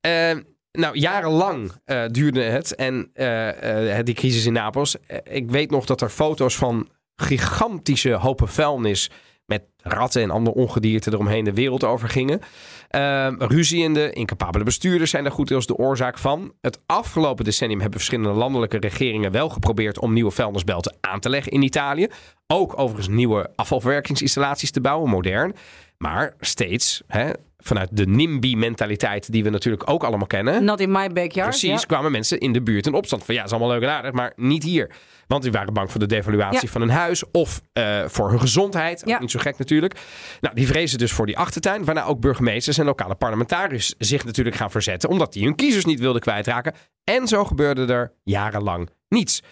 Eh, 0.00 0.36
nou, 0.72 0.98
jarenlang 0.98 1.72
eh, 1.84 2.04
duurde 2.06 2.42
het. 2.42 2.74
En 2.74 3.10
eh, 3.14 3.98
die 4.02 4.14
crisis 4.14 4.46
in 4.46 4.52
Napels. 4.52 4.96
ik 5.24 5.50
weet 5.50 5.70
nog 5.70 5.86
dat 5.86 6.00
er 6.00 6.08
foto's 6.08 6.56
van 6.56 6.88
gigantische 7.16 8.12
hopen 8.12 8.48
vuilnis. 8.48 9.10
Met 9.52 9.62
ratten 9.82 10.22
en 10.22 10.30
andere 10.30 10.56
ongedierte 10.56 11.12
eromheen 11.12 11.44
de 11.44 11.52
wereld 11.52 11.84
over 11.84 12.08
gingen. 12.08 12.40
Eh, 12.88 13.28
ruziende, 13.38 14.12
incapabele 14.12 14.64
bestuurders 14.64 15.10
zijn 15.10 15.22
daar 15.22 15.32
goed 15.32 15.48
deels 15.48 15.66
de 15.66 15.76
oorzaak 15.76 16.18
van. 16.18 16.52
Het 16.60 16.80
afgelopen 16.86 17.44
decennium 17.44 17.80
hebben 17.80 17.98
verschillende 17.98 18.38
landelijke 18.38 18.78
regeringen 18.78 19.32
wel 19.32 19.48
geprobeerd 19.48 19.98
om 19.98 20.12
nieuwe 20.12 20.30
vuilnisbelten 20.30 20.96
aan 21.00 21.20
te 21.20 21.28
leggen 21.28 21.52
in 21.52 21.62
Italië. 21.62 22.08
Ook 22.46 22.78
overigens 22.78 23.08
nieuwe 23.08 23.50
afvalverwerkingsinstallaties 23.56 24.70
te 24.70 24.80
bouwen, 24.80 25.10
modern. 25.10 25.54
Maar 26.02 26.34
steeds 26.40 27.02
hè, 27.06 27.30
vanuit 27.58 27.88
de 27.92 28.06
NIMBY-mentaliteit, 28.06 29.32
die 29.32 29.44
we 29.44 29.50
natuurlijk 29.50 29.90
ook 29.90 30.04
allemaal 30.04 30.26
kennen. 30.26 30.64
Not 30.64 30.80
in 30.80 30.90
my 30.90 31.08
backyard. 31.08 31.48
Precies, 31.48 31.80
ja. 31.80 31.86
kwamen 31.86 32.12
mensen 32.12 32.38
in 32.38 32.52
de 32.52 32.62
buurt 32.62 32.86
in 32.86 32.94
opstand 32.94 33.24
van 33.24 33.34
ja, 33.34 33.44
is 33.44 33.50
allemaal 33.50 33.68
leuk 33.68 33.82
en 33.82 33.88
aardig, 33.88 34.12
maar 34.12 34.32
niet 34.36 34.62
hier. 34.62 34.90
Want 35.26 35.42
die 35.42 35.52
waren 35.52 35.72
bang 35.74 35.90
voor 35.90 36.00
de 36.00 36.06
devaluatie 36.06 36.60
Ja. 36.62 36.68
van 36.68 36.80
hun 36.80 36.90
huis 36.90 37.30
of 37.30 37.62
eh, 37.72 38.04
voor 38.06 38.30
hun 38.30 38.40
gezondheid. 38.40 39.02
Ja. 39.04 39.20
niet 39.20 39.30
zo 39.30 39.38
gek 39.38 39.58
natuurlijk. 39.58 40.00
Nou, 40.40 40.54
die 40.54 40.66
vrezen 40.66 40.98
dus 40.98 41.12
voor 41.12 41.26
die 41.26 41.38
achtertuin, 41.38 41.84
waarna 41.84 42.04
ook 42.04 42.20
burgemeesters 42.20 42.78
en 42.78 42.84
lokale 42.84 43.14
parlementariërs 43.14 43.94
zich 43.98 44.24
natuurlijk 44.24 44.56
gaan 44.56 44.70
verzetten, 44.70 45.08
omdat 45.08 45.32
die 45.32 45.44
hun 45.44 45.54
kiezers 45.54 45.84
niet 45.84 46.00
wilden 46.00 46.20
kwijtraken. 46.20 46.74
En 47.04 47.28
zo 47.28 47.44
gebeurde 47.44 47.92
er 47.92 48.12
jarenlang 48.22 48.90
niets. 49.08 49.42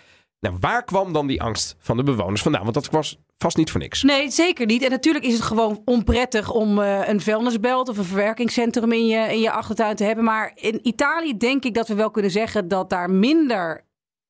Nou, 0.40 0.56
waar 0.60 0.84
kwam 0.84 1.12
dan 1.12 1.26
die 1.26 1.42
angst 1.42 1.76
van 1.78 1.96
de 1.96 2.02
bewoners 2.02 2.42
vandaan? 2.42 2.62
Want 2.62 2.74
dat 2.74 2.90
was 2.90 3.18
vast 3.42 3.56
niet 3.56 3.70
voor 3.70 3.80
niks. 3.80 4.02
Nee, 4.02 4.30
zeker 4.30 4.66
niet. 4.66 4.82
En 4.82 4.90
natuurlijk 4.90 5.24
is 5.24 5.32
het 5.32 5.42
gewoon 5.42 5.82
onprettig 5.84 6.52
om 6.52 6.78
eh, 6.78 7.08
een 7.08 7.20
vuilnisbelt 7.20 7.88
of 7.88 7.98
een 7.98 8.04
verwerkingscentrum 8.04 8.92
in 8.92 9.06
je, 9.06 9.18
in 9.32 9.40
je 9.40 9.50
achtertuin 9.50 9.96
te 9.96 10.04
hebben. 10.04 10.24
Maar 10.24 10.52
in 10.54 10.80
Italië 10.82 11.36
denk 11.36 11.64
ik 11.64 11.74
dat 11.74 11.88
we 11.88 11.94
wel 11.94 12.10
kunnen 12.10 12.30
zeggen 12.30 12.68
dat 12.68 12.90
daar 12.90 13.10
minder 13.10 13.88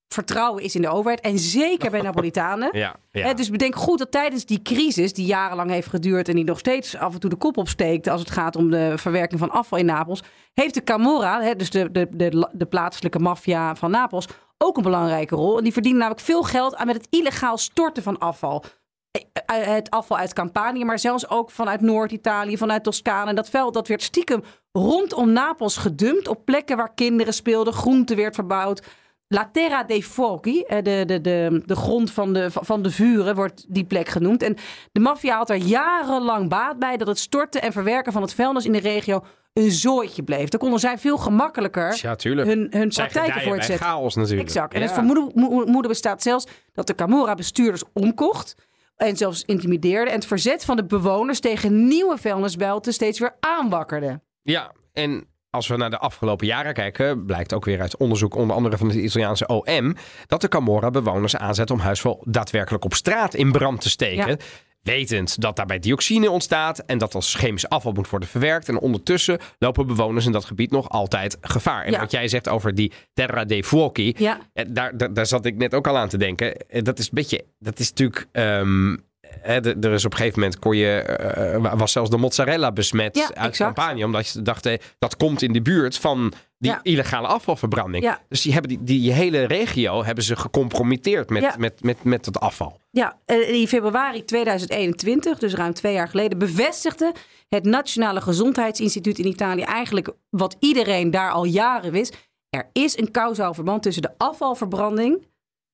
vertrouwen 0.09 0.63
is 0.63 0.75
in 0.75 0.83
de 0.83 0.89
overheid. 0.89 1.21
En 1.21 1.39
zeker 1.39 1.91
bij 1.91 2.01
Napolitanen. 2.11 2.69
Ja, 2.73 2.97
ja. 3.11 3.27
Hè, 3.27 3.35
dus 3.35 3.51
bedenk 3.51 3.77
goed 3.77 3.99
dat 3.99 4.11
tijdens 4.11 4.47
die 4.47 4.63
crisis, 4.63 5.13
die 5.13 5.27
jarenlang 5.27 5.71
heeft 5.71 5.89
geduurd 5.89 6.29
en 6.29 6.35
die 6.35 6.45
nog 6.45 6.59
steeds 6.59 6.97
af 6.97 7.15
en 7.15 7.21
toe 7.21 7.31
de 7.31 7.37
kop 7.37 7.57
opsteekt 7.57 8.09
als 8.09 8.21
het 8.21 8.31
gaat 8.31 8.57
om 8.57 8.71
de 8.71 8.93
verwerking 8.97 9.41
van 9.41 9.51
afval 9.51 9.79
in 9.79 9.87
Napels, 9.87 10.23
heeft 10.55 10.75
de 10.75 10.85
Camorra, 10.85 11.43
hè, 11.43 11.57
dus 11.57 11.71
de, 11.71 11.91
de, 11.91 12.07
de, 12.11 12.49
de 12.53 12.67
plaatselijke 12.67 13.19
maffia 13.19 13.75
van 13.75 13.91
Napels, 13.91 14.29
ook 14.59 14.77
een 14.77 14.83
belangrijke 14.83 15.35
rol. 15.35 15.57
En 15.57 15.63
die 15.63 15.73
verdienen 15.73 16.01
namelijk 16.01 16.27
veel 16.27 16.43
geld 16.43 16.77
aan 16.77 16.87
met 16.87 16.97
het 16.97 17.07
illegaal 17.11 17.59
storten 17.59 18.03
van 18.03 18.19
afval. 18.19 18.65
Eh, 19.11 19.21
Het 19.67 19.91
afval 19.91 20.17
uit 20.17 20.33
Campanië, 20.33 20.85
maar 20.85 20.99
zelfs 20.99 21.29
ook 21.29 21.51
vanuit 21.51 21.81
Noord-Italië, 21.81 22.57
vanuit 22.59 22.85
Toscane. 22.85 23.29
En 23.31 23.35
dat 23.35 23.51
veld 23.51 23.75
dat 23.75 23.89
werd 23.89 24.03
stiekem 24.03 24.43
rondom 24.73 25.33
Napels 25.33 25.77
gedumpt 25.77 26.29
op 26.29 26.45
plekken 26.45 26.77
waar 26.77 26.95
kinderen 26.95 27.35
speelden, 27.35 27.73
groente 27.73 28.15
werd 28.15 28.35
verbouwd. 28.35 28.83
La 29.29 29.49
Terra 29.53 29.85
dei 29.85 30.05
Fuochi, 30.05 30.63
eh, 30.63 30.83
de, 30.83 31.03
de, 31.07 31.21
de, 31.21 31.63
de 31.67 31.77
grond 31.77 32.11
van 32.11 32.33
de, 32.33 32.51
van 32.51 32.83
de 32.83 32.91
vuren, 32.91 33.35
wordt 33.35 33.65
die 33.69 33.85
plek 33.85 34.09
genoemd. 34.09 34.43
En 34.43 34.57
de 34.93 35.01
maffia 35.01 35.37
had 35.37 35.51
er 35.51 35.57
jarenlang 35.57 36.49
baat 36.49 36.79
bij 36.79 36.97
dat 36.97 37.07
het 37.07 37.19
storten 37.19 37.63
en 37.63 37.73
verwerken 37.73 38.13
van 38.13 38.23
het 38.23 38.35
vuilnis 38.35 38.65
in 38.65 38.73
de 38.73 38.79
regio 38.81 39.25
een 39.53 39.71
zooitje 39.71 40.23
bleef. 40.23 40.49
Daar 40.49 40.61
konden 40.61 40.81
zij 40.81 40.99
veel 40.99 41.17
gemakkelijker 41.19 41.99
ja, 42.03 42.17
hun, 42.23 42.67
hun 42.71 42.89
praktijken 42.89 43.43
voortzetten. 43.43 43.87
chaos 43.87 44.15
natuurlijk. 44.15 44.49
Exact. 44.49 44.73
En 44.75 44.81
Ja. 44.81 44.85
het 44.87 44.95
vermoeden 44.95 45.31
mo- 45.35 45.65
moeden 45.65 45.91
bestaat 45.91 46.23
zelfs 46.23 46.47
dat 46.73 46.87
de 46.87 46.95
Camorra 46.95 47.35
bestuurders 47.35 47.83
omkocht. 47.93 48.55
En 49.01 49.17
zelfs 49.17 49.43
intimideerde. 49.45 50.11
En 50.11 50.17
het 50.17 50.27
verzet 50.27 50.65
van 50.65 50.77
de 50.77 50.85
bewoners 50.85 51.41
tegen 51.41 51.89
nieuwe 51.89 52.19
vuilnisbelten 52.19 52.93
steeds 52.93 53.19
weer 53.19 53.37
aanwakkerde. 53.41 54.21
Ja, 54.43 54.73
en 54.93 55.27
als 55.51 55.69
we 55.69 55.77
naar 55.77 55.91
de 55.91 55.99
afgelopen 55.99 56.47
jaren 56.47 56.75
kijken, 56.75 57.25
blijkt 57.25 57.55
ook 57.55 57.65
weer 57.65 57.81
uit 57.81 57.97
onderzoek 57.97 58.35
onder 58.35 58.57
andere 58.57 58.77
van 58.77 58.89
het 58.89 58.97
Italiaanse 58.97 59.47
OM, 59.47 59.97
dat 60.27 60.41
de 60.41 60.49
Camorra 60.49 60.91
bewoners 60.91 61.37
aanzet 61.37 61.71
om 61.71 61.79
huisvuil 61.79 62.23
daadwerkelijk 62.27 62.85
op 62.85 62.95
straat 62.95 63.35
in 63.35 63.53
brand 63.53 63.81
te 63.81 63.91
steken. 63.91 64.29
Ja. 64.29 64.37
Wetend 64.83 65.41
dat 65.41 65.57
daarbij 65.57 65.79
dioxine 65.79 66.31
ontstaat 66.31 66.79
en 66.79 66.99
dat 66.99 67.15
als 67.15 67.35
chemisch 67.35 67.69
afval 67.69 67.93
moet 67.93 68.09
worden 68.11 68.29
verwerkt. 68.29 68.69
En 68.69 68.79
ondertussen 68.79 69.39
lopen 69.59 69.87
bewoners 69.87 70.27
in 70.27 70.33
dat 70.33 70.45
gebied 70.45 70.71
nog 70.71 70.89
altijd 70.89 71.37
gevaar. 71.41 71.85
En 71.85 71.93
Ja. 71.93 72.01
wat 72.01 72.11
jij 72.11 72.29
zegt 72.29 72.49
over 72.49 72.75
die 72.75 72.93
Terra 73.13 73.45
dei 73.45 73.65
Fuochi, 73.65 74.15
Ja, 74.19 74.41
eh, 74.53 74.65
daar, 74.69 74.97
daar, 74.97 75.13
daar 75.15 75.27
zat 75.27 75.45
ik 75.45 75.57
net 75.57 75.75
ook 75.75 75.87
al 75.87 75.97
aan 75.99 76.09
te 76.09 76.19
denken. 76.19 76.57
Eh, 76.57 76.83
Dat 76.83 76.99
is 76.99 77.05
een 77.05 77.11
beetje, 77.15 77.45
dat 77.59 77.79
is 77.79 77.89
natuurlijk. 77.89 78.27
ehm, 78.33 78.97
hè, 79.41 79.61
de- 79.61 79.77
er 79.81 79.93
is 79.93 80.05
op 80.05 80.11
een 80.13 80.17
gegeven 80.17 80.41
moment 80.41 80.59
kon 80.59 80.77
je, 80.77 80.99
eh, 81.01 81.73
was 81.79 81.93
zelfs 81.93 82.11
de 82.11 82.17
mozzarella 82.17 82.73
besmet 82.73 83.17
Ja, 83.17 83.23
uit 83.23 83.33
exact. 83.37 83.57
campagne. 83.75 84.05
Omdat 84.05 84.29
je 84.29 84.43
dacht, 84.43 84.67
eh, 84.67 84.79
dat 84.99 85.17
komt 85.17 85.43
in 85.43 85.53
de 85.53 85.63
buurt 85.63 85.97
van 85.99 86.33
die 86.59 86.71
Ja. 86.71 86.81
illegale 86.83 87.27
afvalverbranding. 87.27 88.05
Ja. 88.05 88.21
Dus 88.29 88.43
die 88.43 88.53
hebben 88.53 88.69
die, 88.71 88.83
die 88.83 89.13
hele 89.13 89.45
regio 89.45 90.05
hebben 90.05 90.25
ze 90.25 90.37
gecompromitteerd 90.37 91.31
met, 91.31 91.59
met, 91.59 91.83
met, 91.83 92.05
met 92.05 92.27
het 92.27 92.41
afval. 92.41 92.81
Ja, 92.91 93.19
eh, 93.25 93.49
in 93.61 93.69
februari 93.69 94.25
2021, 94.25 95.39
dus 95.39 95.55
ruim 95.55 95.75
twee 95.75 95.93
jaar 95.93 96.09
geleden, 96.09 96.39
bevestigde 96.39 97.13
het 97.49 97.65
Nationale 97.65 98.21
Gezondheidsinstituut 98.21 99.19
in 99.19 99.27
Italië 99.27 99.63
eigenlijk 99.63 100.11
wat 100.31 100.57
iedereen 100.59 101.11
daar 101.11 101.31
al 101.31 101.45
jaren 101.45 101.93
wist. 101.93 102.17
Er 102.51 102.69
is 102.73 102.99
een 102.99 103.11
kausaal 103.11 103.55
verband 103.55 103.83
tussen 103.83 104.03
de 104.03 104.11
afvalverbranding, 104.17 105.27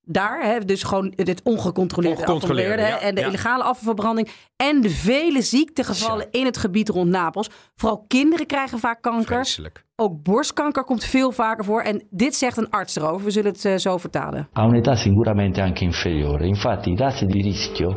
daar, 0.08 0.42
hè, 0.42 0.64
dus 0.64 0.82
gewoon 0.82 1.12
het 1.16 1.40
ongecontroleerde, 1.42 2.20
Ongecontroleerde, 2.20 2.82
ja, 2.82 3.00
en 3.00 3.14
de 3.14 3.20
ja. 3.20 3.26
illegale 3.26 3.62
afvalverbranding 3.62 4.28
en 4.56 4.80
de 4.80 4.90
vele 4.90 5.42
ziektegevallen 5.42 6.28
in 6.30 6.44
het 6.44 6.56
gebied 6.56 6.88
rond 6.88 7.10
Napels. 7.10 7.50
Vooral 7.74 8.04
kinderen 8.08 8.46
krijgen 8.46 8.78
vaak 8.78 9.02
kanker. 9.02 9.26
Vreselijk. 9.26 9.85
Ook 10.02 10.22
borstkanker 10.22 10.84
komt 10.84 11.04
veel 11.04 11.32
vaker 11.32 11.64
voor. 11.64 11.80
En 11.80 12.06
dit 12.10 12.34
zegt 12.34 12.56
een 12.56 12.70
arts 12.70 12.96
erover. 12.96 13.24
We 13.24 13.30
zullen 13.30 13.52
het 13.52 13.64
eh, 13.64 13.76
zo 13.76 13.96
vertalen. 13.96 14.48
a 14.52 14.66
un'età 14.66 14.94
sicuramente 14.94 15.62
anche 15.62 15.84
inferiore. 15.84 16.46
Infatti 16.46 16.90
i 16.90 16.94
tassi 16.94 17.26
di 17.26 17.40
rischio 17.42 17.96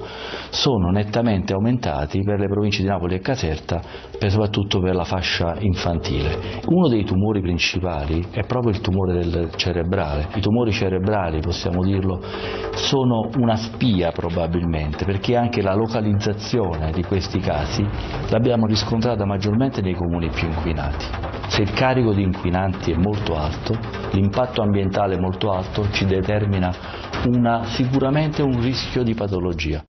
sono 0.50 0.92
nettamente 0.92 1.54
aumentati 1.54 2.24
per 2.24 2.40
le 2.40 2.48
province 2.48 2.82
di 2.82 2.88
Napoli 2.88 3.16
e 3.16 3.20
Caserta, 3.20 3.82
soprattutto 4.28 4.80
per 4.80 4.96
la 4.96 5.04
fascia 5.04 5.56
infantile. 5.60 6.62
Uno 6.68 6.88
dei 6.88 7.04
tumori 7.04 7.42
principali 7.42 8.26
è 8.32 8.46
proprio 8.46 8.72
il 8.72 8.80
tumore 8.80 9.14
del 9.14 9.50
cerebrale. 9.56 10.28
I 10.36 10.40
tumori 10.40 10.72
cerebrali, 10.72 11.42
possiamo 11.42 11.84
dirlo, 11.84 12.22
sono 12.76 13.30
una 13.38 13.58
spia 13.58 14.12
probabilmente, 14.12 15.04
perché 15.04 15.36
anche 15.36 15.62
la 15.62 15.76
localizzazione 15.76 16.92
di 16.92 17.04
questi 17.04 17.40
casi 17.40 17.86
l'abbiamo 18.30 18.68
riscontrata 18.68 19.26
maggiormente 19.26 19.82
nei 19.82 19.96
comuni 19.96 20.30
più 20.30 20.48
inquinati. 20.48 21.06
Se 21.50 21.62
il 21.64 21.74
carico 21.90 22.14
di 22.14 22.22
inquinanti 22.22 22.92
è 22.92 22.96
molto 22.96 23.36
alto, 23.36 23.74
l'impatto 24.12 24.62
ambientale 24.62 25.16
è 25.16 25.20
molto 25.20 25.52
alto, 25.52 25.90
ci 25.92 26.06
determina 26.06 26.72
una- 27.26 27.64
sicuramente 27.66 28.44
un 28.44 28.62
rischio 28.62 29.04
di 29.04 29.16
patologia. 29.16 29.84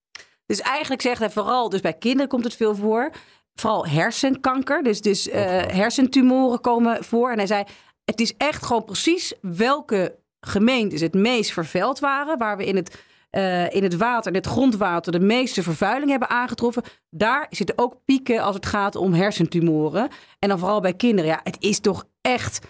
Dus 0.46 0.60
eigenlijk 0.60 1.02
zegt 1.02 1.18
hij 1.18 1.30
vooral, 1.30 1.68
dus 1.68 1.80
bij 1.80 1.92
kinderen 1.92 2.28
komt 2.28 2.44
het 2.44 2.56
veel 2.56 2.74
voor. 2.74 3.12
Vooral 3.54 3.86
hersenkanker, 3.86 4.82
dus, 4.82 5.00
dus 5.00 5.28
eh, 5.28 5.42
hersentumoren 5.66 6.60
komen 6.60 7.04
voor. 7.04 7.30
En 7.30 7.36
hij 7.36 7.46
zei, 7.46 7.64
het 8.04 8.20
is 8.20 8.34
echt 8.36 8.66
gewoon 8.66 8.84
precies 8.84 9.34
welke 9.40 10.18
gemeentes 10.40 11.00
het 11.00 11.14
meest 11.14 11.52
vervuild 11.52 11.98
waren. 11.98 12.38
Waar 12.38 12.56
we 12.56 12.66
in 12.66 12.76
het, 12.76 13.04
eh, 13.30 13.74
in 13.74 13.82
het 13.82 13.96
water, 13.96 14.30
in 14.30 14.38
het 14.38 14.46
grondwater, 14.46 15.12
de 15.12 15.20
meeste 15.20 15.62
vervuiling 15.62 16.10
hebben 16.10 16.28
aangetroffen. 16.28 16.82
Daar 17.10 17.46
zitten 17.50 17.78
ook 17.78 17.96
pieken 18.04 18.42
als 18.42 18.54
het 18.54 18.66
gaat 18.66 18.96
om 18.96 19.12
hersentumoren. 19.12 20.08
En 20.38 20.48
dan 20.48 20.58
vooral 20.58 20.80
bij 20.80 20.94
kinderen. 20.94 21.30
Ja, 21.30 21.40
het 21.42 21.56
is 21.60 21.80
toch 21.80 22.04
echt 22.20 22.66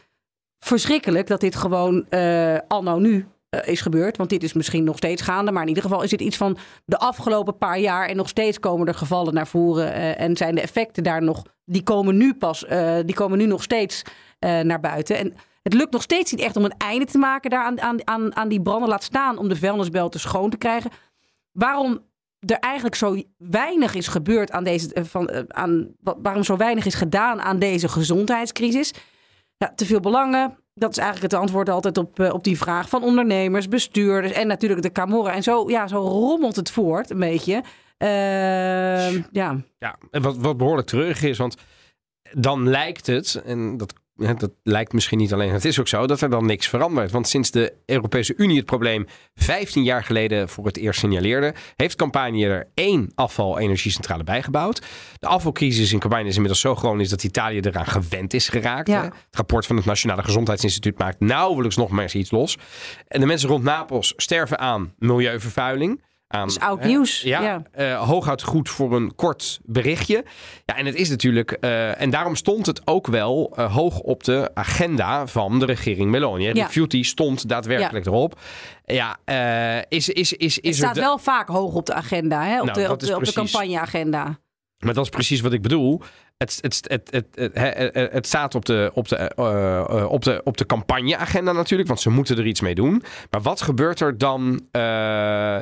verschrikkelijk 0.58 1.26
dat 1.26 1.40
dit 1.40 1.56
gewoon 1.56 2.06
eh 2.08 2.58
anno 2.68 2.98
nu 2.98 3.26
eh, 3.48 3.68
is 3.68 3.80
gebeurd. 3.80 4.16
Want 4.16 4.30
dit 4.30 4.42
is 4.42 4.52
misschien 4.52 4.84
nog 4.84 4.96
steeds 4.96 5.22
gaande. 5.22 5.52
Maar 5.52 5.62
in 5.62 5.68
ieder 5.68 5.82
geval 5.82 6.02
is 6.02 6.10
dit 6.10 6.20
iets 6.20 6.36
van 6.36 6.56
de 6.84 6.98
afgelopen 6.98 7.58
paar 7.58 7.78
jaar. 7.78 8.08
En 8.08 8.16
nog 8.16 8.28
steeds 8.28 8.60
komen 8.60 8.86
er 8.86 8.94
gevallen 8.94 9.34
naar 9.34 9.46
voren. 9.46 10.16
en 10.16 10.36
zijn 10.36 10.54
de 10.54 10.60
effecten 10.60 11.02
daar 11.02 11.22
nog. 11.22 11.42
Die 11.64 11.82
komen 11.82 12.16
nu 12.16 12.34
pas. 12.34 12.64
die 13.04 13.14
komen 13.14 13.38
nu 13.38 13.46
nog 13.46 13.62
steeds 13.62 14.02
naar 14.40 14.80
buiten. 14.80 15.16
En 15.16 15.34
het 15.62 15.74
lukt 15.74 15.92
nog 15.92 16.02
steeds 16.02 16.30
niet 16.32 16.40
echt 16.40 16.56
om 16.56 16.64
een 16.64 16.74
einde 16.78 17.04
te 17.04 17.18
maken 17.18 17.50
daar 17.50 17.64
aan, 17.64 18.06
aan, 18.06 18.36
aan, 18.36 18.48
die 18.48 18.62
branden. 18.62 18.88
Laat 18.88 19.02
staan 19.04 19.38
om 19.38 19.48
de 19.48 19.56
vuilnisbelten 19.56 20.20
schoon 20.20 20.50
te 20.50 20.56
krijgen. 20.56 20.90
Waarom 21.52 22.08
er 22.46 22.58
eigenlijk 22.58 22.94
zo 22.94 23.22
weinig 23.36 23.94
is 23.94 24.08
gebeurd 24.08 24.50
aan 24.52 24.64
deze. 24.64 24.92
eh, 24.94 25.04
Van, 25.04 25.28
eh, 25.28 25.42
aan, 25.48 25.88
wa- 26.00 26.16
waarom 26.22 26.42
zo 26.42 26.56
weinig 26.56 26.86
is 26.86 26.94
gedaan 26.94 27.40
aan 27.40 27.58
deze 27.58 27.88
gezondheidscrisis. 27.88 28.92
Te 29.74 29.86
veel 29.86 30.00
belangen. 30.00 30.58
Dat 30.74 30.90
is 30.90 30.98
eigenlijk 30.98 31.32
het 31.32 31.40
antwoord 31.42 31.68
altijd 31.68 31.98
op, 31.98 32.20
eh, 32.20 32.32
op 32.32 32.44
die 32.44 32.58
vraag 32.58 32.88
van 32.88 33.02
ondernemers, 33.02 33.68
bestuurders 33.68 34.32
en 34.32 34.46
natuurlijk 34.46 34.82
de 34.82 34.92
Camorra. 34.92 35.32
En 35.32 35.42
zo, 35.42 35.70
ja, 35.70 35.86
zo 35.86 35.98
rommelt 36.00 36.56
het 36.56 36.70
voort 36.70 37.10
een 37.10 37.18
beetje. 37.18 37.62
Ehm, 37.96 39.22
ja. 39.32 39.56
Ja, 39.78 39.96
wat, 40.10 40.36
wat 40.36 40.56
behoorlijk 40.56 40.86
treurig 40.88 41.22
is, 41.22 41.38
want 41.38 41.56
dan 42.32 42.68
lijkt 42.68 43.06
het, 43.06 43.42
en 43.44 43.76
dat, 43.76 43.92
dat 44.20 44.50
lijkt 44.62 44.92
misschien 44.92 45.18
niet 45.18 45.32
alleen, 45.32 45.52
het 45.52 45.64
is 45.64 45.80
ook 45.80 45.88
zo, 45.88 46.06
dat 46.06 46.20
er 46.20 46.30
dan 46.30 46.46
niks 46.46 46.68
verandert. 46.68 47.10
Want 47.10 47.28
sinds 47.28 47.50
de 47.50 47.72
Europese 47.86 48.34
Unie 48.36 48.56
het 48.56 48.66
probleem 48.66 49.06
15 49.34 49.82
jaar 49.82 50.04
geleden 50.04 50.48
voor 50.48 50.66
het 50.66 50.76
eerst 50.76 51.00
signaleerde, 51.00 51.54
heeft 51.76 51.96
Campagne 51.96 52.44
er 52.44 52.68
één 52.74 53.12
afval-energiecentrale 53.14 54.24
bijgebouwd. 54.24 54.82
De 55.18 55.26
afvalcrisis 55.26 55.92
in 55.92 55.98
Campagne 55.98 56.28
is 56.28 56.34
inmiddels 56.34 56.60
zo 56.60 56.74
chronisch 56.74 57.08
dat 57.08 57.24
Italië 57.24 57.60
eraan 57.60 57.86
gewend 57.86 58.34
is 58.34 58.48
geraakt. 58.48 58.88
Ja. 58.88 59.02
Het 59.02 59.14
rapport 59.30 59.66
van 59.66 59.76
het 59.76 59.84
Nationale 59.84 60.22
Gezondheidsinstituut 60.22 60.98
maakt 60.98 61.20
nauwelijks 61.20 61.76
nog 61.76 61.90
maar 61.90 62.02
eens 62.02 62.14
iets 62.14 62.30
los. 62.30 62.58
En 63.06 63.20
de 63.20 63.26
mensen 63.26 63.48
rond 63.48 63.64
Napels 63.64 64.12
sterven 64.16 64.58
aan 64.58 64.94
milieuvervuiling. 64.98 66.02
Aan, 66.32 66.40
Dat 66.46 66.56
is 66.56 66.58
oud 66.62 66.80
hè, 66.80 66.86
nieuws. 66.86 67.20
Ja, 67.20 67.40
Ja. 67.42 67.62
eh, 67.72 68.08
hooguit 68.08 68.42
goed 68.42 68.68
voor 68.68 68.96
een 68.96 69.14
kort 69.14 69.60
berichtje. 69.64 70.24
Ja, 70.64 70.76
en 70.76 70.86
het 70.86 70.94
is 70.94 71.08
natuurlijk, 71.08 71.50
eh, 71.52 72.00
en 72.00 72.10
daarom 72.10 72.36
stond 72.36 72.66
het 72.66 72.82
ook 72.84 73.06
wel 73.06 73.52
eh, 73.56 73.74
hoog 73.74 73.98
op 73.98 74.24
de 74.24 74.50
agenda 74.54 75.26
van 75.26 75.58
de 75.58 75.64
regering 75.64 76.10
Meloni. 76.10 76.44
hè. 76.44 76.50
Ja. 76.52 76.64
Refuty 76.64 77.02
stond 77.02 77.48
daadwerkelijk 77.48 78.06
erop. 78.06 78.38
Ja, 78.84 79.16
is, 79.88 80.08
is, 80.08 80.32
is, 80.32 80.58
is 80.58 80.66
Het 80.66 80.76
staat 80.76 80.96
er 80.96 81.02
wel 81.02 81.18
vaak 81.18 81.48
hoog 81.48 81.74
op 81.74 81.86
de 81.86 81.94
agenda, 81.94 82.44
hè? 82.44 82.60
op, 82.60 82.66
Nou, 82.66 82.82
de, 82.82 82.90
op, 82.90 83.00
de, 83.00 83.16
op 83.16 83.24
de 83.24 83.32
campagneagenda. 83.32 84.38
Maar 84.78 84.94
dat 84.94 85.04
is 85.04 85.10
precies 85.10 85.40
wat 85.40 85.52
ik 85.52 85.62
bedoel. 85.62 86.00
Het, 86.40 86.58
het, 86.60 86.84
het, 86.88 87.08
het, 87.10 87.26
het, 87.54 87.94
het, 87.94 88.12
het 88.12 88.26
staat 88.26 88.54
op 88.54 88.64
de, 88.64 88.90
op, 88.94 89.08
de, 89.08 89.16
eh, 89.16 89.78
eh, 89.78 90.10
op, 90.10 90.24
de, 90.24 90.40
op 90.44 90.56
de 90.56 90.66
campagneagenda 90.66 91.52
natuurlijk, 91.52 91.88
want 91.88 92.00
ze 92.00 92.10
moeten 92.10 92.38
er 92.38 92.46
iets 92.46 92.60
mee 92.60 92.74
doen. 92.74 93.02
Maar 93.30 93.42
wat 93.42 93.62
gebeurt 93.62 94.00
er 94.00 94.18
dan 94.18 94.60
eh, 94.70 94.80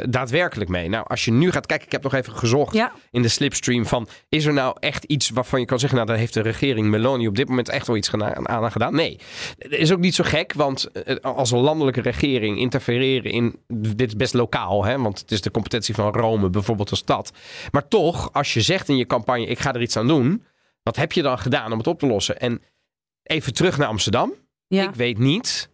daadwerkelijk 0.09 0.71
mee? 0.71 0.89
Nou, 0.89 1.05
als 1.09 1.25
je 1.25 1.31
nu 1.31 1.51
gaat 1.51 1.67
kijken, 1.67 1.87
ik 1.87 1.93
heb 1.93 2.03
nog 2.03 2.15
even 2.15 2.33
gezocht 2.33 2.75
Ja, 2.75 2.93
in 3.11 3.23
de 3.23 3.29
slipstream 3.29 3.87
van... 3.87 4.09
is 4.29 4.45
er 4.45 4.53
nou 4.53 4.77
echt 4.81 5.05
iets 5.05 5.31
waarvan 5.31 5.61
je 5.61 5.67
kan 5.67 5.79
zeggen... 5.79 5.97
nou, 5.97 6.11
daar 6.11 6.19
heeft 6.19 6.35
de 6.35 6.41
regering 6.41 6.87
Meloni 6.87 7.29
op 7.29 7.37
dit 7.37 7.49
moment 7.49 7.69
echt 7.69 7.87
wel 7.87 7.97
iets 7.97 8.13
aan 8.43 8.73
gedaan? 8.73 8.95
Nee. 8.95 9.19
Dat 9.59 9.71
is 9.73 9.93
ook 9.93 10.01
niet 10.01 10.15
zo 10.15 10.25
gek, 10.25 10.53
want 10.53 10.91
als 11.23 11.51
een 11.51 11.59
landelijke 11.59 12.01
regering 12.01 12.59
interfereren 12.59 13.31
in... 13.31 13.59
dit 13.69 14.09
is 14.09 14.17
best 14.17 14.35
lokaal, 14.35 14.85
hè, 14.85 14.99
want 14.99 15.19
het 15.19 15.31
is 15.31 15.41
de 15.41 15.51
competentie 15.51 15.95
van 15.95 16.13
Rome, 16.13 16.51
bijvoorbeeld 16.51 16.91
als 16.91 16.99
stad. 16.99 17.33
Maar 17.71 17.89
toch, 17.89 18.33
als 18.33 18.55
je 18.55 18.61
zegt 18.61 18.89
in 18.89 18.97
je 18.97 19.07
campagne... 19.07 19.47
ik 19.47 19.59
ga 19.59 19.75
er 19.75 19.83
iets 19.83 19.97
aan 19.97 20.07
doen... 20.07 20.43
wat 20.89 20.97
heb 20.97 21.13
je 21.13 21.23
dan 21.23 21.39
gedaan 21.39 21.73
om 21.73 21.79
het 21.79 21.87
op 21.87 21.99
te 21.99 22.07
lossen? 22.07 22.41
En 22.41 22.63
even 23.23 23.55
terug 23.55 23.79
naar 23.79 23.89
Amsterdam. 23.89 24.33
ja. 24.69 24.89
Ik 24.89 24.95
weet 24.95 25.19
niet. 25.19 25.69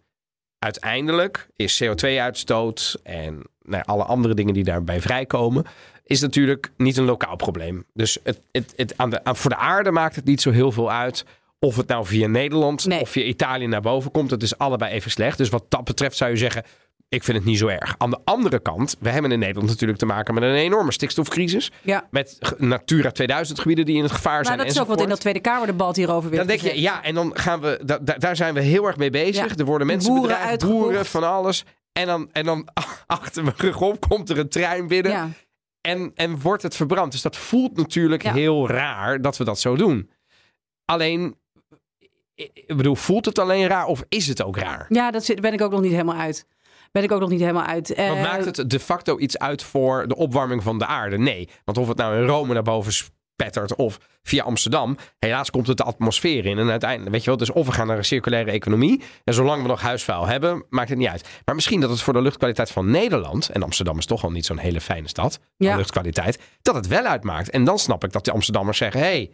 Uiteindelijk 0.59 1.47
is 1.55 1.83
CO2-uitstoot 1.83 2.99
en 3.03 3.41
nou, 3.61 3.83
alle 3.85 4.03
andere 4.03 4.33
dingen 4.33 4.53
die 4.53 4.63
daarbij 4.63 5.01
vrijkomen, 5.01 5.65
is 6.03 6.21
natuurlijk 6.21 6.71
niet 6.77 6.97
een 6.97 7.05
lokaal 7.05 7.35
probleem. 7.35 7.85
Dus 7.93 8.19
het, 8.23 8.39
het, 8.51 8.73
het, 8.75 8.97
aan 8.97 9.09
de, 9.09 9.23
aan, 9.23 9.35
voor 9.35 9.49
de 9.49 9.55
aarde 9.55 9.91
maakt 9.91 10.15
het 10.15 10.25
niet 10.25 10.41
zo 10.41 10.51
heel 10.51 10.71
veel 10.71 10.91
uit 10.91 11.25
of 11.59 11.75
het 11.75 11.87
nou 11.87 12.05
via 12.05 12.27
Nederland 12.27 12.85
Nee. 12.85 13.01
of 13.01 13.09
via 13.09 13.23
Italië 13.23 13.67
naar 13.67 13.81
boven 13.81 14.11
komt. 14.11 14.31
Het 14.31 14.43
is 14.43 14.57
allebei 14.57 14.93
even 14.93 15.11
slecht. 15.11 15.37
Dus 15.37 15.49
wat 15.49 15.65
dat 15.69 15.83
betreft 15.83 16.17
zou 16.17 16.31
je 16.31 16.37
zeggen, 16.37 16.63
ik 17.09 17.23
vind 17.23 17.37
het 17.37 17.45
niet 17.45 17.57
zo 17.57 17.67
erg. 17.67 17.95
Aan 17.97 18.09
de 18.09 18.19
andere 18.23 18.59
kant, 18.59 18.95
we 18.99 19.09
hebben 19.09 19.31
in 19.31 19.39
Nederland 19.39 19.67
natuurlijk 19.69 19.99
te 19.99 20.05
maken 20.05 20.33
met 20.33 20.43
een 20.43 20.53
enorme 20.55 20.91
stikstofcrisis. 20.91 21.71
ja. 21.83 22.07
Met 22.11 22.39
Natura 22.57 23.11
2000 23.11 23.59
gebieden 23.59 23.85
die 23.85 23.95
in 23.97 24.03
het 24.03 24.11
gevaar 24.11 24.33
Maar 24.35 24.45
zijn. 24.45 24.57
Nou, 24.57 24.67
dat 24.69 24.77
is 24.77 24.83
ook 24.83 24.87
wat 24.95 25.01
in 25.01 25.09
dat. 25.09 25.19
Tweede 25.19 25.39
Kamerdebat 25.39 25.95
hierover 25.95 26.29
weer 26.29 26.39
Dan 26.39 26.47
denk 26.47 26.59
je, 26.61 26.81
ja, 26.81 27.03
en 27.03 27.15
dan 27.15 27.31
gaan 27.37 27.61
we, 27.61 27.79
da- 27.85 27.97
da- 27.99 28.17
daar 28.17 28.35
zijn 28.35 28.53
we 28.53 28.61
heel 28.61 28.85
erg 28.85 28.97
mee 28.97 29.09
bezig. 29.09 29.49
Ja. 29.49 29.55
Er 29.55 29.65
worden 29.65 29.87
mensen 29.87 30.13
Boeren 30.13 30.37
uitgekocht. 30.37 30.79
boeren, 30.79 31.05
van 31.05 31.23
alles. 31.23 31.63
En 31.91 32.05
dan, 32.05 32.29
en 32.31 32.45
dan 32.45 32.67
achter 33.05 33.43
mijn 33.43 33.55
rug 33.57 33.81
op 33.81 34.07
komt 34.07 34.29
er 34.29 34.39
een 34.39 34.49
trein 34.49 34.87
binnen 34.87 35.11
Ja. 35.11 35.29
en, 35.81 36.11
en 36.15 36.39
wordt 36.39 36.63
het 36.63 36.75
verbrand. 36.75 37.11
Dus 37.11 37.21
dat 37.21 37.37
voelt 37.37 37.77
natuurlijk 37.77 38.23
Ja. 38.23 38.33
heel 38.33 38.69
raar 38.69 39.21
dat 39.21 39.37
we 39.37 39.43
dat 39.43 39.59
zo 39.59 39.75
doen. 39.75 40.09
Alleen, 40.85 41.35
ik 42.35 42.75
bedoel, 42.77 42.95
voelt 42.95 43.25
het 43.25 43.39
alleen 43.39 43.67
raar 43.67 43.85
of 43.85 44.03
is 44.09 44.27
het 44.27 44.43
ook 44.43 44.57
raar? 44.57 44.85
Ja, 44.89 45.11
dat 45.11 45.31
ben 45.41 45.53
ik 45.53 45.61
ook 45.61 45.71
nog 45.71 45.81
niet 45.81 45.91
helemaal 45.91 46.15
uit. 46.15 46.45
Ben 46.95 47.03
ik 47.03 47.11
ook 47.11 47.19
nog 47.19 47.29
niet 47.29 47.39
helemaal 47.39 47.63
uit. 47.65 47.87
Want 47.87 47.99
Eh, 48.17 48.21
maakt 48.21 48.45
het 48.57 48.69
de 48.69 48.79
facto 48.79 49.17
iets 49.19 49.37
uit 49.37 49.63
voor 49.63 50.07
de 50.07 50.15
opwarming 50.15 50.63
van 50.63 50.79
de 50.79 50.85
aarde? 50.85 51.17
Nee. 51.17 51.49
Want 51.65 51.77
of 51.77 51.87
het 51.87 51.97
nou 51.97 52.15
in 52.21 52.27
Rome 52.27 52.53
naar 52.53 52.63
boven 52.63 52.93
spettert 52.93 53.75
of 53.75 53.97
via 54.23 54.43
Amsterdam, 54.43 54.97
helaas 55.19 55.49
komt 55.49 55.67
het 55.67 55.77
de 55.77 55.83
atmosfeer 55.83 56.45
in. 56.45 56.57
En 56.57 56.69
uiteindelijk, 56.69 57.11
weet 57.11 57.21
je 57.23 57.29
wel, 57.29 57.37
dus 57.37 57.51
of 57.51 57.65
we 57.65 57.71
gaan 57.71 57.87
naar 57.87 57.97
een 57.97 58.05
circulaire 58.05 58.51
economie. 58.51 59.01
En 59.23 59.33
zolang 59.33 59.61
we 59.61 59.67
nog 59.67 59.81
huisvuil 59.81 60.25
hebben, 60.27 60.65
maakt 60.69 60.89
het 60.89 60.97
niet 60.97 61.07
uit. 61.07 61.27
Maar 61.45 61.55
misschien 61.55 61.79
dat 61.81 61.89
het 61.89 62.01
voor 62.01 62.13
de 62.13 62.21
luchtkwaliteit 62.21 62.71
van 62.71 62.91
Nederland, 62.91 63.49
en 63.49 63.63
Amsterdam 63.63 63.97
is 63.97 64.05
toch 64.05 64.23
al 64.23 64.31
niet 64.31 64.45
zo'n 64.45 64.57
hele 64.57 64.81
fijne 64.81 65.07
stad, 65.07 65.39
Ja. 65.57 65.75
luchtkwaliteit, 65.75 66.39
dat 66.61 66.75
het 66.75 66.87
wel 66.87 67.03
uitmaakt. 67.03 67.49
En 67.49 67.63
dan 67.63 67.79
snap 67.79 68.03
ik 68.03 68.11
dat 68.11 68.25
de 68.25 68.31
Amsterdammers 68.31 68.77
zeggen, 68.77 68.99
hey, 69.01 69.31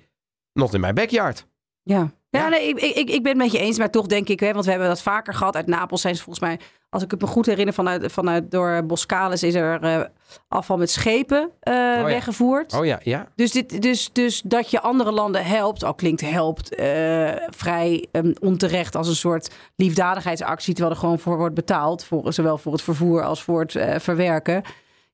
not 0.54 0.74
in 0.74 0.80
my 0.82 0.93
backyard. 0.93 1.47
Ja, 1.84 2.12
ja, 2.32 2.50
nee, 2.50 2.67
ik, 2.67 2.80
ik, 2.82 3.10
ik 3.10 3.24
ben 3.24 3.32
het 3.32 3.41
met 3.41 3.52
je 3.52 3.60
eens, 3.60 3.78
maar 3.78 3.89
toch 3.89 4.06
denk 4.06 4.30
ik, 4.30 4.39
hè, 4.39 4.54
want 4.54 4.65
we 4.65 4.72
hebben 4.72 4.89
dat 4.89 5.02
vaker 5.02 5.34
gehad. 5.34 5.56
Uit 5.56 5.67
Napels 5.67 6.02
zijn 6.02 6.15
ze 6.15 6.24
volgens 6.24 6.46
mij, 6.46 6.60
als 6.89 7.04
ik 7.04 7.12
het 7.12 7.22
me 7.22 7.28
goed 7.28 7.46
herinner, 7.46 7.74
vanuit, 7.74 8.12
vanuit 8.12 8.52
door 8.52 8.86
Boscalis 8.86 9.44
is 9.44 9.56
er 9.56 9.82
eh, 9.82 10.02
afval 10.48 10.78
met 10.78 10.89
schepen 10.89 11.52
eh, 11.60 11.74
ja. 11.74 12.04
weggevoerd. 12.04 12.74
Oh 12.74 12.86
ja, 12.86 13.00
ja. 13.04 13.28
Dus, 13.36 13.52
dit, 13.52 13.82
dus, 13.82 14.10
dus 14.13 14.41
dat 14.41 14.72
je 14.72 14.82
andere 14.82 15.12
landen 15.12 15.46
helpt, 15.46 15.84
al 15.84 15.94
klinkt 15.94 16.22
helpt 16.22 16.76
eh, 16.76 17.30
vrij 17.50 18.08
eh, 18.12 18.22
onterecht 18.39 18.96
als 18.96 19.08
een 19.08 19.15
soort 19.15 19.52
liefdadigheidsactie, 19.76 20.74
terwijl 20.74 20.96
er 20.96 21.02
gewoon 21.02 21.20
voor 21.20 21.38
wordt 21.38 21.56
betaald, 21.56 22.04
voor, 22.04 22.34
zowel 22.34 22.58
voor 22.58 22.72
het 22.72 22.82
vervoer 22.82 23.24
als 23.24 23.44
voor 23.44 23.60
het 23.60 24.02
verwerken. 24.04 24.63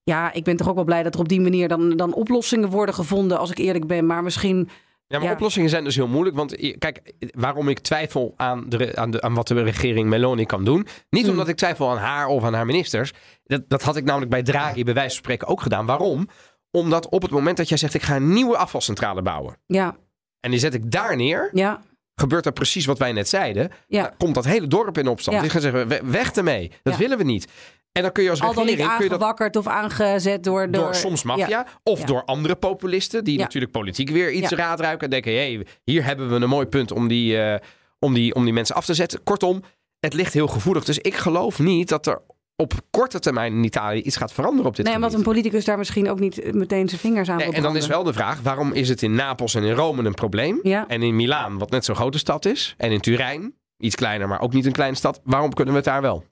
Ja, 0.03 0.33
ik 0.33 0.43
ben 0.43 0.57
toch 0.57 0.69
ook 0.69 0.75
wel 0.75 0.83
blij 0.83 1.03
dat 1.03 1.13
er 1.13 1.19
op 1.19 1.29
die 1.29 1.41
manier 1.41 1.67
dan, 1.67 1.89
dan 1.89 2.13
oplossingen 2.13 2.69
worden 2.69 2.95
gevonden, 2.95 3.39
als 3.39 3.51
ik 3.51 3.57
eerlijk 3.57 3.87
ben. 3.87 4.05
Maar 4.05 4.23
misschien 4.23 4.69
Ja, 5.07 5.17
maar 5.17 5.27
Ja. 5.27 5.33
oplossingen 5.33 5.69
zijn 5.69 5.83
dus 5.83 5.95
heel 5.95 6.07
moeilijk. 6.07 6.35
Want 6.35 6.75
kijk, 6.77 7.13
waarom 7.31 7.69
ik 7.69 7.79
twijfel 7.79 8.33
aan, 8.35 8.69
de, 8.69 8.95
aan, 8.95 9.11
de, 9.11 9.21
aan 9.21 9.33
wat 9.33 9.47
de 9.47 9.61
regering 9.63 10.09
Meloni 10.09 10.45
kan 10.45 10.63
doen. 10.65 10.87
Niet 11.09 11.21
Hmm. 11.23 11.31
omdat 11.31 11.47
ik 11.47 11.55
twijfel 11.55 11.89
aan 11.91 11.97
haar 11.97 12.27
of 12.27 12.43
aan 12.43 12.53
haar 12.53 12.65
ministers. 12.65 13.13
Dat, 13.43 13.69
dat 13.69 13.81
had 13.81 13.95
ik 13.95 14.03
namelijk 14.03 14.31
bij 14.31 14.43
Draghi 14.43 14.83
bij 14.83 14.93
wijze 14.93 15.09
van 15.09 15.17
spreken 15.23 15.47
ook 15.47 15.61
gedaan. 15.61 15.85
Waarom? 15.85 16.27
Omdat 16.71 17.09
op 17.09 17.21
het 17.21 17.31
moment 17.31 17.57
dat 17.57 17.69
jij 17.69 17.77
zegt, 17.77 17.93
ik 17.93 18.01
ga 18.01 18.15
een 18.15 18.33
nieuwe 18.33 18.57
afvalcentrale 18.57 19.21
bouwen. 19.21 19.57
Ja, 19.65 19.97
En 20.39 20.51
die 20.51 20.59
zet 20.59 20.73
ik 20.73 20.91
daar 20.91 21.15
neer. 21.15 21.49
ja, 21.53 21.81
Gebeurt 22.19 22.45
er 22.45 22.51
precies 22.51 22.85
wat 22.85 22.97
wij 22.97 23.11
net 23.11 23.29
zeiden. 23.29 23.71
ja. 23.87 24.01
Dan 24.03 24.11
komt 24.17 24.35
dat 24.35 24.45
hele 24.45 24.67
dorp 24.67 24.97
in 24.97 25.07
opstand. 25.07 25.35
Ja. 25.35 25.41
Die 25.41 25.51
gaan 25.51 25.61
zeggen, 25.61 25.87
we- 25.87 26.01
weg 26.03 26.31
ermee. 26.31 26.71
Dat 26.83 26.93
Ja. 26.93 26.99
willen 26.99 27.17
we 27.17 27.23
niet. 27.23 27.47
En 27.91 28.01
dan 28.03 28.11
kun 28.11 28.23
je 28.23 28.29
als 28.29 28.41
Al 28.41 28.53
dan 28.53 28.65
niet 28.65 28.75
regering... 28.75 28.95
kun 28.95 29.03
je 29.03 29.09
dat 29.09 29.19
aangewakkerd 29.21 29.55
of 29.55 29.67
aangezet 29.67 30.43
door... 30.43 30.71
door, 30.71 30.83
door, 30.83 30.95
soms 30.95 31.23
maffia 31.23 31.47
Ja. 31.47 31.65
of 31.83 31.99
Ja. 31.99 32.05
door 32.05 32.23
andere 32.23 32.55
populisten 32.55 33.23
die 33.23 33.37
natuurlijk 33.37 33.71
politiek 33.71 34.09
weer 34.09 34.31
iets 34.31 34.51
raadruiken 34.51 35.03
en 35.03 35.09
denken, 35.09 35.31
hé, 35.31 35.53
hey, 35.55 35.65
hier 35.83 36.03
hebben 36.03 36.29
we 36.29 36.35
een 36.35 36.49
mooi 36.49 36.65
punt 36.65 36.91
om 36.91 37.07
die, 37.07 37.41
eh, 37.41 37.59
om, 37.99 38.13
die, 38.13 38.35
om 38.35 38.43
die 38.43 38.53
mensen 38.53 38.75
af 38.75 38.85
te 38.85 38.93
zetten. 38.93 39.23
Kortom, 39.23 39.63
het 39.99 40.13
ligt 40.13 40.33
heel 40.33 40.47
gevoelig. 40.47 40.83
Dus 40.85 40.97
ik 40.99 41.15
geloof 41.15 41.59
niet 41.59 41.89
dat 41.89 42.07
er 42.07 42.21
op 42.59 42.73
korte 42.89 43.19
termijn 43.19 43.53
in 43.53 43.63
Italië 43.63 44.01
iets 44.01 44.15
gaat 44.15 44.33
veranderen 44.33 44.65
op 44.65 44.75
dit 44.75 44.85
Nee, 44.85 44.95
omdat 44.95 45.13
een 45.13 45.21
politicus 45.21 45.65
daar 45.65 45.77
misschien 45.77 46.09
ook 46.09 46.19
niet 46.19 46.53
meteen 46.53 46.89
zijn 46.89 47.01
vingers 47.01 47.29
aan 47.29 47.37
Nee, 47.37 47.51
en 47.51 47.61
dan 47.61 47.75
is 47.75 47.87
wel 47.87 48.03
de 48.03 48.13
vraag, 48.13 48.41
waarom 48.41 48.73
is 48.73 48.89
het 48.89 49.01
in 49.01 49.15
Napels 49.15 49.55
en 49.55 49.63
in 49.63 49.73
Rome 49.73 50.03
een 50.03 50.13
probleem? 50.13 50.59
Ja. 50.63 50.87
En 50.87 51.01
in 51.01 51.15
Milaan, 51.15 51.57
wat 51.57 51.69
net 51.69 51.85
zo'n 51.85 51.95
grote 51.95 52.17
stad 52.17 52.45
is, 52.45 52.75
en 52.77 52.91
in 52.91 52.99
Turijn, 52.99 53.53
iets 53.77 53.95
kleiner, 53.95 54.27
maar 54.27 54.41
ook 54.41 54.53
niet 54.53 54.65
een 54.65 54.71
kleine 54.71 54.97
stad, 54.97 55.21
waarom 55.23 55.53
kunnen 55.53 55.73
we 55.73 55.79
het 55.79 55.89
daar 55.89 56.01
wel? 56.01 56.25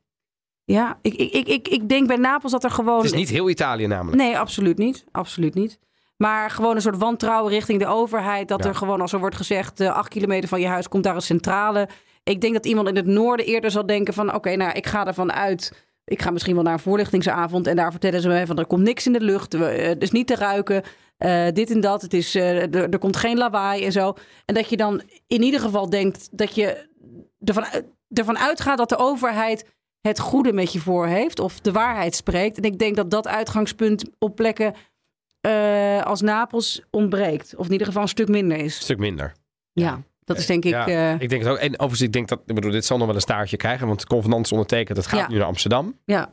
Ja, 0.63 0.99
ik, 1.01 1.13
ik, 1.13 1.47
ik, 1.47 1.67
ik, 1.67 1.89
denk 1.89 2.07
bij 2.07 2.15
Napels 2.17 2.51
dat 2.51 2.63
er 2.63 2.71
gewoon... 2.71 2.95
Het 2.97 3.05
is 3.05 3.13
niet 3.13 3.29
heel 3.29 3.49
Italië 3.49 3.87
namelijk. 3.87 4.17
Nee, 4.17 4.37
absoluut 4.37 4.77
niet. 4.77 5.05
Absoluut 5.11 5.53
niet. 5.53 5.79
Maar 6.17 6.49
gewoon 6.49 6.75
een 6.75 6.81
soort 6.81 6.97
wantrouwen 6.97 7.51
richting 7.51 7.79
de 7.79 7.87
overheid. 7.87 8.47
Dat 8.47 8.63
Ja. 8.63 8.69
er 8.69 8.75
gewoon, 8.75 9.01
als 9.01 9.13
er 9.13 9.19
wordt 9.19 9.35
gezegd, 9.35 9.79
eh, 9.79 9.93
acht 9.95 10.09
kilometer 10.09 10.49
van 10.49 10.59
je 10.59 10.67
huis 10.67 10.87
komt 10.87 11.03
daar 11.03 11.15
een 11.15 11.21
centrale. 11.21 11.89
Ik 12.23 12.41
denk 12.41 12.53
dat 12.53 12.65
iemand 12.65 12.87
in 12.87 12.95
het 12.95 13.05
noorden 13.05 13.45
eerder 13.45 13.71
zal 13.71 13.85
denken 13.85 14.13
van... 14.13 14.33
oké, 14.33 14.55
nou, 14.55 14.71
ik 14.71 14.87
ga 14.87 15.07
ervan 15.07 15.33
uit... 15.33 15.84
Ik 16.05 16.21
ga 16.21 16.31
misschien 16.31 16.55
wel 16.55 16.63
naar 16.63 16.73
een 16.73 16.79
voorlichtingsavond 16.79 17.67
en 17.67 17.75
daar 17.75 17.91
vertellen 17.91 18.21
ze 18.21 18.27
me 18.27 18.45
van 18.45 18.59
er 18.59 18.65
komt 18.65 18.83
niks 18.83 19.05
in 19.05 19.13
de 19.13 19.21
lucht, 19.21 19.53
eh, 19.53 19.87
het 19.87 20.01
is 20.01 20.11
niet 20.11 20.27
te 20.27 20.35
ruiken, 20.35 20.83
eh, 21.17 21.47
dit 21.53 21.71
en 21.71 21.81
dat, 21.81 22.01
het 22.01 22.13
is, 22.13 22.35
eh, 22.35 22.61
er, 22.61 22.89
er 22.89 22.99
komt 22.99 23.15
geen 23.15 23.37
lawaai 23.37 23.85
en 23.85 23.91
zo. 23.91 24.13
En 24.45 24.55
dat 24.55 24.69
je 24.69 24.77
dan 24.77 25.01
in 25.27 25.41
ieder 25.41 25.59
geval 25.59 25.89
denkt 25.89 26.29
dat 26.31 26.55
je 26.55 26.89
ervan, 27.43 27.65
ervan 28.13 28.37
uitgaat 28.37 28.77
dat 28.77 28.89
de 28.89 28.97
overheid 28.97 29.73
het 30.01 30.19
goede 30.19 30.53
met 30.53 30.73
je 30.73 30.79
voor 30.79 31.07
heeft 31.07 31.39
of 31.39 31.59
de 31.59 31.71
waarheid 31.71 32.15
spreekt. 32.15 32.57
En 32.57 32.63
ik 32.63 32.79
denk 32.79 32.95
dat 32.95 33.11
dat 33.11 33.27
uitgangspunt 33.27 34.09
op 34.19 34.35
plekken 34.35 34.73
als 36.03 36.21
Napels 36.21 36.81
ontbreekt. 36.91 37.55
Of 37.55 37.65
in 37.65 37.71
ieder 37.71 37.87
geval 37.87 38.01
een 38.01 38.07
stuk 38.07 38.27
minder 38.27 38.57
is. 38.57 38.75
Een 38.75 38.83
stuk 38.83 38.97
minder. 38.97 39.33
Ja, 39.71 40.03
dat 40.25 40.37
is 40.37 40.45
denk 40.45 40.63
ik... 40.65 40.71
Ja, 40.71 40.87
eh, 40.87 41.11
ik 41.19 41.29
denk 41.29 41.41
het 41.43 41.51
ook. 41.51 41.57
En 41.57 41.71
overigens, 41.73 42.01
ik 42.01 42.13
denk 42.13 42.27
dat, 42.27 42.39
ik 42.45 42.55
bedoel, 42.55 42.71
dit 42.71 42.85
zal 42.85 42.97
nog 42.97 43.05
wel 43.05 43.15
een 43.15 43.21
staartje 43.21 43.57
krijgen, 43.57 43.87
want 43.87 43.99
de 43.99 44.07
convenant 44.07 44.45
is 44.45 44.51
ondertekend, 44.51 44.95
dat 44.97 45.07
gaat 45.07 45.19
Ja. 45.19 45.27
nu 45.27 45.37
naar 45.37 45.47
Amsterdam. 45.47 45.99
ja. 46.05 46.31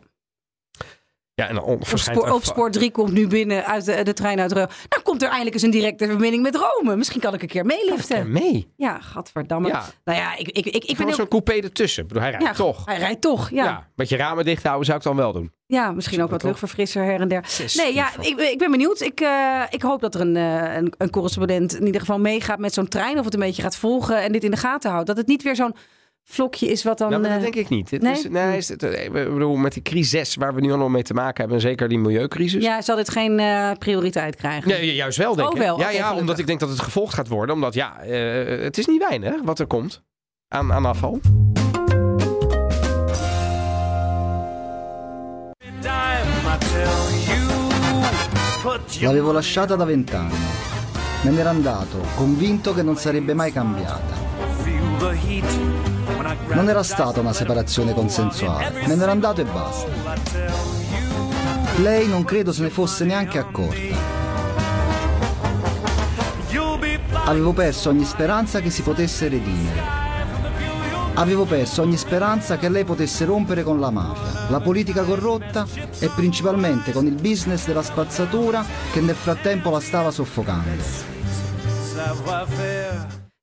Ja, 1.34 1.48
en 1.48 1.54
dan 1.54 1.76
verschijnt 1.80 2.22
er 2.22 2.28
va- 2.28 2.38
spoor 2.42 2.70
3 2.70 2.90
komt 2.90 3.12
nu 3.12 3.26
binnen 3.26 3.64
uit 3.66 3.84
de, 3.84 4.02
de 4.02 4.12
trein 4.12 4.40
uit 4.40 4.52
Rome. 4.52 4.68
Dan 4.88 5.02
komt 5.02 5.22
er 5.22 5.26
eindelijk 5.28 5.54
eens 5.54 5.62
een 5.64 5.70
directe 5.70 6.06
verbinding 6.06 6.42
met 6.42 6.56
Rome. 6.56 6.96
Misschien 6.96 7.20
kan 7.20 7.34
ik 7.34 7.42
een 7.42 7.48
keer 7.48 7.60
Ja, 7.66 7.76
meeliften. 7.76 8.32
mee. 8.32 8.72
Ja, 8.76 9.00
gadverdamme. 9.00 9.68
Ja. 9.68 9.84
Nou 10.04 10.18
ja, 10.18 10.36
ik, 10.36 10.48
ik, 10.48 10.66
ik, 10.66 10.84
ik 10.84 10.96
ben 10.96 11.06
ook... 11.06 11.14
zo'n 11.14 11.28
coupé 11.28 11.52
ertussen. 11.52 12.02
Ik 12.02 12.08
bedoel, 12.08 12.22
hij 12.22 12.32
rijdt 12.32 12.46
Ja, 12.46 12.52
toch. 12.52 12.84
Hij 12.84 12.98
rijdt 12.98 13.20
toch, 13.20 13.50
ja. 13.50 13.56
Ja. 13.64 13.70
ja. 13.70 13.88
Met 13.96 14.08
je 14.08 14.16
ramen 14.16 14.44
dicht 14.44 14.62
houden 14.62 14.86
zou 14.86 14.98
ik 14.98 15.04
dan 15.04 15.16
wel 15.16 15.32
doen. 15.32 15.52
misschien 15.94 16.22
ook 16.22 16.30
wat 16.30 16.42
luchtverfrisser 16.42 17.04
her 17.04 17.20
en 17.20 17.28
der. 17.28 17.44
Nee, 17.76 17.94
ja, 17.94 18.08
ik, 18.20 18.38
ik 18.40 18.58
ben 18.58 18.70
benieuwd. 18.70 19.00
Ik, 19.00 19.20
eh, 19.20 19.62
ik 19.70 19.82
hoop 19.82 20.00
dat 20.00 20.14
er 20.14 20.20
een, 20.20 20.36
eh, 20.36 20.74
een, 20.74 20.92
een 20.98 21.10
correspondent 21.10 21.74
in 21.78 21.86
ieder 21.86 22.00
geval 22.00 22.18
meegaat 22.18 22.58
met 22.58 22.74
zo'n 22.74 22.88
trein. 22.88 23.18
Of 23.18 23.24
het 23.24 23.34
een 23.34 23.40
beetje 23.40 23.62
gaat 23.62 23.76
volgen 23.76 24.22
en 24.22 24.32
dit 24.32 24.44
in 24.44 24.50
de 24.50 24.56
gaten 24.56 24.90
houdt. 24.90 25.06
Dat 25.06 25.16
het 25.16 25.26
niet 25.26 25.42
weer 25.42 25.56
zo'n 25.56 25.74
vlokje 26.24 26.66
is 26.66 26.82
wat 26.84 26.98
dan... 26.98 27.10
Nou, 27.10 27.20
maar 27.22 27.30
dat 27.30 27.38
eh, 27.38 27.44
denk 27.44 27.56
ik 27.64 27.68
niet. 27.68 27.90
Het 27.90 28.02
nee? 28.02 28.12
Is, 28.12 28.28
nee, 28.28 28.56
is 28.56 28.68
het, 28.68 28.82
eh, 28.82 29.04
ik 29.04 29.12
bedoel, 29.12 29.56
met 29.56 29.72
die 29.72 29.82
crisis 29.82 30.34
waar 30.34 30.54
we 30.54 30.60
nu 30.60 30.68
allemaal 30.68 30.88
mee 30.88 31.02
te 31.02 31.14
maken 31.14 31.36
hebben, 31.40 31.56
en 31.56 31.62
zeker 31.62 31.88
die 31.88 31.98
milieucrisis. 31.98 32.62
ja, 32.64 32.82
zal 32.82 32.96
dit 32.96 33.08
geen 33.10 33.38
eh, 33.38 33.70
prioriteit 33.78 34.36
krijgen? 34.36 34.86
Ju- 34.86 34.92
juist 34.92 35.18
wel, 35.18 35.34
denk 35.34 35.48
Oh, 35.48 35.54
ik. 35.56 35.60
wel. 35.62 35.78
Ja, 35.78 35.84
ja 35.84 35.90
gelukkig. 35.96 36.20
omdat 36.20 36.38
ik 36.38 36.46
denk 36.46 36.60
dat 36.60 36.68
het 36.68 36.80
gevolgd 36.80 37.14
gaat 37.14 37.28
worden. 37.28 37.54
Omdat 37.54 37.74
ja, 37.74 38.00
eh, 38.00 38.62
het 38.62 38.78
is 38.78 38.86
niet 38.86 39.08
weinig 39.08 39.34
wat 39.44 39.58
er 39.58 39.66
komt 39.66 40.02
aan, 40.48 40.72
aan 40.72 40.84
afval. 40.84 41.20
L'avevo 49.00 49.32
lasciata 49.32 49.76
da 49.76 49.84
vent'anni. 49.84 50.34
Me 51.22 51.30
n'era 51.30 51.50
andato, 51.50 51.98
convinto 52.16 52.72
che 52.74 52.82
non 52.82 52.96
sarebbe 52.96 53.34
mai 53.34 53.52
cambiata. 53.52 54.20
Non 56.48 56.68
era 56.68 56.82
stata 56.82 57.20
una 57.20 57.32
separazione 57.32 57.92
consensuale, 57.94 58.86
me 58.86 58.94
n'era 58.94 59.10
andato 59.12 59.40
e 59.40 59.44
basta. 59.44 59.90
Lei 61.78 62.06
non 62.06 62.24
credo 62.24 62.52
se 62.52 62.62
ne 62.62 62.70
fosse 62.70 63.04
neanche 63.04 63.38
accorta. 63.38 64.20
Avevo 67.24 67.52
perso 67.52 67.88
ogni 67.88 68.04
speranza 68.04 68.60
che 68.60 68.70
si 68.70 68.82
potesse 68.82 69.28
redimere. 69.28 69.80
Avevo 71.14 71.44
perso 71.44 71.82
ogni 71.82 71.96
speranza 71.96 72.56
che 72.56 72.68
lei 72.68 72.84
potesse 72.84 73.24
rompere 73.24 73.62
con 73.62 73.78
la 73.78 73.90
mafia, 73.90 74.48
la 74.48 74.60
politica 74.60 75.02
corrotta 75.02 75.66
e 75.98 76.08
principalmente 76.08 76.90
con 76.92 77.06
il 77.06 77.14
business 77.14 77.66
della 77.66 77.82
spazzatura 77.82 78.64
che 78.92 79.00
nel 79.00 79.14
frattempo 79.14 79.70
la 79.70 79.80
stava 79.80 80.10
soffocando. 80.10 81.10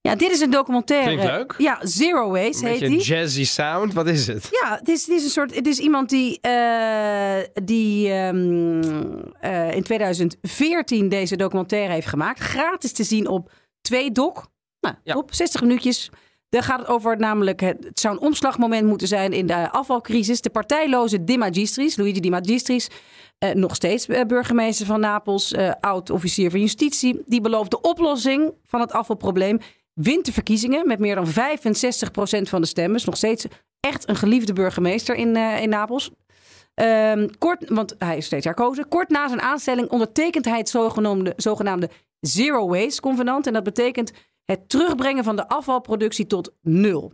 Ja, 0.10 0.16
dit 0.16 0.32
is 0.32 0.39
een 0.39 0.49
documentaire. 0.49 1.05
Klinkt 1.16 1.24
leuk. 1.26 1.55
Ja, 1.57 1.80
Zero 1.84 2.30
Waste 2.30 2.64
Een 2.66 2.72
heet 2.72 2.80
beetje 2.80 2.97
die. 2.97 3.05
jazzy 3.05 3.45
sound. 3.45 3.93
Wat 3.93 4.07
is 4.07 4.28
het? 4.28 4.47
Ja, 4.62 4.76
het 4.80 4.88
is, 4.89 5.05
het 5.05 5.16
is 5.16 5.24
een 5.24 5.30
soort. 5.30 5.55
Het 5.55 5.68
is 5.68 5.80
iemand 5.80 6.10
die, 6.10 6.38
eh, 6.41 7.38
die 7.64 8.12
ehm, 8.12 8.82
eh, 9.39 9.76
in 9.76 9.84
2014 9.84 11.10
deze 11.10 11.36
documentaire 11.36 11.93
heeft 11.93 12.07
gemaakt. 12.07 12.39
Gratis 12.39 12.91
te 12.91 13.03
zien 13.03 13.28
op 13.28 13.51
twee 13.82 14.12
doc. 14.12 14.45
Nou, 14.82 14.95
Ja. 15.03 15.14
top, 15.14 15.34
60 15.34 15.62
minuutjes. 15.62 16.10
Daar 16.49 16.64
gaat 16.64 16.80
het 16.80 16.88
over, 16.88 17.18
namelijk, 17.18 17.60
het, 17.60 17.84
het 17.84 17.99
zou 17.99 18.16
een 18.16 18.22
omslagmoment 18.22 18.88
moeten 18.88 19.07
zijn 19.07 19.32
in 19.34 19.45
de 19.47 19.72
afvalcrisis. 19.72 20.41
De 20.41 20.49
partijloze 20.49 21.24
De 21.24 21.38
Magistris, 21.38 21.95
Luigi 21.97 22.20
Di 22.20 22.30
Magistris, 22.30 22.88
eh, 23.38 23.51
nog 23.53 23.76
steeds 23.76 24.05
burgemeester 24.28 24.86
van 24.86 24.99
Napels, 24.99 25.51
eh, 25.51 25.72
oud-officier 25.80 26.51
van 26.51 26.60
justitie, 26.60 27.22
die 27.26 27.41
belooft 27.41 27.72
de 27.72 27.82
oplossing 27.82 28.51
van 28.66 28.80
het 28.80 28.91
afvalprobleem. 28.91 29.60
Wint 29.94 30.26
de 30.26 30.34
verkiezingen 30.34 30.88
met 30.88 31.00
meer 31.00 31.16
dan 31.16 31.28
65% 31.28 32.50
van 32.50 32.62
de 32.62 32.68
stemmen. 32.68 32.96
Is 32.96 33.06
nog 33.06 33.18
steeds 33.18 33.46
echt 33.80 34.10
een 34.10 34.16
geliefde 34.16 34.54
burgemeester 34.54 35.16
in, 35.16 35.36
eh, 35.36 35.62
in 35.62 35.70
Napels. 35.70 36.12
Ehm, 36.74 37.28
kort, 37.38 37.70
want 37.70 37.96
hij 37.98 38.18
is 38.18 38.26
steeds 38.26 38.46
herkozen. 38.46 38.88
Kort 38.88 39.10
na 39.10 39.28
zijn 39.28 39.42
aanstelling 39.42 39.90
ondertekent 39.90 40.46
hij 40.46 40.58
het 40.58 40.70
zogenaamde, 40.70 41.34
zogenaamde 41.36 41.90
Zero 42.20 42.68
Waste 42.68 43.02
Convenant. 43.02 43.48
En 43.48 43.54
dat 43.54 43.64
betekent 43.64 44.12
het 44.46 44.70
terugbrengen 44.70 45.24
van 45.24 45.36
de 45.36 45.48
afvalproductie 45.48 46.28
tot 46.28 46.54
nul. 46.62 47.14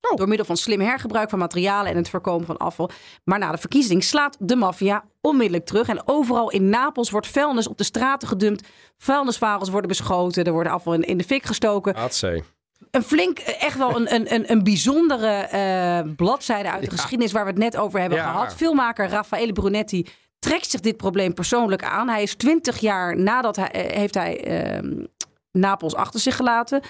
Oh. 0.00 0.16
Door 0.16 0.28
middel 0.28 0.46
van 0.46 0.56
slim 0.56 0.80
hergebruik 0.80 1.30
van 1.30 1.38
materialen 1.38 1.90
en 1.90 1.96
het 1.96 2.08
voorkomen 2.10 2.46
van 2.46 2.56
afval. 2.56 2.90
Maar 3.24 3.38
na 3.38 3.50
de 3.50 3.58
verkiezing 3.58 4.04
slaat 4.04 4.36
de 4.40 4.56
maffia 4.56 5.04
onmiddellijk 5.20 5.66
terug. 5.66 5.88
En 5.88 6.02
overal 6.04 6.50
in 6.50 6.68
Napels 6.68 7.10
wordt 7.10 7.26
vuilnis 7.26 7.68
op 7.68 7.78
de 7.78 7.84
straten 7.84 8.28
gedumpt. 8.28 8.68
Vuilnisvagels 8.98 9.68
worden 9.68 9.88
beschoten. 9.88 10.44
Er 10.44 10.52
wordt 10.52 10.68
afval 10.68 10.92
in, 10.94 11.02
in 11.02 11.16
de 11.18 11.24
fik 11.24 11.44
gestoken 11.44 11.96
Hatzee. 11.96 12.44
een 12.90 13.02
flink, 13.02 13.38
echt 13.38 13.78
wel 13.78 13.96
een, 13.96 14.14
een, 14.14 14.34
een, 14.34 14.50
een 14.50 14.62
bijzondere 14.64 15.28
eh, 15.30 16.12
bladzijde 16.16 16.70
uit 16.70 16.80
de 16.84 16.90
Ja. 16.90 16.96
geschiedenis 16.96 17.32
waar 17.32 17.44
we 17.44 17.50
het 17.50 17.58
net 17.58 17.76
over 17.76 18.00
hebben 18.00 18.18
Ja. 18.18 18.30
gehad. 18.30 18.54
Filmmaker 18.54 19.08
Raffaele 19.08 19.52
Brunetti 19.52 20.06
trekt 20.38 20.70
zich 20.70 20.80
dit 20.80 20.96
probleem 20.96 21.34
persoonlijk 21.34 21.84
aan. 21.84 22.08
Hij 22.08 22.22
is 22.22 22.34
twintig 22.34 22.78
jaar 22.78 23.16
nadat 23.18 23.56
hij 23.56 23.70
eh, 23.70 23.96
heeft 23.96 24.14
hij 24.14 24.44
ehm, 24.44 25.04
Napels 25.52 25.94
achter 25.94 26.20
zich 26.20 26.36
gelaten. 26.36 26.80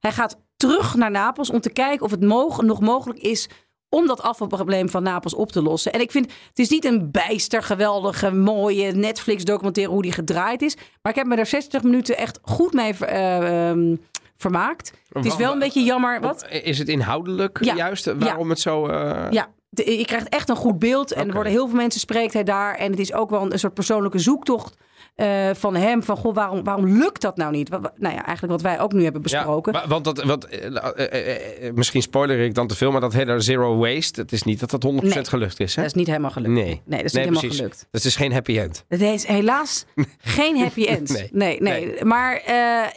Hij 0.00 0.12
gaat 0.12 0.36
terug 0.58 0.94
naar 0.94 1.10
Napels 1.10 1.50
om 1.50 1.60
te 1.60 1.70
kijken 1.70 2.04
of 2.04 2.10
het 2.10 2.22
mog- 2.22 2.62
nog 2.62 2.80
mogelijk 2.80 3.18
is 3.18 3.48
om 3.88 4.06
dat 4.06 4.22
afvalprobleem 4.22 4.88
van 4.88 5.02
Napels 5.02 5.34
op 5.34 5.52
te 5.52 5.62
lossen. 5.62 5.92
En 5.92 6.00
ik 6.00 6.10
vind, 6.10 6.32
het 6.48 6.58
is 6.58 6.68
niet 6.68 6.84
een 6.84 7.10
bijster 7.10 7.62
geweldige, 7.62 8.30
mooie 8.30 8.92
Netflix-documentaire 8.92 9.92
hoe 9.92 10.02
die 10.02 10.12
gedraaid 10.12 10.62
is. 10.62 10.74
Maar 11.02 11.12
ik 11.12 11.18
heb 11.18 11.26
me 11.26 11.36
er 11.36 11.46
60 11.46 11.82
minuten 11.82 12.16
echt 12.16 12.38
goed 12.42 12.72
mee 12.72 12.94
eh, 12.94 13.68
ehm, 13.70 13.96
vermaakt. 14.36 14.92
Het 15.12 15.24
is 15.24 15.36
wel 15.36 15.52
een 15.52 15.58
beetje 15.58 15.82
jammer. 15.82 16.20
Wat? 16.20 16.46
Is 16.50 16.78
het 16.78 16.88
inhoudelijk 16.88 17.64
Ja. 17.64 17.74
juist 17.74 18.12
waarom 18.18 18.48
het 18.50 18.60
zo... 18.60 18.86
eh, 18.86 19.26
Ja, 19.30 19.48
de- 19.68 19.98
je 19.98 20.04
krijgt 20.04 20.28
echt 20.28 20.48
een 20.48 20.56
goed 20.56 20.78
beeld. 20.78 21.12
En 21.12 21.26
er 21.28 21.34
worden 21.34 21.52
heel 21.52 21.66
veel 21.68 21.76
mensen 21.76 22.00
spreekt 22.00 22.32
hij 22.32 22.44
daar. 22.44 22.74
En 22.74 22.90
het 22.90 23.00
is 23.00 23.12
ook 23.12 23.30
wel 23.30 23.42
een, 23.42 23.52
een 23.52 23.58
soort 23.58 23.74
persoonlijke 23.74 24.18
zoektocht 24.18 24.74
eh, 25.18 25.50
van 25.54 25.76
hem. 25.76 26.02
Van, 26.02 26.16
goh, 26.16 26.34
waarom, 26.34 26.64
waarom 26.64 26.86
lukt 26.98 27.20
dat 27.22 27.36
nou 27.36 27.52
niet? 27.52 27.68
Wat, 27.68 27.80
nou 27.96 28.14
ja, 28.14 28.24
eigenlijk 28.24 28.52
wat 28.52 28.62
wij 28.62 28.80
ook 28.80 28.92
nu 28.92 29.02
hebben 29.02 29.22
Ja, 29.24 29.36
besproken. 29.38 29.72
wa- 29.72 29.86
want 29.88 30.04
dat, 30.04 30.22
wat, 30.24 30.44
eh, 30.44 30.66
eh, 30.96 31.66
eh, 31.66 31.74
misschien 31.74 32.02
spoiler 32.02 32.38
ik 32.40 32.54
dan 32.54 32.66
te 32.66 32.74
veel, 32.76 32.90
maar 32.90 33.00
dat 33.00 33.12
hele 33.12 33.40
zero 33.40 33.76
waste, 33.76 34.20
het 34.20 34.32
is 34.32 34.42
niet 34.42 34.60
dat 34.60 34.70
dat 34.70 34.82
100% 34.82 35.14
Nee. 35.14 35.24
gelukt 35.24 35.60
is. 35.60 35.74
Hè? 35.74 35.82
dat 35.82 35.90
is 35.90 35.96
niet 35.96 36.06
helemaal 36.06 36.30
gelukt. 36.30 36.52
Nee. 36.52 36.64
Nee, 36.64 36.80
dat 36.84 37.04
is 37.04 37.12
Nee, 37.12 37.24
niet 37.28 37.34
helemaal 37.40 37.56
gelukt. 37.56 37.86
Dat 37.90 38.04
is 38.04 38.16
geen 38.16 38.32
happy 38.32 38.58
end. 38.58 38.84
Het 38.88 39.00
is 39.00 39.26
helaas 39.26 39.84
geen 40.18 40.58
happy 40.58 40.84
end. 40.84 41.08
Nee. 41.08 41.28
Nee, 41.32 41.60
nee. 41.60 42.04
Maar 42.04 42.42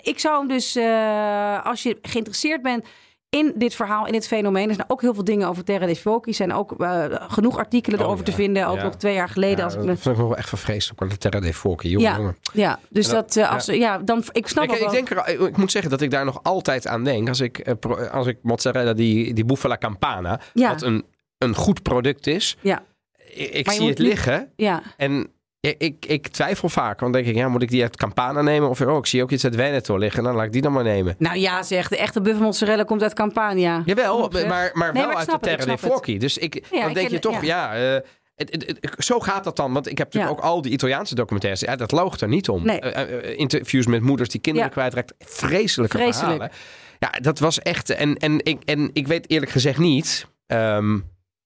ik 0.02 0.20
zou 0.20 0.38
hem 0.38 0.48
dus, 0.48 0.78
als 1.64 1.84
je 1.84 1.98
geïnteresseerd 2.02 2.62
bent 2.62 2.86
in 3.38 3.52
dit 3.56 3.76
verhaal, 3.76 4.06
in 4.06 4.12
dit 4.12 4.28
fenomeen. 4.28 4.70
Er 4.70 4.76
zijn 4.76 4.90
ook 4.90 5.02
heel 5.02 5.14
veel 5.14 5.24
dingen 5.24 5.48
over 5.48 5.64
Terra 5.64 5.86
dei 5.86 5.96
Fuochi. 5.98 6.30
Er 6.30 6.36
zijn 6.36 6.54
ook 6.54 6.82
eh, 6.82 7.06
genoeg 7.10 7.58
artikelen 7.58 8.00
Oh, 8.00 8.06
erover 8.06 8.26
ja. 8.26 8.32
te 8.32 8.38
vinden. 8.38 8.68
Ook 8.68 8.76
Ja. 8.78 8.84
nog 8.84 8.96
twee 8.96 9.14
jaar 9.14 9.30
geleden. 9.30 9.58
Ja, 9.58 9.64
als 9.64 9.74
ik 9.74 9.80
dat 9.80 9.88
me... 9.90 9.96
vind 9.98 10.16
ik 10.16 10.22
nog 10.22 10.28
wel 10.30 10.38
echt 10.38 10.50
vervreesd. 10.50 10.92
De 10.98 11.18
Terra. 11.18 11.40
Jongen, 11.40 12.00
Ja, 12.00 12.16
jongen. 12.18 12.38
ja, 12.54 12.80
dus 12.90 13.08
dat- 13.08 13.34
dat, 13.34 13.46
eh, 13.46 13.52
als, 13.54 13.66
ja. 13.66 13.98
dan, 13.98 14.24
ik 14.32 14.48
snap 14.48 14.64
Ik, 14.64 14.72
ik, 14.72 14.80
wel- 14.80 14.92
denk 14.92 15.10
er, 15.10 15.28
ik 15.48 15.58
moet 15.58 15.72
zeggen 15.72 15.92
dat 15.92 16.02
ik 16.02 16.12
daar 16.12 16.26
nog 16.26 16.40
altijd 16.44 16.88
aan 16.88 17.04
denk. 17.04 17.28
Als 17.28 17.40
ik, 17.40 17.58
eh, 17.60 18.12
als 18.12 18.28
ik 18.28 18.38
mozzarella, 18.42 18.94
die, 18.94 19.34
die 19.34 19.46
Bufala 19.46 19.78
Campana, 19.78 20.40
wat 20.54 20.82
een, 20.82 21.06
een 21.38 21.56
goed 21.56 21.82
product 21.82 22.28
is. 22.28 22.58
Ja. 22.62 22.84
Ik, 23.34 23.50
ik 23.54 23.72
zie 23.72 23.88
het 23.88 23.98
niet- 23.98 24.08
liggen 24.08 24.52
Ja, 24.56 24.82
en 24.98 25.28
ik, 25.62 25.76
ik, 25.78 26.06
ik 26.06 26.28
twijfel 26.28 26.70
vaak. 26.70 27.00
Want 27.00 27.14
denk 27.14 27.26
ik, 27.26 27.36
ja, 27.36 27.48
moet 27.48 27.62
ik 27.62 27.70
die 27.70 27.82
uit 27.82 27.98
Campana 27.98 28.42
nemen? 28.42 28.70
Of 28.70 28.82
oh, 28.82 28.98
ik 28.98 29.06
zie 29.06 29.22
ook 29.24 29.32
iets 29.32 29.44
uit 29.44 29.56
Veneto 29.56 29.98
liggen. 29.98 30.24
Dan 30.24 30.36
laat 30.36 30.46
ik 30.46 30.52
die 30.52 30.62
dan 30.62 30.72
maar 30.72 30.84
nemen. 30.84 31.16
nou 31.18 31.38
ja, 31.38 31.64
zeg, 31.64 31.88
de 31.88 31.98
echte 31.98 32.22
buffelmozzarella 32.22 32.84
komt 32.84 33.02
uit 33.04 33.14
Campania. 33.14 33.82
Jawel, 33.86 34.30
maar, 34.30 34.42
maar 34.48 34.94
Nee, 34.94 35.04
wel 35.04 35.12
maar 35.12 35.12
ik 35.12 35.18
uit 35.18 35.26
de 35.26 35.32
het, 35.32 35.42
Terra 35.44 35.66
dei. 35.66 35.78
Fuochi. 35.78 36.18
Dus 36.18 36.38
ik, 36.38 36.66
Ja, 36.72 36.80
dan 36.80 36.90
ik 36.90 36.96
denk 36.96 37.10
je 37.10 37.20
toch, 37.20 37.44
ja... 37.44 37.74
eh, 37.76 38.00
het, 38.36 38.52
het, 38.52 38.68
het- 38.68 38.96
zo 39.06 39.20
gaat 39.20 39.44
dat 39.44 39.56
dan. 39.56 39.74
Want 39.74 39.90
ik 39.90 39.98
heb 39.98 40.14
natuurlijk 40.14 40.40
Ja. 40.40 40.46
ook 40.48 40.52
al 40.54 40.62
die 40.62 40.72
Italiaanse 40.72 41.16
documentaires. 41.16 41.62
Ja, 41.62 41.76
dat 41.76 41.92
loogt 41.92 42.22
er 42.22 42.28
niet 42.28 42.50
om. 42.50 42.66
Nee. 42.66 42.80
Eh, 42.80 43.30
eh, 43.32 43.40
interviews 43.40 43.86
met 43.86 44.02
moeders 44.02 44.30
die 44.30 44.42
kinderen 44.42 44.68
Ja. 44.68 44.74
kwijtraakt. 44.76 45.14
Vreselijke 45.20 45.98
Vreselijk. 45.98 46.32
verhalen. 46.32 46.52
Ja, 47.00 47.10
dat 47.22 47.40
was 47.40 47.60
echt... 47.60 47.90
En, 47.90 48.16
en, 48.18 48.46
ik, 48.46 48.62
en 48.66 48.90
ik 48.94 49.08
weet 49.08 49.30
eerlijk 49.30 49.52
gezegd 49.52 49.78
niet... 49.80 50.28
ehm, 50.48 51.00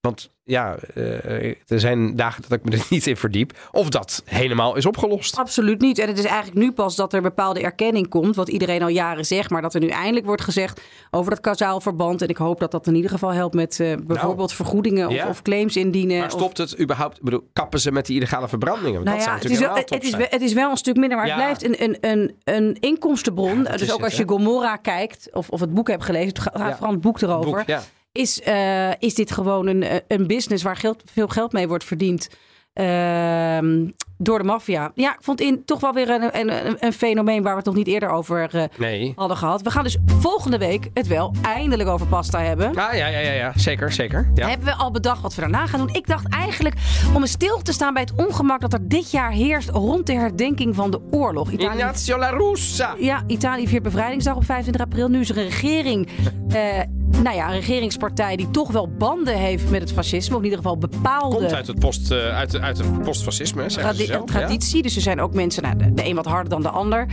want 0.06 0.34
ja, 0.44 0.76
eh, 0.94 1.44
er 1.66 1.80
zijn 1.80 2.16
dagen 2.16 2.42
dat 2.42 2.52
ik 2.52 2.64
me 2.64 2.70
er 2.70 2.86
niet 2.90 3.06
in 3.06 3.16
verdiep. 3.16 3.52
Of 3.72 3.88
dat 3.88 4.22
helemaal 4.24 4.76
is 4.76 4.86
opgelost. 4.86 5.36
Absoluut 5.38 5.80
niet. 5.80 5.98
En 5.98 6.08
het 6.08 6.18
is 6.18 6.24
eigenlijk 6.24 6.56
nu 6.56 6.72
pas 6.72 6.96
dat 6.96 7.12
er 7.12 7.22
bepaalde 7.22 7.60
erkenning 7.60 8.08
komt, 8.08 8.36
wat 8.36 8.48
iedereen 8.48 8.82
al 8.82 8.88
jaren 8.88 9.24
zegt, 9.26 9.50
maar 9.50 9.62
dat 9.62 9.74
er 9.74 9.80
nu 9.80 9.88
eindelijk 9.88 10.26
wordt 10.26 10.42
gezegd 10.42 10.80
over 11.10 11.30
dat 11.30 11.40
kausaal 11.40 11.80
verband. 11.80 12.22
En 12.22 12.28
ik 12.28 12.36
hoop 12.36 12.60
dat 12.60 12.70
dat 12.70 12.86
in 12.86 12.94
ieder 12.94 13.10
geval 13.10 13.32
helpt 13.32 13.54
met 13.54 13.80
eh, 13.80 13.92
bijvoorbeeld 14.06 14.52
vergoedingen 14.52 15.06
of, 15.06 15.12
Nou, 15.12 15.24
ja. 15.24 15.28
of 15.30 15.42
claims 15.42 15.76
indienen. 15.76 16.16
Maar 16.18 16.26
of- 16.26 16.32
stopt 16.40 16.58
het 16.58 16.80
überhaupt... 16.80 17.16
Ik 17.16 17.22
bedoel, 17.24 17.48
kappen 17.52 17.80
ze 17.80 17.92
met 17.92 18.06
die 18.06 18.16
illegale 18.16 18.48
verbrandingen? 18.48 19.04
Nou 19.04 19.16
dat 19.16 19.26
ja, 19.26 19.34
het 19.34 19.50
is, 19.50 19.58
wel, 19.58 19.74
het, 19.74 20.02
is, 20.04 20.16
wel- 20.16 20.26
het 20.30 20.42
is 20.42 20.52
wel 20.52 20.70
een 20.70 20.76
stuk 20.76 20.96
minder, 20.96 21.16
maar 21.18 21.26
Ja. 21.26 21.34
het 21.34 21.58
blijft 21.58 21.80
een, 21.80 21.84
een, 21.84 22.10
een, 22.10 22.34
een 22.44 22.76
inkomstenbron. 22.80 23.62
dus 23.62 23.82
ook 23.82 23.96
het, 23.96 24.02
als 24.04 24.16
je? 24.16 24.28
Gomorra 24.28 24.76
kijkt, 24.76 25.28
of, 25.32 25.48
of 25.50 25.60
het 25.60 25.74
boek 25.74 25.88
hebt 25.88 26.04
gelezen, 26.04 26.28
het 26.28 26.38
gaat 26.38 26.72
vooral 26.76 26.90
het 26.92 27.00
boek 27.00 27.20
erover, 27.20 27.50
Boek, 27.50 27.62
ja. 27.66 27.82
Is, 28.16 28.40
eh, 28.40 28.90
is 28.98 29.14
dit 29.14 29.30
gewoon 29.30 29.66
een, 29.66 29.84
een 30.08 30.26
business 30.26 30.62
waar 30.62 30.76
geld, 30.76 31.02
veel 31.12 31.28
geld 31.28 31.52
mee 31.52 31.68
wordt 31.68 31.84
verdiend. 31.84 32.28
Ehm, 32.76 33.86
door 34.18 34.38
de 34.38 34.44
maffia. 34.44 34.90
Ja, 34.94 35.12
ik 35.12 35.18
vond 35.20 35.40
in 35.40 35.64
toch 35.64 35.80
wel 35.80 35.92
weer 35.92 36.10
een, 36.10 36.38
een, 36.38 36.76
een 36.80 36.92
fenomeen 36.92 37.42
waar 37.42 37.52
we 37.52 37.58
het 37.58 37.66
nog 37.66 37.74
niet 37.74 37.86
eerder 37.86 38.08
over 38.08 38.54
uh, 38.54 38.62
nee. 38.78 39.12
hadden 39.16 39.36
gehad. 39.36 39.62
We 39.62 39.70
gaan 39.70 39.82
dus 39.82 39.96
volgende 40.06 40.58
week 40.58 40.90
het 40.94 41.06
wel 41.06 41.34
eindelijk 41.42 41.88
over 41.88 42.06
pasta 42.06 42.40
hebben. 42.40 42.68
Ah, 42.68 42.74
ja, 42.74 43.06
ja, 43.06 43.18
ja, 43.18 43.32
ja. 43.32 43.52
zeker, 43.54 43.92
zeker. 43.92 44.30
Ja. 44.34 44.48
Hebben 44.48 44.66
we 44.66 44.74
al 44.74 44.90
bedacht 44.90 45.22
wat 45.22 45.34
we 45.34 45.40
daarna 45.40 45.66
gaan 45.66 45.80
doen. 45.80 45.94
Ik 45.94 46.06
dacht 46.06 46.28
eigenlijk 46.28 46.74
om 47.14 47.20
eens 47.20 47.30
stil 47.30 47.62
te 47.62 47.72
staan 47.72 47.92
bij 47.92 48.02
het 48.02 48.26
ongemak 48.26 48.60
dat 48.60 48.72
er 48.72 48.88
dit 48.88 49.10
jaar 49.10 49.30
heerst 49.30 49.68
rond 49.68 50.06
de 50.06 50.14
herdenking 50.14 50.74
van 50.74 50.90
de 50.90 51.00
oorlog. 51.10 51.50
Italië... 51.50 51.76
Ignazio 51.76 52.18
La 52.18 52.30
Russa. 52.30 52.94
Ja, 52.98 53.22
Italië 53.26 53.68
viert 53.68 53.82
bevrijdingsdag 53.82 54.36
op 54.36 54.44
25 54.44 54.82
april. 54.82 55.08
Nu 55.08 55.20
is 55.20 55.30
er 55.30 55.38
een 55.38 55.44
regering... 55.44 56.08
Uh, 56.54 56.80
nou 57.22 57.36
ja, 57.36 57.46
een 57.46 57.60
regeringspartij 57.60 58.36
die 58.36 58.50
toch 58.50 58.70
wel 58.70 58.88
banden 58.88 59.36
heeft 59.36 59.70
met 59.70 59.80
het 59.80 59.92
fascisme. 59.92 60.34
Of 60.34 60.38
in 60.38 60.44
ieder 60.44 60.58
geval 60.58 60.78
bepaalde... 60.78 61.36
Komt 61.36 61.54
uit 61.54 61.66
het, 61.66 61.78
post, 61.78 62.12
uh, 62.12 62.36
uit, 62.36 62.60
uit 62.60 62.78
het 62.78 63.02
postfascisme, 63.02 63.66
Tradi 63.66 64.04
zelf, 64.04 64.24
Traditie. 64.24 64.76
Ja? 64.76 64.82
Dus 64.82 64.96
er 64.96 65.02
zijn 65.02 65.20
ook 65.20 65.34
mensen, 65.34 65.62
nou, 65.62 65.76
de, 65.76 65.94
de 65.94 66.06
een 66.06 66.14
wat 66.14 66.26
harder 66.26 66.48
dan 66.48 66.62
de 66.62 66.70
ander. 66.70 67.06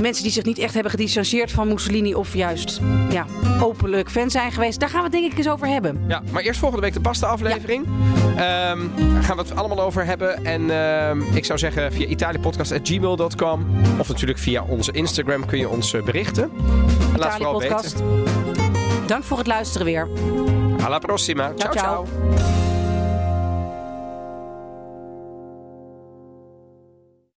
Mensen 0.00 0.22
die 0.22 0.32
zich 0.32 0.44
niet 0.44 0.58
echt 0.58 0.74
hebben 0.74 0.90
gedistanceerd 0.90 1.50
van 1.50 1.68
Mussolini... 1.68 2.14
of 2.14 2.34
juist 2.34 2.80
ja, 3.10 3.26
openlijk 3.60 4.10
fan 4.10 4.30
zijn 4.30 4.52
geweest. 4.52 4.80
Daar 4.80 4.88
gaan 4.88 4.98
we 4.98 5.04
het 5.04 5.12
denk 5.12 5.32
ik 5.32 5.38
eens 5.38 5.48
over 5.48 5.66
hebben. 5.66 6.04
Ja, 6.08 6.22
maar 6.30 6.42
eerst 6.42 6.60
volgende 6.60 6.84
week 6.84 6.94
de 6.94 7.00
pasta-aflevering. 7.00 7.86
Ja. 8.36 8.70
Um, 8.70 8.90
daar 8.96 9.22
gaan 9.22 9.36
we 9.36 9.42
het 9.42 9.56
allemaal 9.56 9.80
over 9.80 10.04
hebben. 10.04 10.44
En 10.44 10.62
uh, 10.62 11.36
ik 11.36 11.44
zou 11.44 11.58
zeggen 11.58 11.92
via 11.92 12.06
italiapodcast.gmail.com. 12.06 13.66
Of 13.98 14.08
natuurlijk 14.08 14.38
via 14.38 14.64
onze 14.68 14.92
Instagram 14.92 15.46
kun 15.46 15.58
je 15.58 15.68
ons 15.68 15.92
uh, 15.92 16.02
berichten. 16.02 16.50
En 17.12 17.18
laat 17.18 17.34
vooral 17.34 17.60
weten. 17.60 18.33
Dank 19.06 19.24
voor 19.24 19.38
het 19.38 19.46
luisteren 19.46 19.86
weer. 19.86 20.08
Alla 20.84 20.98
prossima. 20.98 21.52
ciao. 21.56 21.72
ciao. 21.72 22.06
ciao. 22.06 22.63